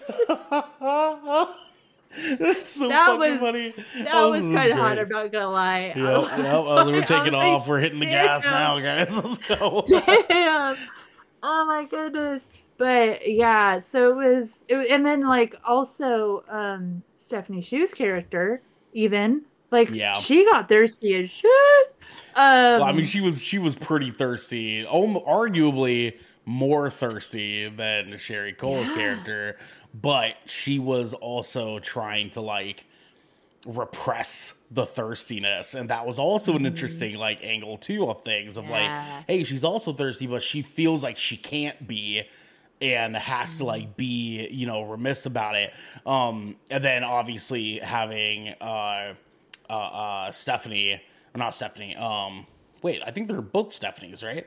That's 2.38 2.68
so 2.68 2.88
That 2.88 3.06
fucking 3.06 3.18
was- 3.18 3.38
funny. 3.38 3.74
That 3.98 4.08
Oh, 4.12 4.30
was 4.30 4.40
kind 4.40 4.72
of 4.72 4.78
hot. 4.78 4.98
I'm 4.98 5.08
not 5.08 5.30
gonna 5.30 5.48
lie. 5.48 5.92
Yep, 5.96 5.96
yep. 5.96 6.28
Oh, 6.28 6.90
we're 6.90 7.02
taking 7.04 7.34
off. 7.34 7.68
We're 7.68 7.78
hitting 7.78 8.00
the 8.00 8.06
gas 8.06 8.42
damn. 8.42 8.52
now, 8.52 8.80
guys. 8.80 9.14
Let's 9.24 9.38
go. 9.38 9.84
Damn. 10.28 10.76
Oh 11.42 11.64
my 11.66 11.84
goodness. 11.88 12.42
But 12.78 13.28
yeah, 13.30 13.78
so 13.78 14.10
it 14.10 14.16
was, 14.16 14.48
it, 14.68 14.90
and 14.90 15.06
then 15.06 15.20
like 15.28 15.54
also 15.64 16.42
um 16.48 17.02
Stephanie 17.18 17.62
Hsu's 17.62 17.94
character, 17.94 18.60
even 18.92 19.42
like 19.70 19.90
Yeah. 19.90 20.14
she 20.14 20.44
got 20.46 20.68
thirsty 20.68 21.14
as 21.14 21.30
shit. 21.30 21.50
Um, 22.34 22.80
Well, 22.80 22.84
I 22.84 22.92
mean, 22.92 23.04
she 23.06 23.20
was 23.20 23.40
she 23.42 23.58
was 23.58 23.74
pretty 23.76 24.10
thirsty, 24.10 24.84
om- 24.84 25.14
arguably 25.26 26.18
more 26.50 26.90
thirsty 26.90 27.68
than 27.68 28.16
Sherry 28.18 28.52
Cola's 28.52 28.88
Yeah. 28.90 28.96
character, 28.96 29.58
but 29.94 30.34
she 30.46 30.78
was 30.78 31.14
also 31.14 31.78
trying 31.78 32.30
to 32.30 32.40
like 32.40 32.84
repress 33.66 34.54
the 34.70 34.86
thirstiness, 34.86 35.74
and 35.74 35.90
that 35.90 36.06
was 36.06 36.18
also 36.18 36.56
an 36.56 36.64
interesting 36.66 37.14
like 37.16 37.38
angle 37.42 37.76
too 37.76 38.08
of 38.08 38.22
things 38.22 38.56
of 38.56 38.64
Mm-hmm. 38.64 38.72
Yeah. 38.72 39.16
like, 39.18 39.26
hey, 39.26 39.44
she's 39.44 39.64
also 39.64 39.92
thirsty, 39.92 40.26
but 40.26 40.42
she 40.42 40.62
feels 40.62 41.02
like 41.02 41.16
she 41.18 41.36
can't 41.36 41.86
be. 41.86 42.24
And 42.82 43.14
has 43.14 43.58
to 43.58 43.64
Mm-hmm. 43.64 43.66
like 43.66 43.96
be, 43.98 44.48
you 44.50 44.64
know, 44.66 44.80
remiss 44.84 45.26
about 45.26 45.54
it. 45.54 45.70
Um, 46.06 46.56
and 46.70 46.82
then 46.82 47.04
obviously 47.04 47.78
having 47.78 48.48
uh 48.58 49.12
uh, 49.68 49.72
uh 49.72 50.30
Stephanie 50.32 50.94
or 50.94 51.38
not 51.38 51.54
Stephanie. 51.54 51.94
Um, 51.96 52.46
wait, 52.80 53.02
I 53.04 53.10
think 53.10 53.28
they're 53.28 53.42
both 53.42 53.68
Stephanies, 53.68 54.24
right? 54.24 54.46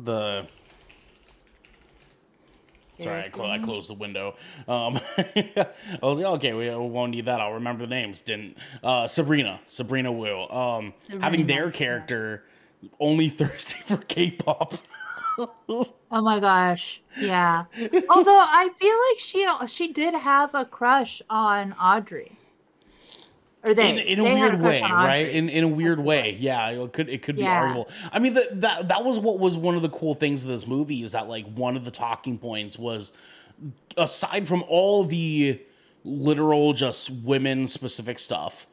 The 0.00 0.48
sorry, 3.00 3.24
I, 3.24 3.28
clo- 3.28 3.50
I 3.50 3.58
closed 3.58 3.88
the 3.90 3.94
window. 3.94 4.36
Um, 4.68 4.98
I 5.18 5.66
was 6.02 6.18
like, 6.18 6.26
okay, 6.36 6.52
we 6.52 6.70
won't 6.70 7.10
need 7.12 7.26
that. 7.26 7.40
I'll 7.40 7.54
remember 7.54 7.84
the 7.84 7.90
names. 7.90 8.20
Didn't 8.20 8.56
uh, 8.82 9.06
Sabrina, 9.06 9.60
Sabrina 9.66 10.12
Wu. 10.12 10.48
Um, 10.48 10.94
having 11.20 11.46
their 11.46 11.64
Sabrina, 11.64 11.72
character 11.72 12.44
only 12.98 13.28
thirsty 13.40 13.80
for 13.84 13.96
K-pop. 13.98 14.74
Oh 16.12 16.20
my 16.22 16.38
gosh. 16.40 17.00
Yeah. 17.18 17.64
Although 18.10 18.44
I 18.44 18.68
feel 18.76 18.96
like 19.08 19.18
she 19.18 19.46
she 19.68 19.90
did 19.90 20.12
have 20.12 20.54
a 20.54 20.66
crush 20.66 21.22
on 21.30 21.72
Audrey. 21.74 22.32
Or 23.62 23.74
they 23.74 23.90
in, 23.90 23.98
in 23.98 24.20
a 24.20 24.24
they 24.24 24.34
weird 24.34 24.60
way, 24.60 24.80
right? 24.80 25.28
In 25.28 25.48
in 25.50 25.64
a 25.64 25.68
weird 25.68 26.00
way, 26.00 26.36
yeah. 26.40 26.68
It 26.70 26.92
could 26.92 27.08
it 27.10 27.22
could 27.22 27.36
be 27.36 27.42
Yeah. 27.42 27.60
arguable. 27.60 27.88
I 28.10 28.18
mean, 28.18 28.34
the, 28.34 28.48
that 28.52 28.88
that 28.88 29.04
was 29.04 29.18
what 29.18 29.38
was 29.38 29.56
one 29.56 29.74
of 29.74 29.82
the 29.82 29.90
cool 29.90 30.14
things 30.14 30.42
of 30.42 30.48
this 30.48 30.66
movie 30.66 31.02
is 31.02 31.12
that 31.12 31.28
like 31.28 31.46
one 31.54 31.76
of 31.76 31.84
the 31.84 31.90
talking 31.90 32.38
points 32.38 32.78
was 32.78 33.12
aside 33.96 34.48
from 34.48 34.64
all 34.68 35.04
the 35.04 35.60
literal 36.04 36.72
just 36.72 37.10
women 37.10 37.66
specific 37.66 38.18
stuff, 38.18 38.66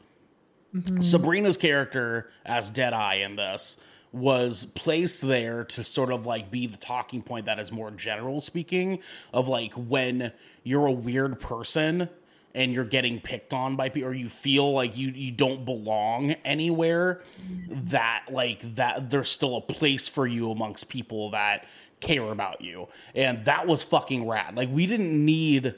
Mm-hmm. 0.76 1.02
Sabrina's 1.02 1.56
character 1.58 2.30
as 2.46 2.70
Deadeye 2.70 3.16
in 3.16 3.38
this 3.38 3.78
was 4.12 4.66
placed 4.76 5.22
there 5.22 5.64
to 5.64 5.84
sort 5.84 6.12
of 6.12 6.26
like 6.26 6.52
be 6.52 6.68
the 6.68 6.78
talking 6.78 7.22
point 7.22 7.46
that 7.46 7.58
is 7.58 7.72
more 7.72 7.90
general 7.92 8.42
speaking 8.42 9.00
of 9.34 9.48
like 9.48 9.74
when 9.74 10.32
you're 10.64 10.86
a 10.86 10.92
weird 10.92 11.40
person 11.40 12.10
and 12.58 12.74
you're 12.74 12.84
getting 12.84 13.22
picked 13.22 13.54
on 13.54 13.76
by 13.76 13.88
people 13.88 14.10
or 14.10 14.14
you 14.14 14.28
feel 14.28 14.74
like 14.74 14.98
you 14.98 15.10
you 15.10 15.32
don't 15.32 15.64
belong 15.64 16.32
anywhere 16.44 17.22
that 17.70 18.26
like 18.32 18.62
that 18.76 19.10
there's 19.10 19.30
still 19.30 19.56
a 19.56 19.62
place 19.62 20.08
for 20.08 20.26
you 20.26 20.52
amongst 20.52 20.90
people 20.90 21.32
that 21.32 21.66
care 22.00 22.32
about 22.32 22.62
you 22.62 22.88
and 23.16 23.46
that 23.46 23.68
was 23.68 23.84
fucking 23.84 24.28
rad 24.28 24.58
like 24.58 24.70
we 24.72 24.86
didn't 24.86 25.24
need 25.24 25.76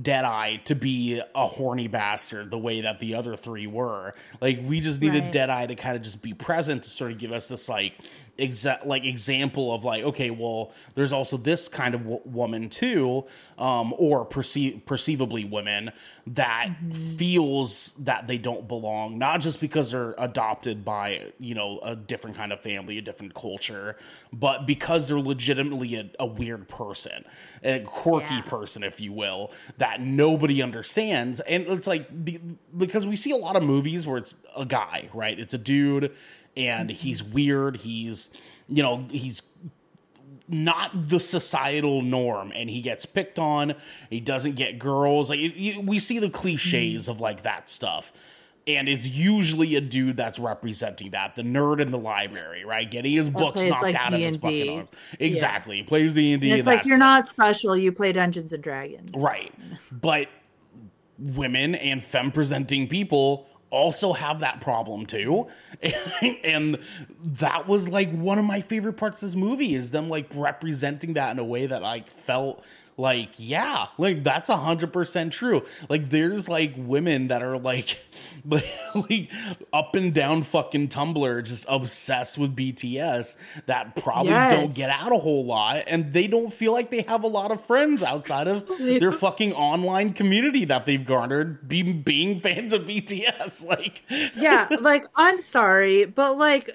Deadeye 0.00 0.56
to 0.64 0.74
be 0.74 1.22
a 1.34 1.46
horny 1.46 1.88
bastard 1.88 2.50
the 2.50 2.58
way 2.58 2.82
that 2.82 3.00
the 3.00 3.14
other 3.14 3.34
three 3.34 3.66
were. 3.66 4.14
Like 4.42 4.60
we 4.62 4.80
just 4.80 5.00
needed 5.00 5.24
Right. 5.24 5.32
Deadeye 5.32 5.66
to 5.66 5.74
kind 5.74 5.96
of 5.96 6.02
just 6.02 6.20
be 6.20 6.34
present 6.34 6.82
to 6.82 6.90
sort 6.90 7.12
of 7.12 7.18
give 7.18 7.32
us 7.32 7.48
this 7.48 7.66
like 7.66 7.94
exact 8.38 8.86
like 8.86 9.04
example 9.04 9.72
of 9.72 9.84
like 9.84 10.02
okay, 10.04 10.30
well, 10.30 10.72
there's 10.94 11.12
also 11.12 11.36
this 11.36 11.68
kind 11.68 11.94
of 11.94 12.02
w- 12.02 12.20
woman 12.24 12.68
too, 12.68 13.24
um, 13.58 13.94
or 13.98 14.24
perceive 14.24 14.82
perceivably 14.86 15.44
women 15.44 15.90
that 16.28 16.70
feels 17.16 17.92
that 17.98 18.26
they 18.26 18.38
don't 18.38 18.66
belong, 18.68 19.18
not 19.18 19.40
just 19.40 19.60
because 19.60 19.90
they're 19.90 20.14
adopted 20.18 20.84
by 20.84 21.32
you 21.38 21.54
know 21.54 21.78
a 21.82 21.94
different 21.96 22.36
kind 22.36 22.52
of 22.52 22.60
family, 22.60 22.98
a 22.98 23.02
different 23.02 23.34
culture, 23.34 23.96
but 24.32 24.66
because 24.66 25.08
they're 25.08 25.20
legitimately 25.20 25.94
a, 25.96 26.10
a 26.20 26.26
weird 26.26 26.68
person, 26.68 27.24
a 27.62 27.80
quirky 27.80 28.34
Yeah. 28.34 28.40
person, 28.42 28.82
if 28.82 29.00
you 29.00 29.12
will, 29.12 29.52
that 29.78 30.00
nobody 30.00 30.62
understands. 30.62 31.40
And 31.40 31.66
it's 31.68 31.86
like 31.86 32.24
be, 32.24 32.38
because 32.76 33.06
we 33.06 33.16
see 33.16 33.30
a 33.30 33.36
lot 33.36 33.56
of 33.56 33.62
movies 33.62 34.06
where 34.06 34.18
it's 34.18 34.34
a 34.56 34.64
guy, 34.64 35.08
right? 35.14 35.38
It's 35.38 35.54
a 35.54 35.58
dude, 35.58 36.14
and 36.56 36.90
he's 36.90 37.22
weird. 37.22 37.78
He's 37.78 38.30
you 38.68 38.82
know 38.82 39.06
he's 39.10 39.42
not 40.48 41.08
the 41.08 41.18
societal 41.18 42.02
norm 42.02 42.52
and 42.54 42.70
he 42.70 42.80
gets 42.80 43.04
picked 43.04 43.38
on 43.38 43.74
he 44.10 44.20
doesn't 44.20 44.54
get 44.54 44.78
girls 44.78 45.28
like 45.28 45.40
it, 45.40 45.84
we 45.84 45.98
see 45.98 46.20
the 46.20 46.30
cliches 46.30 47.04
mm-hmm. 47.04 47.10
of 47.10 47.20
like 47.20 47.42
that 47.42 47.68
stuff 47.68 48.12
and 48.68 48.88
it's 48.88 49.08
usually 49.08 49.74
a 49.74 49.80
dude 49.80 50.16
that's 50.16 50.38
representing 50.38 51.10
that 51.10 51.34
the 51.34 51.42
nerd 51.42 51.80
in 51.80 51.90
the 51.90 51.98
library 51.98 52.64
right 52.64 52.92
getting 52.92 53.12
his 53.12 53.28
books 53.28 53.60
knocked 53.62 53.82
like, 53.82 53.96
out 53.96 54.14
of 54.14 54.20
his 54.20 54.36
D&D. 54.36 54.60
fucking 54.60 54.78
arm 54.78 54.88
exactly 55.18 55.82
plays 55.82 56.14
the 56.14 56.34
And 56.34 56.44
it's 56.44 56.66
like 56.66 56.84
you're 56.84 56.98
not 56.98 57.26
special, 57.26 57.76
you 57.76 57.92
play 57.92 58.12
Dungeons 58.12 58.52
and 58.52 58.62
Dragons. 58.62 59.10
Right. 59.14 59.52
But 59.90 60.28
women 61.18 61.74
and 61.74 62.02
femme 62.02 62.30
presenting 62.30 62.88
people 62.88 63.46
also 63.76 64.12
have 64.14 64.40
that 64.40 64.60
problem 64.60 65.06
too. 65.06 65.46
And, 66.44 66.78
that 67.22 67.66
was 67.66 67.88
like 67.88 68.10
one 68.10 68.38
of 68.38 68.44
my 68.44 68.60
favorite 68.60 68.94
parts 68.94 69.22
of 69.22 69.28
this 69.28 69.36
movie 69.36 69.74
is 69.74 69.90
them 69.90 70.08
like 70.08 70.26
representing 70.34 71.14
that 71.14 71.32
in 71.32 71.38
a 71.38 71.44
way 71.44 71.66
that 71.66 71.84
I 71.84 72.00
felt 72.00 72.64
like, 72.98 73.30
yeah, 73.36 73.86
like 73.98 74.24
that's 74.24 74.48
a 74.48 74.56
hundred 74.56 74.92
percent 74.92 75.32
true. 75.32 75.64
Like 75.88 76.08
there's 76.10 76.48
like 76.48 76.74
women 76.76 77.28
that 77.28 77.42
are 77.42 77.58
like, 77.58 77.98
like 78.44 79.30
up 79.72 79.94
and 79.94 80.14
down 80.14 80.42
fucking 80.42 80.88
Tumblr, 80.88 81.44
just 81.44 81.66
obsessed 81.68 82.38
with 82.38 82.56
BTS 82.56 83.36
that 83.66 83.96
probably 83.96 84.32
Yes. 84.32 84.52
don't 84.52 84.74
get 84.74 84.90
out 84.90 85.12
a 85.12 85.18
whole 85.18 85.44
lot 85.44 85.84
and 85.86 86.12
they 86.12 86.26
don't 86.26 86.52
feel 86.52 86.72
like 86.72 86.90
they 86.90 87.02
have 87.02 87.22
a 87.22 87.26
lot 87.28 87.50
of 87.50 87.62
friends 87.64 88.02
outside 88.02 88.48
of 88.48 88.66
their 88.78 89.12
fucking 89.12 89.52
online 89.52 90.12
community 90.12 90.64
that 90.64 90.86
they've 90.86 91.04
garnered 91.04 91.68
be, 91.68 91.82
being 91.92 92.40
fans 92.40 92.72
of 92.72 92.82
BTS. 92.86 93.66
Like, 93.76 94.02
yeah, 94.36 94.68
like 94.80 95.06
I'm 95.16 95.40
sorry, 95.42 96.04
but 96.04 96.38
like 96.38 96.70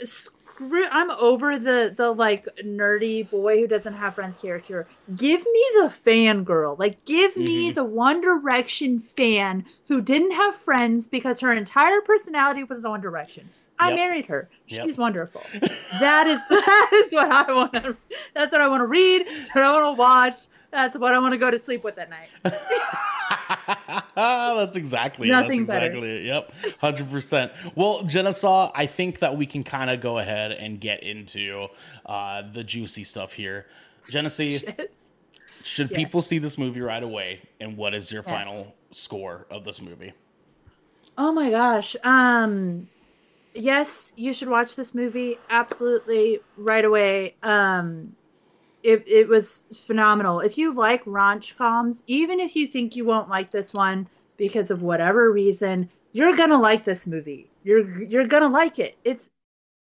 screw 0.68 0.86
I'm 0.91 1.12
over 1.12 1.57
the 1.59 1.93
the 1.95 2.12
like 2.12 2.47
nerdy 2.64 3.30
boy 3.30 3.59
who 3.59 3.68
doesn't 3.68 3.93
have 3.93 4.16
friends 4.16 4.38
character. 4.38 4.88
Give 5.16 5.41
me 5.41 5.66
the 5.76 5.88
fangirl. 6.05 6.78
Like 6.78 7.03
give 7.05 7.36
me 7.38 7.70
Mm-hmm. 7.70 7.76
the 7.76 7.84
One 7.84 8.22
Direction 8.22 8.99
fan 8.99 9.66
who 9.88 10.01
didn't 10.01 10.32
have 10.32 10.55
friends 10.55 11.07
because 11.07 11.39
her 11.39 11.51
entire 11.53 12.01
personality 12.01 12.64
was 12.64 12.84
One 12.84 13.01
Direction. 13.01 13.49
I 13.80 13.89
Yep. 13.89 13.95
married 13.95 14.26
her. 14.28 14.49
Yep. 14.68 14.86
She's 14.86 14.97
wonderful. 14.97 15.41
that 15.99 16.28
is 16.28 16.39
that 16.49 16.89
is 16.93 17.12
what 17.14 17.32
I 17.32 17.51
want 17.53 17.74
to 17.74 17.97
that's 18.36 18.51
what 18.51 18.62
I 18.62 18.68
want 18.68 18.82
to 18.82 18.88
read, 18.88 19.26
that's 19.26 19.49
what 19.55 19.64
I 19.64 19.72
want 19.82 19.95
to 19.95 19.99
watch. 19.99 20.36
That's 20.72 20.97
what 20.97 21.13
I 21.13 21.19
want 21.19 21.34
to 21.34 21.38
go 21.38 21.51
to 21.51 21.59
sleep 21.59 21.84
with 21.84 21.97
at 21.97 22.09
night. 22.09 22.30
that's 24.15 24.78
exactly 24.78 25.30
Nothing 25.30 25.49
that's 25.49 25.59
exactly 25.59 26.09
it. 26.17 26.26
Yep, 26.26 26.53
hundred 26.80 27.09
percent. 27.11 27.51
Well, 27.76 28.03
Jenesy, 28.03 28.72
I 28.74 28.86
think 28.86 29.19
that 29.19 29.38
we 29.38 29.45
can 29.45 29.63
kind 29.63 29.89
of 29.89 30.01
go 30.01 30.17
ahead 30.17 30.51
and 30.51 30.80
get 30.80 31.03
into 31.03 31.67
uh, 32.05 32.43
the 32.51 32.63
juicy 32.63 33.03
stuff 33.03 33.34
here. 33.34 33.67
Jenesy, 34.09 34.63
should 35.63 35.89
Yes. 35.89 35.95
people 35.95 36.22
see 36.22 36.38
this 36.39 36.57
movie 36.57 36.82
right 36.82 37.03
away? 37.03 37.41
And 37.59 37.78
what 37.78 37.93
is 37.93 38.11
your 38.11 38.24
Yes. 38.24 38.32
final 38.32 38.76
score 38.91 39.47
of 39.51 39.63
this 39.63 39.82
movie? 39.82 40.13
Oh 41.17 41.32
my 41.32 41.49
gosh. 41.49 41.95
Um 42.03 42.88
yes, 43.53 44.11
you 44.15 44.34
should 44.34 44.47
watch 44.49 44.76
this 44.76 44.93
movie 44.95 45.38
absolutely 45.49 46.39
right 46.55 46.86
away. 46.86 47.36
Um 47.43 48.15
it 48.84 49.04
it 49.08 49.28
was 49.28 49.64
phenomenal. 49.74 50.40
If 50.40 50.58
you 50.58 50.74
like 50.74 51.04
raunch 51.06 51.56
coms, 51.58 52.04
even 52.08 52.40
if 52.40 52.56
you 52.56 52.68
think 52.68 52.96
you 52.96 53.06
won't 53.06 53.30
like 53.30 53.52
this 53.52 53.74
one 53.74 54.08
because 54.38 54.72
of 54.72 54.82
whatever 54.82 55.32
reason, 55.32 55.90
you're 56.12 56.36
to 56.36 56.58
like 56.58 56.86
this 56.86 57.06
movie. 57.08 57.50
You're 57.64 58.04
you're 58.04 58.28
to 58.28 58.48
like 58.48 58.80
it. 58.80 58.98
It's 59.04 59.30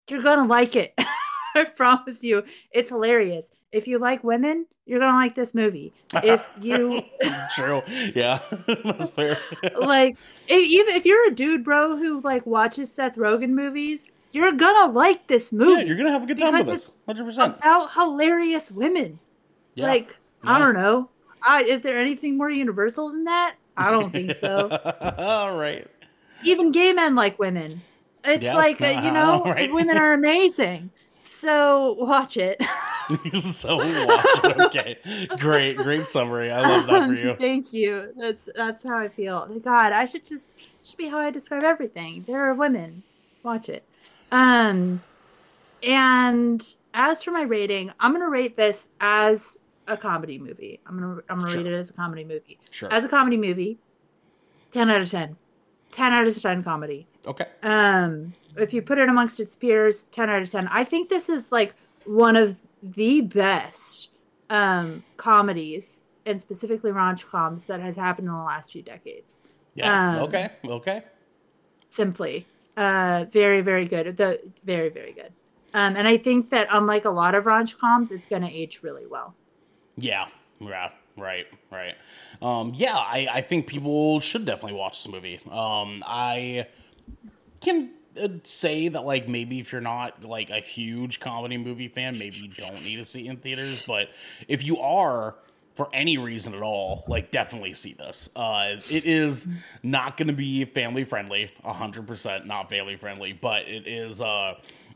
you're 0.09 0.23
to 0.23 0.45
like 0.45 0.77
it. 0.77 0.95
I 1.57 1.65
promise 1.65 2.23
you. 2.23 2.45
It's 2.71 2.89
hilarious. 2.89 3.51
If 3.73 3.87
you 3.89 3.99
like 3.99 4.23
women, 4.23 4.67
you're 4.87 5.01
to 5.01 5.07
like 5.07 5.35
this 5.35 5.55
movie. 5.55 5.93
If 6.15 6.49
you 6.61 7.03
True. 7.55 7.83
Yeah, 8.15 8.41
that's 8.67 9.11
fair. 9.11 9.39
like 9.81 10.17
if, 10.47 10.69
even 10.69 10.95
if 10.95 11.07
you're 11.07 11.29
a 11.29 11.35
dude 11.35 11.65
bro 11.65 11.97
who 11.97 12.21
like 12.21 12.45
watches 12.47 12.93
seth 12.93 13.17
rogen 13.17 13.51
movies 13.51 14.13
you're 14.35 14.53
gonna 14.53 14.93
like 14.93 15.27
this 15.29 15.53
movie 15.53 15.81
yeah, 15.81 15.87
you're 15.87 15.97
gonna 15.97 16.11
have 16.13 16.25
a 16.25 16.27
good 16.27 16.39
time 16.39 16.55
with 16.55 16.67
this. 16.67 16.91
Hundred 17.07 17.25
percent. 17.25 17.57
about 17.59 17.93
hilarious 17.95 18.71
women 18.71 19.19
Yeah. 19.75 19.87
like 19.87 20.17
Yeah. 20.45 20.53
i 20.55 20.59
don't 20.59 20.75
know 20.75 21.09
I, 21.43 21.63
is 21.63 21.83
there 21.83 21.99
anything 21.99 22.37
more 22.37 22.51
universal 22.51 23.11
than 23.11 23.25
that 23.25 23.55
i 23.77 23.91
don't 23.91 24.11
think 24.13 24.35
so 24.37 24.69
All 25.19 25.57
right. 25.57 25.87
even 26.45 26.73
gay 26.73 26.93
men 26.93 27.15
like 27.15 27.39
women 27.39 27.81
it's 28.25 28.45
Yeah. 28.45 28.55
like 28.57 28.81
uh, 28.83 29.01
you 29.05 29.11
know 29.19 29.43
Right. 29.45 29.73
women 29.73 29.97
are 29.97 30.13
amazing 30.15 30.91
so 31.23 31.93
watch 31.99 32.37
it 32.37 32.61
so 33.41 33.77
watch 33.77 34.45
it. 34.45 34.61
Okay. 34.61 34.97
Great, 35.39 35.77
great 35.77 36.09
summary. 36.09 36.51
I 36.51 36.61
love 36.61 36.87
that 36.87 37.07
for 37.07 37.13
you. 37.15 37.35
Thank 37.39 37.71
you. 37.71 38.15
That's 38.17 38.49
that's 38.57 38.83
how 38.83 38.97
I 38.97 39.09
feel. 39.09 39.45
God, 39.63 39.93
I 39.93 40.07
should 40.07 40.25
just 40.25 40.55
should 40.83 40.97
be 40.97 41.09
how 41.09 41.19
I 41.19 41.31
describe 41.31 41.65
everything. 41.65 42.25
There 42.27 42.43
are 42.49 42.55
women. 42.55 43.03
Watch 43.43 43.69
it. 43.69 43.85
Um 44.35 45.03
and 45.83 46.77
as 46.93 47.23
for 47.23 47.31
my 47.31 47.43
rating, 47.43 47.91
I'm 48.01 48.13
gonna 48.13 48.29
rate 48.29 48.57
this 48.57 48.89
as 49.01 49.59
a 49.87 49.97
comedy 49.97 50.39
movie. 50.39 50.81
I'm 50.87 50.99
gonna 50.99 51.21
I'm 51.29 51.37
gonna 51.39 51.49
Sure. 51.51 51.59
rate 51.63 51.67
it 51.73 51.75
as 51.75 51.91
a 51.91 51.93
comedy 51.93 52.25
movie. 52.25 52.59
Sure. 52.71 52.93
As 52.93 53.05
a 53.05 53.09
comedy 53.09 53.37
movie, 53.37 53.79
ten 54.73 54.91
out 54.91 55.01
of 55.01 55.11
ten. 55.11 55.37
Ten 55.93 56.13
out 56.13 56.27
of 56.27 56.41
ten 56.43 56.65
comedy. 56.65 57.07
Okay. 57.27 57.47
Um, 57.63 58.35
if 58.57 58.75
you 58.75 58.83
put 58.83 58.99
it 58.99 59.09
amongst 59.09 59.39
its 59.41 59.55
peers, 59.55 60.05
ten 60.11 60.29
out 60.29 60.43
of 60.43 60.51
ten. 60.51 60.69
I 60.69 60.85
think 60.85 61.09
this 61.09 61.29
is 61.29 61.53
like 61.53 61.75
one 62.05 62.37
of 62.37 62.61
the 62.83 63.21
best 63.21 64.11
um 64.51 65.05
comedies 65.17 66.05
and 66.27 66.41
specifically 66.41 66.91
raunch 66.91 67.27
coms 67.27 67.67
that 67.67 67.81
has 67.81 67.97
happened 67.97 68.27
in 68.29 68.35
the 68.35 68.41
last 68.43 68.73
few 68.73 68.83
decades. 68.83 69.43
Yeah. 69.75 70.17
Um, 70.17 70.23
okay. 70.25 70.51
Okay. 70.65 71.03
Simply, 71.91 72.47
uh, 72.77 73.27
very 73.31 73.61
very 73.61 73.87
good. 73.87 74.17
The 74.17 74.41
very 74.65 74.89
very 74.89 75.13
good. 75.13 75.33
Um, 75.75 75.97
and 75.97 76.07
I 76.07 76.17
think 76.17 76.51
that 76.51 76.69
unlike 76.71 77.05
a 77.05 77.11
lot 77.11 77.35
of 77.35 77.45
raunch 77.45 77.77
coms, 77.79 78.11
it's 78.11 78.27
gonna 78.27 78.51
age 78.51 78.81
really 78.83 79.07
well. 79.07 79.35
Yeah. 79.97 80.27
Yeah. 80.61 80.91
Right. 81.17 81.47
Right. 81.71 81.95
Um, 82.43 82.73
yeah. 82.75 82.97
I, 82.97 83.29
I 83.33 83.41
think 83.41 83.67
people 83.67 84.21
should 84.21 84.45
definitely 84.45 84.79
watch 84.79 85.03
this 85.03 85.13
movie. 85.13 85.41
Um, 85.51 86.03
I 86.07 86.67
can 87.61 87.91
uh, 88.21 88.29
say 88.45 88.89
that 88.89 89.05
like 89.05 89.29
maybe 89.29 89.59
if 89.59 89.73
you're 89.73 89.81
not 89.81 90.25
like 90.25 90.51
a 90.51 90.61
huge 90.61 91.21
comedy 91.21 91.57
movie 91.57 91.89
fan, 91.89 92.19
maybe 92.19 92.37
you 92.37 92.49
don't 92.49 92.83
need 92.83 92.97
to 92.97 93.05
see 93.05 93.27
it 93.27 93.31
in 93.31 93.37
theaters. 93.39 93.83
But 93.87 94.11
if 94.49 94.65
you 94.65 94.79
are, 94.79 95.37
for 95.75 95.89
any 95.93 96.19
reason 96.19 96.55
at 96.55 96.63
all, 96.63 97.05
like 97.09 97.31
definitely 97.31 97.75
see 97.75 97.93
this. 97.95 98.31
Uh, 98.37 98.77
it 98.89 99.05
is 99.05 99.47
not 99.83 100.17
going 100.17 100.29
to 100.29 100.33
be 100.35 100.65
family 100.67 101.05
friendly, 101.05 101.51
hundred 101.65 102.07
percent 102.07 102.47
not 102.47 102.69
family 102.71 102.97
friendly, 102.97 103.33
but 103.33 103.63
it 103.69 103.87
is. 103.87 104.21
Uh, 104.21 104.55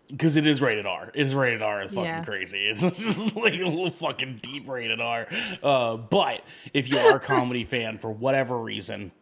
because 0.08 0.36
it 0.36 0.46
is 0.46 0.62
rated 0.62 0.86
R. 0.86 1.10
It 1.12 1.26
is 1.26 1.34
rated 1.34 1.60
R 1.60 1.82
as 1.82 1.90
fucking 1.90 2.04
Yeah. 2.04 2.24
crazy. 2.24 2.66
It's 2.66 2.82
like 3.36 3.52
a 3.52 3.64
little 3.66 3.90
fucking 3.90 4.38
deep 4.42 4.66
rated 4.66 5.02
R. 5.02 5.26
Uh, 5.62 5.98
but 5.98 6.40
if 6.72 6.88
you 6.88 6.96
are 6.98 7.16
a 7.16 7.20
comedy 7.20 7.64
fan 7.66 7.98
for 7.98 8.10
whatever 8.10 8.56
reason, 8.58 9.12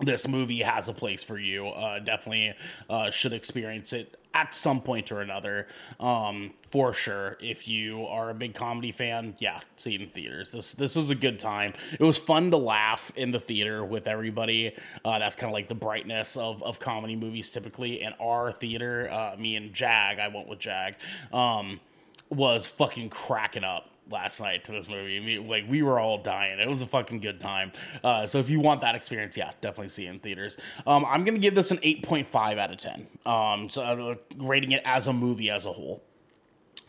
this 0.00 0.26
movie 0.26 0.60
has 0.60 0.88
a 0.88 0.92
place 0.92 1.22
for 1.22 1.38
you. 1.38 1.68
Uh, 1.68 1.98
definitely 1.98 2.54
uh, 2.88 3.10
should 3.10 3.32
experience 3.32 3.92
it 3.92 4.16
at 4.32 4.54
some 4.54 4.80
point 4.80 5.10
or 5.10 5.20
another, 5.20 5.66
um, 5.98 6.52
for 6.70 6.92
sure. 6.92 7.36
If 7.40 7.66
you 7.66 8.06
are 8.06 8.30
a 8.30 8.34
big 8.34 8.54
comedy 8.54 8.92
fan, 8.92 9.34
yeah, 9.38 9.60
see 9.76 9.94
it 9.94 10.00
in 10.00 10.08
theaters. 10.10 10.52
This 10.52 10.72
this 10.72 10.96
was 10.96 11.10
a 11.10 11.14
good 11.14 11.38
time. 11.38 11.74
It 11.98 12.04
was 12.04 12.18
fun 12.18 12.50
to 12.52 12.56
laugh 12.56 13.12
in 13.16 13.32
the 13.32 13.40
theater 13.40 13.84
with 13.84 14.06
everybody. 14.06 14.72
Uh, 15.04 15.18
that's 15.18 15.36
kind 15.36 15.50
of 15.50 15.54
like 15.54 15.68
the 15.68 15.74
brightness 15.74 16.36
of 16.36 16.62
of 16.62 16.78
comedy 16.78 17.16
movies 17.16 17.50
typically. 17.50 18.02
In 18.02 18.12
our 18.20 18.52
theater, 18.52 19.10
uh, 19.10 19.36
me 19.38 19.56
and 19.56 19.72
Jag, 19.72 20.18
I 20.18 20.28
went 20.28 20.48
with 20.48 20.60
Jag, 20.60 20.94
um, 21.32 21.80
was 22.28 22.66
fucking 22.66 23.10
cracking 23.10 23.64
up 23.64 23.90
last 24.10 24.40
night 24.40 24.64
to 24.64 24.72
this 24.72 24.88
movie. 24.88 25.16
I 25.16 25.20
mean, 25.20 25.48
like 25.48 25.64
we 25.68 25.82
were 25.82 25.98
all 25.98 26.18
dying. 26.18 26.58
It 26.58 26.68
was 26.68 26.82
a 26.82 26.86
fucking 26.86 27.20
good 27.20 27.40
time. 27.40 27.72
Uh, 28.02 28.26
so 28.26 28.38
if 28.38 28.50
you 28.50 28.60
want 28.60 28.80
that 28.82 28.94
experience, 28.94 29.36
yeah, 29.36 29.52
definitely 29.60 29.90
see 29.90 30.06
it 30.06 30.10
in 30.10 30.18
theaters. 30.18 30.56
Um, 30.86 31.04
I'm 31.04 31.24
gonna 31.24 31.38
give 31.38 31.54
this 31.54 31.70
an 31.70 31.78
8.5 31.78 32.58
out 32.58 32.70
of 32.70 32.78
10. 32.78 33.06
Um, 33.26 33.70
so 33.70 33.82
uh, 33.82 34.14
rating 34.36 34.72
it 34.72 34.82
as 34.84 35.06
a 35.06 35.12
movie 35.12 35.50
as 35.50 35.66
a 35.66 35.72
whole. 35.72 36.02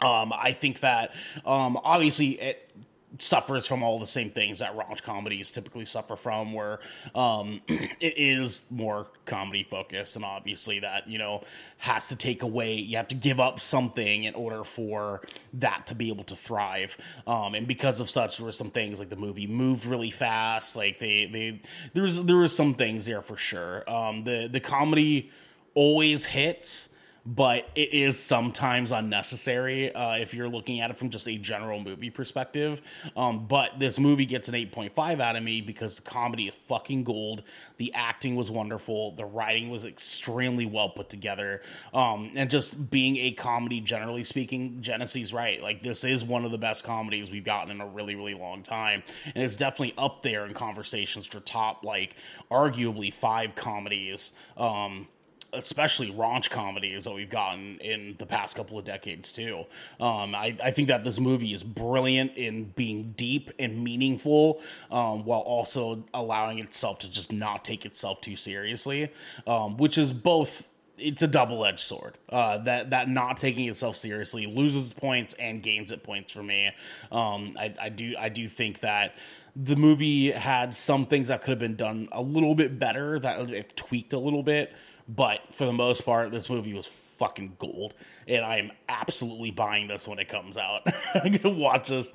Um, 0.01 0.33
I 0.33 0.51
think 0.51 0.79
that 0.79 1.13
um, 1.45 1.79
obviously 1.83 2.31
it 2.41 2.71
suffers 3.19 3.67
from 3.67 3.83
all 3.83 3.99
the 3.99 4.07
same 4.07 4.29
things 4.29 4.59
that 4.59 4.75
raunch 4.75 5.03
comedies 5.03 5.51
typically 5.51 5.85
suffer 5.85 6.15
from, 6.15 6.53
where 6.53 6.79
um, 7.13 7.61
it 7.67 8.13
is 8.17 8.63
more 8.69 9.07
comedy 9.25 9.63
focused, 9.63 10.15
and 10.15 10.23
obviously 10.23 10.79
that 10.79 11.07
you 11.07 11.17
know 11.17 11.43
has 11.77 12.09
to 12.09 12.15
take 12.15 12.43
away. 12.43 12.75
You 12.75 12.97
have 12.97 13.07
to 13.09 13.15
give 13.15 13.39
up 13.39 13.59
something 13.59 14.23
in 14.23 14.33
order 14.35 14.63
for 14.63 15.21
that 15.53 15.87
to 15.87 15.95
be 15.95 16.09
able 16.09 16.23
to 16.25 16.35
thrive. 16.35 16.97
Um, 17.27 17.55
and 17.55 17.67
because 17.67 17.99
of 17.99 18.09
such, 18.09 18.37
there 18.37 18.45
were 18.45 18.51
some 18.51 18.71
things 18.71 18.99
like 18.99 19.09
the 19.09 19.15
movie 19.15 19.47
moved 19.47 19.85
really 19.85 20.11
fast. 20.11 20.75
Like 20.75 20.99
they 20.99 21.25
they 21.25 21.61
there 21.93 22.03
was 22.03 22.23
there 22.23 22.37
was 22.37 22.55
some 22.55 22.75
things 22.75 23.05
there 23.05 23.21
for 23.21 23.37
sure. 23.37 23.89
Um, 23.89 24.23
the 24.23 24.47
the 24.51 24.59
comedy 24.59 25.31
always 25.73 26.25
hits 26.25 26.89
but 27.25 27.69
it 27.75 27.93
is 27.93 28.19
sometimes 28.19 28.91
unnecessary 28.91 29.93
uh, 29.93 30.15
if 30.15 30.33
you're 30.33 30.49
looking 30.49 30.79
at 30.79 30.89
it 30.89 30.97
from 30.97 31.09
just 31.09 31.27
a 31.27 31.37
general 31.37 31.79
movie 31.79 32.09
perspective. 32.09 32.81
Um, 33.15 33.45
but 33.47 33.79
this 33.79 33.99
movie 33.99 34.25
gets 34.25 34.49
an 34.49 34.55
8.5 34.55 35.19
out 35.19 35.35
of 35.35 35.43
me 35.43 35.61
because 35.61 35.97
the 35.97 36.01
comedy 36.01 36.47
is 36.47 36.55
fucking 36.55 37.03
gold. 37.03 37.43
The 37.77 37.93
acting 37.93 38.35
was 38.35 38.49
wonderful. 38.49 39.11
The 39.11 39.25
writing 39.25 39.69
was 39.69 39.85
extremely 39.85 40.65
well 40.65 40.89
put 40.89 41.09
together. 41.09 41.61
Um, 41.93 42.31
and 42.35 42.49
just 42.49 42.89
being 42.89 43.17
a 43.17 43.31
comedy, 43.31 43.81
generally 43.81 44.23
speaking, 44.23 44.81
Jenesy's 44.81 45.31
right. 45.31 45.61
Like, 45.61 45.83
this 45.83 46.03
is 46.03 46.23
one 46.23 46.43
of 46.43 46.51
the 46.51 46.57
best 46.57 46.83
comedies 46.83 47.29
we've 47.29 47.43
gotten 47.43 47.71
in 47.71 47.81
a 47.81 47.87
really, 47.87 48.15
really 48.15 48.33
long 48.33 48.63
time. 48.63 49.03
And 49.35 49.43
it's 49.43 49.55
definitely 49.55 49.93
up 49.97 50.23
there 50.23 50.45
in 50.45 50.55
conversations 50.55 51.27
for 51.27 51.39
top, 51.39 51.83
like, 51.83 52.15
arguably 52.49 53.13
five 53.13 53.53
comedies. 53.53 54.31
Um, 54.57 55.07
especially 55.53 56.11
raunch 56.11 56.49
comedies 56.49 57.03
that 57.03 57.13
we've 57.13 57.29
gotten 57.29 57.77
in 57.77 58.15
the 58.17 58.25
past 58.25 58.55
couple 58.55 58.77
of 58.77 58.85
decades 58.85 59.31
too. 59.31 59.65
Um, 59.99 60.33
I, 60.33 60.55
I 60.63 60.71
think 60.71 60.87
that 60.87 61.03
this 61.03 61.19
movie 61.19 61.53
is 61.53 61.63
brilliant 61.63 62.37
in 62.37 62.65
being 62.65 63.13
deep 63.17 63.51
and 63.59 63.83
meaningful, 63.83 64.61
um, 64.91 65.25
while 65.25 65.41
also 65.41 66.03
allowing 66.13 66.59
itself 66.59 66.99
to 66.99 67.09
just 67.09 67.31
not 67.31 67.65
take 67.65 67.85
itself 67.85 68.21
too 68.21 68.35
seriously, 68.35 69.11
um, 69.47 69.77
which 69.77 69.97
is 69.97 70.13
both. 70.13 70.67
It's 70.97 71.23
a 71.23 71.27
double-edged 71.27 71.79
sword. 71.79 72.19
Uh, 72.29 72.59
that 72.59 72.91
that 72.91 73.09
not 73.09 73.37
taking 73.37 73.67
itself 73.67 73.95
seriously 73.95 74.45
loses 74.45 74.93
points 74.93 75.33
and 75.39 75.63
gains 75.63 75.91
it 75.91 76.03
points 76.03 76.31
for 76.31 76.43
me. 76.43 76.67
Um, 77.11 77.57
I, 77.59 77.73
I 77.81 77.89
do 77.89 78.13
I 78.19 78.29
do 78.29 78.47
think 78.47 78.81
that 78.81 79.15
the 79.55 79.75
movie 79.75 80.31
had 80.31 80.75
some 80.75 81.07
things 81.07 81.29
that 81.29 81.41
could 81.41 81.49
have 81.49 81.59
been 81.59 81.75
done 81.75 82.07
a 82.11 82.21
little 82.21 82.53
bit 82.53 82.77
better 82.77 83.19
that 83.19 83.49
it 83.49 83.75
tweaked 83.75 84.13
a 84.13 84.19
little 84.19 84.43
bit 84.43 84.73
but 85.07 85.53
for 85.53 85.65
the 85.65 85.73
most 85.73 86.05
part, 86.05 86.31
this 86.31 86.49
movie 86.49 86.73
was 86.73 86.87
fucking 86.87 87.55
gold, 87.59 87.93
and 88.27 88.43
I 88.43 88.57
am 88.57 88.71
absolutely 88.89 89.51
buying 89.51 89.87
this 89.87 90.07
when 90.07 90.19
it 90.19 90.29
comes 90.29 90.57
out. 90.57 90.81
I'm 91.13 91.31
gonna 91.33 91.55
watch 91.55 91.89
this 91.89 92.13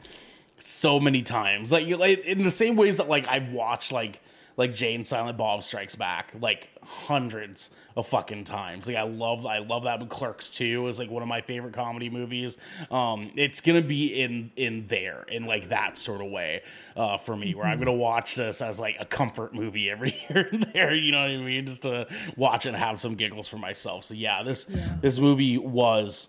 so 0.59 0.99
many 0.99 1.23
times, 1.23 1.73
like 1.73 1.87
like 1.89 2.25
in 2.25 2.43
the 2.43 2.51
same 2.51 2.77
ways 2.77 2.99
that 2.99 3.09
like 3.09 3.27
I've 3.27 3.51
watched 3.51 3.93
like 3.93 4.21
like 4.57 4.73
Jay 4.73 4.95
and 4.95 5.07
Silent 5.07 5.37
Bob 5.37 5.63
Strikes 5.63 5.97
Back 5.97 6.33
like 6.41 6.69
hundreds 6.83 7.71
of 7.97 8.07
fucking 8.07 8.45
times. 8.45 8.87
Like 8.87 8.97
I 8.97 9.05
love 9.05 9.47
I 9.47 9.59
love 9.59 9.85
that 9.85 10.01
with 10.01 10.11
Clerks 10.11 10.51
2 10.51 10.87
is 10.89 10.99
like 10.99 11.11
one 11.11 11.23
of 11.23 11.29
my 11.29 11.41
favorite 11.41 11.73
comedy 11.73 12.11
movies. 12.11 12.59
Um 12.91 13.31
it's 13.37 13.61
gonna 13.63 13.81
be 13.81 14.21
in 14.21 14.51
in 14.57 14.87
there 14.87 15.25
in 15.29 15.47
like 15.47 15.71
that 15.71 15.97
sort 15.97 16.21
of 16.21 16.31
way 16.31 16.63
uh 16.95 17.17
for 17.17 17.35
me 17.37 17.55
where 17.55 17.67
I'm 17.67 17.79
gonna 17.79 17.93
watch 17.95 18.35
this 18.35 18.61
as 18.61 18.79
like 18.79 18.97
a 19.01 19.07
comfort 19.07 19.55
movie 19.55 19.89
every 19.91 20.15
year 20.31 20.49
and 20.53 20.63
there, 20.75 20.95
you 20.95 21.11
know 21.11 21.21
what 21.21 21.31
I 21.31 21.37
mean? 21.39 21.65
Just 21.67 21.83
to 21.83 22.07
watch 22.37 22.67
and 22.67 22.77
have 22.77 23.01
some 23.01 23.15
giggles 23.15 23.49
for 23.49 23.57
myself. 23.57 24.05
So 24.05 24.13
yeah, 24.15 24.43
this 24.43 24.67
Yeah. 24.69 24.97
this 25.01 25.19
movie 25.19 25.57
was 25.57 26.29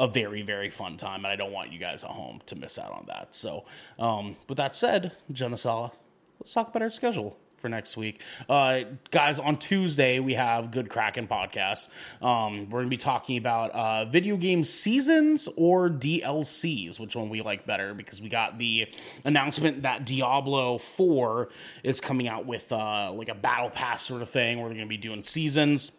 a 0.00 0.06
very 0.06 0.42
very 0.42 0.70
fun 0.70 0.96
time 0.96 1.24
and 1.24 1.26
i 1.26 1.34
don't 1.34 1.50
want 1.50 1.72
you 1.72 1.78
guys 1.80 2.04
at 2.04 2.10
home 2.10 2.40
to 2.46 2.54
miss 2.54 2.78
out 2.78 2.92
on 2.92 3.04
that 3.08 3.34
so 3.34 3.64
um, 3.98 4.36
with 4.48 4.56
that 4.56 4.76
said 4.76 5.10
Genesala, 5.32 5.90
let's 6.38 6.52
talk 6.52 6.68
about 6.68 6.82
our 6.82 6.90
schedule 6.90 7.36
for 7.58 7.68
next 7.68 7.96
week. 7.96 8.20
Uh, 8.48 8.82
guys 9.10 9.38
on 9.38 9.56
tuesday 9.56 10.20
we 10.20 10.34
have 10.34 10.70
good 10.70 10.88
kraken 10.88 11.26
podcast. 11.26 11.88
Um, 12.22 12.70
we're 12.70 12.80
going 12.80 12.86
to 12.86 12.90
be 12.90 12.96
talking 12.96 13.36
about 13.36 13.70
uh, 13.72 14.04
video 14.06 14.36
game 14.36 14.64
seasons 14.64 15.48
or 15.56 15.90
dlcs 15.90 16.98
which 16.98 17.16
one 17.16 17.28
we 17.28 17.42
like 17.42 17.66
better 17.66 17.94
because 17.94 18.22
we 18.22 18.28
got 18.28 18.58
the 18.58 18.88
announcement 19.24 19.82
that 19.82 20.04
diablo 20.04 20.78
4 20.78 21.48
is 21.82 22.00
coming 22.00 22.28
out 22.28 22.46
with 22.46 22.70
uh, 22.72 23.12
like 23.12 23.28
a 23.28 23.34
battle 23.34 23.70
pass 23.70 24.02
sort 24.02 24.22
of 24.22 24.30
thing 24.30 24.58
where 24.58 24.68
they're 24.68 24.76
going 24.76 24.88
to 24.88 24.90
be 24.90 24.96
doing 24.96 25.22
seasons 25.22 25.92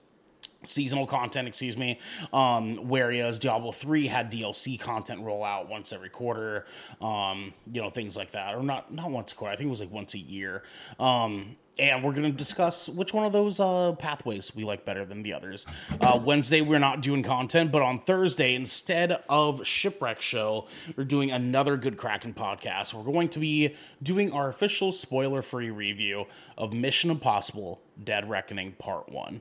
seasonal 0.64 1.08
content, 1.08 1.48
excuse 1.48 1.78
me. 1.78 2.00
Um, 2.34 2.88
whereas 2.88 3.40
Diablo 3.40 3.72
3 3.72 4.08
had 4.08 4.32
DLC 4.32 4.80
content 4.80 5.22
roll 5.22 5.44
out 5.44 5.70
once 5.70 5.94
every 5.94 6.10
quarter, 6.10 6.66
um, 7.02 7.54
you 7.72 7.82
know, 7.82 7.90
things 7.90 8.18
like 8.18 8.32
that. 8.32 8.56
Or 8.56 8.64
not 8.64 8.94
not 8.94 9.12
once 9.12 9.32
a 9.32 9.36
quarter, 9.36 9.54
I 9.54 9.56
think 9.56 9.68
it 9.68 9.72
was 9.72 9.82
like 9.82 9.92
once 9.92 10.14
a 10.14 10.20
year. 10.20 10.64
Um, 11.00 11.56
and 11.80 12.04
we're 12.04 12.12
going 12.12 12.30
to 12.30 12.38
discuss 12.38 12.90
which 12.90 13.14
one 13.14 13.26
of 13.26 13.32
those 13.32 13.60
uh, 13.60 13.94
pathways 13.94 14.54
we 14.54 14.66
like 14.66 14.84
better 14.84 15.06
than 15.06 15.24
the 15.24 15.34
others. 15.34 15.66
Uh, 16.02 16.20
Wednesday, 16.22 16.60
we're 16.62 16.78
not 16.78 17.02
doing 17.02 17.24
content, 17.24 17.72
but 17.72 17.82
on 17.82 18.00
Thursday, 18.00 18.54
instead 18.54 19.24
of 19.30 19.66
Shipwreck 19.66 20.22
Show, 20.22 20.68
we're 20.98 21.06
doing 21.06 21.32
another 21.32 21.78
Good 21.78 21.96
Kraken 21.96 22.34
podcast. 22.34 22.94
We're 22.94 23.10
going 23.10 23.30
to 23.30 23.40
be 23.40 23.76
doing 24.04 24.32
our 24.34 24.50
official 24.50 24.92
spoiler 24.92 25.42
free 25.42 25.72
review 25.72 26.26
of 26.58 26.74
Mission 26.74 27.10
Impossible 27.10 27.82
Dead 28.04 28.30
Reckoning 28.30 28.74
Part 28.74 29.10
1. 29.10 29.40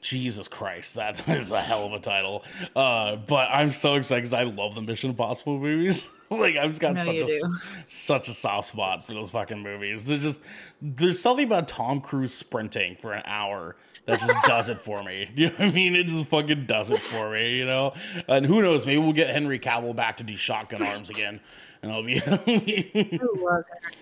Jesus 0.00 0.48
Christ, 0.48 0.94
that 0.94 1.26
is 1.28 1.52
a 1.52 1.60
hell 1.60 1.86
of 1.86 1.92
a 1.92 2.00
title. 2.00 2.44
Uh, 2.74 3.16
but 3.16 3.48
I'm 3.50 3.70
so 3.70 3.94
excited 3.94 4.22
because 4.22 4.34
I 4.34 4.44
love 4.44 4.74
the 4.74 4.82
Mission 4.82 5.10
Impossible 5.10 5.58
movies. 5.58 6.10
like 6.30 6.56
I've 6.56 6.70
just 6.70 6.80
got 6.80 7.00
such 7.02 7.16
a 7.16 7.26
do. 7.26 7.56
such 7.88 8.28
a 8.28 8.32
soft 8.32 8.68
spot 8.68 9.04
for 9.04 9.14
those 9.14 9.30
fucking 9.30 9.60
movies. 9.60 10.04
There's 10.04 10.22
just 10.22 10.42
there's 10.80 11.20
something 11.20 11.44
about 11.44 11.68
Tom 11.68 12.00
Cruise 12.00 12.32
sprinting 12.32 12.96
for 12.96 13.12
an 13.12 13.22
hour 13.26 13.76
that 14.06 14.20
just 14.20 14.34
does 14.46 14.68
it 14.68 14.78
for 14.78 15.02
me. 15.02 15.28
You 15.34 15.48
know 15.48 15.52
what 15.54 15.68
I 15.68 15.70
mean? 15.72 15.96
It 15.96 16.06
just 16.06 16.26
fucking 16.26 16.66
does 16.66 16.90
it 16.90 17.00
for 17.00 17.30
me. 17.32 17.58
You 17.58 17.66
know, 17.66 17.94
and 18.28 18.46
who 18.46 18.62
knows? 18.62 18.86
Maybe 18.86 18.98
we'll 18.98 19.12
get 19.12 19.30
Henry 19.30 19.58
Cavill 19.58 19.94
back 19.94 20.18
to 20.18 20.24
do 20.24 20.36
shotgun 20.36 20.82
arms 20.82 21.10
again. 21.10 21.40
And 21.82 21.90
I'll 21.90 22.02
be, 22.02 22.20
I 22.20 22.30
love 22.30 22.40
Henry 22.46 22.92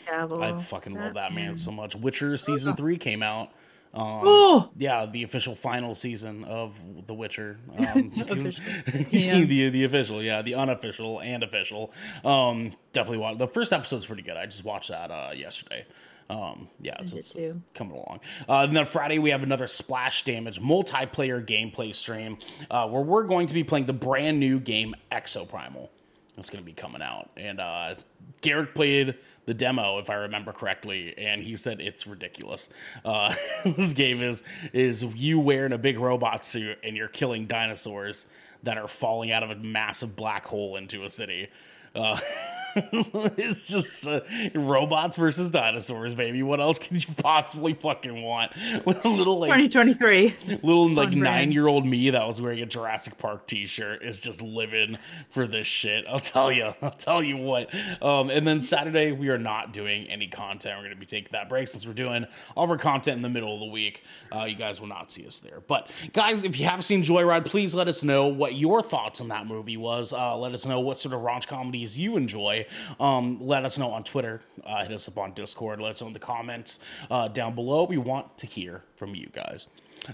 Cavill. 0.06 0.42
I 0.42 0.58
fucking 0.60 0.94
love 0.94 1.14
that 1.14 1.32
man 1.32 1.56
so 1.58 1.70
much. 1.70 1.94
Witcher 1.94 2.36
season 2.36 2.74
three 2.76 2.98
came 2.98 3.22
out. 3.22 3.50
Um, 3.94 4.20
Oh, 4.24 4.70
yeah, 4.76 5.06
the 5.06 5.22
official 5.22 5.54
final 5.54 5.94
season 5.94 6.44
of 6.44 6.74
The 7.06 7.14
Witcher. 7.14 7.58
Um, 7.78 8.12
Yeah. 9.10 9.40
the 9.44 9.70
the 9.70 9.84
official, 9.84 10.22
yeah, 10.22 10.42
the 10.42 10.54
unofficial 10.54 11.20
and 11.20 11.42
official. 11.42 11.92
Um, 12.24 12.72
definitely 12.92 13.18
watch. 13.18 13.38
The 13.38 13.48
first 13.48 13.72
episode's 13.72 14.06
pretty 14.06 14.22
good. 14.22 14.36
I 14.36 14.46
just 14.46 14.64
watched 14.64 14.90
that 14.90 15.10
uh, 15.10 15.30
yesterday. 15.34 15.86
Um, 16.30 16.68
yeah, 16.80 17.00
so 17.06 17.16
it's 17.16 17.32
too. 17.32 17.62
coming 17.72 17.94
along. 17.94 18.20
Uh, 18.46 18.64
and 18.68 18.76
then 18.76 18.84
Friday 18.84 19.18
we 19.18 19.30
have 19.30 19.42
another 19.42 19.66
Splash 19.66 20.24
Damage 20.24 20.60
multiplayer 20.60 21.42
gameplay 21.44 21.94
stream 21.94 22.36
uh, 22.70 22.86
where 22.88 23.00
we're 23.02 23.22
going 23.24 23.46
to 23.46 23.54
be 23.54 23.64
playing 23.64 23.86
the 23.86 23.94
brand 23.94 24.38
new 24.38 24.60
game 24.60 24.94
Exoprimal. 25.10 25.88
That's 26.36 26.50
going 26.50 26.62
to 26.62 26.66
be 26.66 26.74
coming 26.74 27.00
out, 27.02 27.30
and 27.36 27.58
uh, 27.60 27.94
Garrick 28.42 28.74
played 28.74 29.16
the 29.48 29.54
demo 29.54 29.98
if 29.98 30.10
I 30.10 30.14
remember 30.14 30.52
correctly, 30.52 31.14
and 31.16 31.42
he 31.42 31.56
said 31.56 31.80
it's 31.80 32.06
ridiculous. 32.06 32.68
Uh, 33.02 33.34
this 33.64 33.94
game 33.94 34.22
is 34.22 34.42
is 34.74 35.02
you 35.02 35.40
wearing 35.40 35.72
a 35.72 35.78
big 35.78 35.98
robot 35.98 36.44
suit 36.44 36.78
and 36.84 36.94
you're 36.94 37.08
killing 37.08 37.46
dinosaurs 37.46 38.26
that 38.62 38.76
are 38.76 38.86
falling 38.86 39.32
out 39.32 39.42
of 39.42 39.50
a 39.50 39.56
massive 39.56 40.14
black 40.14 40.44
hole 40.44 40.76
into 40.76 41.02
a 41.04 41.10
city. 41.10 41.48
Uh, 41.94 42.20
it's 42.76 43.62
just 43.62 44.06
uh, 44.06 44.20
robots 44.54 45.16
versus 45.16 45.50
dinosaurs, 45.50 46.14
baby. 46.14 46.42
What 46.42 46.60
else 46.60 46.78
can 46.78 46.96
you 46.96 47.06
possibly 47.16 47.74
fucking 47.74 48.22
want? 48.22 48.52
With 48.84 49.04
a 49.04 49.08
little 49.08 49.38
like 49.38 49.50
2023. 49.50 50.58
little 50.62 50.90
like 50.90 51.10
nine 51.10 51.52
year 51.52 51.66
old 51.66 51.86
me 51.86 52.10
that 52.10 52.26
was 52.26 52.40
wearing 52.40 52.60
a 52.60 52.66
Jurassic 52.66 53.18
Park 53.18 53.46
t 53.46 53.66
shirt 53.66 54.02
is 54.02 54.20
just 54.20 54.42
living 54.42 54.98
for 55.30 55.46
this 55.46 55.66
shit. 55.66 56.04
I'll 56.08 56.20
tell 56.20 56.52
you. 56.52 56.72
I'll 56.82 56.90
tell 56.90 57.22
you 57.22 57.36
what. 57.36 57.74
Um, 58.02 58.30
and 58.30 58.46
then 58.46 58.60
Saturday 58.60 59.12
we 59.12 59.28
are 59.28 59.38
not 59.38 59.72
doing 59.72 60.06
any 60.08 60.28
content. 60.28 60.76
We're 60.76 60.84
going 60.84 60.94
to 60.94 61.00
be 61.00 61.06
taking 61.06 61.30
that 61.32 61.48
break 61.48 61.68
since 61.68 61.86
we're 61.86 61.92
doing 61.92 62.26
all 62.56 62.64
of 62.64 62.70
our 62.70 62.78
content 62.78 63.16
in 63.16 63.22
the 63.22 63.28
middle 63.28 63.54
of 63.54 63.60
the 63.60 63.66
week. 63.66 64.02
Uh, 64.34 64.44
you 64.44 64.54
guys 64.54 64.80
will 64.80 64.88
not 64.88 65.10
see 65.10 65.26
us 65.26 65.38
there. 65.40 65.60
But 65.66 65.90
guys, 66.12 66.44
if 66.44 66.58
you 66.58 66.66
have 66.66 66.84
seen 66.84 67.02
Joyride, 67.02 67.46
please 67.46 67.74
let 67.74 67.88
us 67.88 68.02
know 68.02 68.26
what 68.26 68.54
your 68.54 68.82
thoughts 68.82 69.20
on 69.20 69.28
that 69.28 69.46
movie 69.46 69.76
was. 69.76 70.12
Uh, 70.12 70.36
let 70.36 70.52
us 70.52 70.66
know 70.66 70.80
what 70.80 70.98
sort 70.98 71.14
of 71.14 71.20
raunch 71.20 71.46
comedies 71.46 71.96
you 71.96 72.16
enjoy. 72.16 72.57
Um, 72.98 73.38
let 73.40 73.64
us 73.64 73.78
know 73.78 73.90
on 73.90 74.04
Twitter. 74.04 74.40
Uh, 74.64 74.84
hit 74.84 74.92
us 74.92 75.08
up 75.08 75.18
on 75.18 75.32
Discord. 75.34 75.80
Let 75.80 75.90
us 75.90 76.00
know 76.00 76.08
in 76.08 76.12
the 76.12 76.18
comments 76.18 76.80
uh, 77.10 77.28
down 77.28 77.54
below. 77.54 77.84
We 77.84 77.98
want 77.98 78.38
to 78.38 78.46
hear 78.46 78.82
from 78.96 79.14
you 79.14 79.28
guys. 79.32 79.66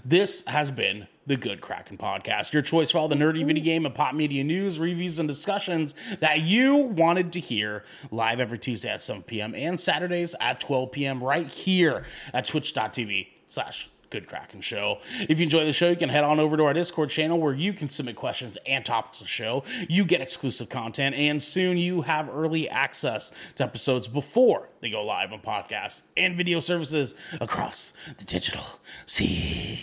This 0.03 0.43
has 0.47 0.71
been 0.71 1.07
the 1.27 1.37
Good 1.37 1.61
Kraken 1.61 1.97
Podcast, 1.97 2.53
your 2.53 2.61
choice 2.61 2.91
for 2.91 2.97
all 2.97 3.07
the 3.07 3.15
nerdy 3.15 3.45
video 3.45 3.63
game 3.63 3.85
and 3.85 3.93
pop 3.93 4.13
media 4.13 4.43
news, 4.43 4.77
reviews, 4.77 5.19
and 5.19 5.27
discussions 5.27 5.95
that 6.19 6.41
you 6.41 6.75
wanted 6.75 7.31
to 7.33 7.39
hear 7.39 7.83
live 8.11 8.39
every 8.39 8.59
Tuesday 8.59 8.89
at 8.89 9.01
7 9.01 9.23
p.m. 9.23 9.55
and 9.55 9.79
Saturdays 9.79 10.35
at 10.39 10.59
12 10.59 10.91
p.m. 10.91 11.23
right 11.23 11.47
here 11.47 12.03
at 12.33 12.45
twitch.tv 12.45 13.27
slash 13.47 13.89
Good 14.15 14.29
Kraken 14.29 14.61
Show. 14.61 14.99
If 15.27 15.39
you 15.39 15.43
enjoy 15.43 15.65
the 15.65 15.73
show, 15.73 15.89
you 15.89 15.97
can 15.97 16.07
head 16.07 16.23
on 16.23 16.39
over 16.39 16.55
to 16.55 16.63
our 16.63 16.73
Discord 16.73 17.09
channel 17.09 17.37
where 17.37 17.53
you 17.53 17.73
can 17.73 17.89
submit 17.89 18.15
questions 18.15 18.57
and 18.65 18.85
topics 18.85 19.19
of 19.19 19.27
the 19.27 19.29
show. 19.29 19.65
You 19.89 20.05
get 20.05 20.21
exclusive 20.21 20.69
content, 20.69 21.15
and 21.15 21.43
soon 21.43 21.77
you 21.77 22.03
have 22.03 22.29
early 22.29 22.69
access 22.69 23.33
to 23.55 23.63
episodes 23.65 24.07
before 24.07 24.69
they 24.79 24.89
go 24.89 25.03
live 25.03 25.33
on 25.33 25.41
podcasts 25.41 26.03
and 26.15 26.37
video 26.37 26.61
services 26.61 27.13
across 27.41 27.91
the 28.17 28.23
digital 28.23 28.63
sea. 29.05 29.81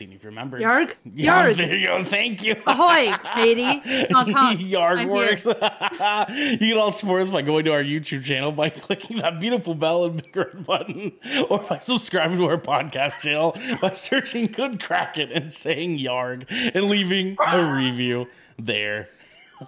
Seeing 0.00 0.12
if 0.14 0.24
you 0.24 0.30
remember. 0.30 0.58
Yarg? 0.58 0.94
Yeah, 1.14 1.44
Yarg. 1.44 1.56
there 1.58 1.76
you 1.76 1.86
go. 1.88 2.04
Thank 2.06 2.42
you. 2.42 2.56
Ahoy. 2.66 3.10
Hong 4.10 4.32
Kong. 4.32 4.56
Yarg 4.56 4.96
I'm 4.96 5.08
works. 5.10 5.44
you 5.44 5.52
can 6.72 6.78
all 6.78 6.90
support 6.90 7.20
us 7.24 7.30
by 7.30 7.42
going 7.42 7.66
to 7.66 7.72
our 7.72 7.82
YouTube 7.82 8.24
channel 8.24 8.50
by 8.50 8.70
clicking 8.70 9.18
that 9.18 9.40
beautiful 9.40 9.74
bell 9.74 10.06
and 10.06 10.22
big 10.22 10.34
red 10.34 10.64
button, 10.64 11.12
or 11.50 11.58
by 11.58 11.76
subscribing 11.80 12.38
to 12.38 12.46
our 12.46 12.56
podcast 12.56 13.20
channel 13.20 13.54
by 13.82 13.90
searching 13.90 14.46
Good 14.46 14.82
Kraken 14.82 15.32
and 15.32 15.52
saying 15.52 15.98
Yarg 15.98 16.46
and 16.48 16.84
leaving 16.86 17.36
a 17.46 17.62
review 17.62 18.26
there. 18.58 19.10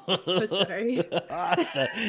So 0.07 0.47
sorry. 0.47 0.97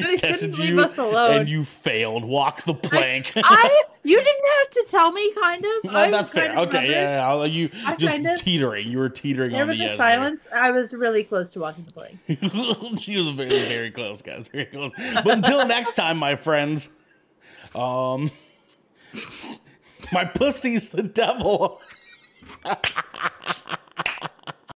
They 0.04 0.16
shouldn't 0.18 0.58
leave 0.58 0.78
us 0.78 0.98
alone. 0.98 1.42
and 1.42 1.50
you 1.50 1.64
failed. 1.64 2.24
Walk 2.26 2.64
the 2.64 2.74
plank. 2.74 3.32
I 3.36 3.84
you 4.04 4.18
didn't 4.18 4.46
have 4.60 4.70
to 4.72 4.86
tell 4.90 5.12
me 5.12 5.34
kind 5.42 5.64
of. 5.66 5.92
No, 5.92 6.12
that's 6.12 6.30
fair. 6.32 6.56
Okay, 6.60 6.90
yeah, 6.92 7.36
yeah, 7.36 7.44
you 7.46 7.70
I 7.86 7.96
just 7.96 8.14
kind 8.14 8.28
of- 8.28 8.40
teetering. 8.40 8.88
You 8.88 8.98
were 9.00 9.10
teetering 9.10 9.52
There 9.52 9.62
on 9.64 9.68
was 9.70 9.78
the 9.78 9.86
a 9.86 9.90
edge. 9.92 9.98
silence. 9.98 10.48
I 10.56 10.72
was 10.72 10.94
really 10.94 11.24
close 11.24 11.52
to 11.52 11.60
walking 11.60 11.86
the 11.86 11.92
plank. 11.92 13.00
she 13.02 13.18
was 13.18 13.28
very, 13.30 13.50
very 13.66 13.92
close, 13.92 14.22
guys. 14.22 14.48
Very 14.48 14.66
close. 14.66 14.92
But 14.98 15.28
until 15.28 15.66
next 15.68 15.96
time, 15.96 16.18
my 16.18 16.36
friends. 16.36 16.90
Um, 17.76 18.30
my 20.12 20.26
pussy's 20.26 20.90
the 20.90 21.04
devil. 21.04 21.80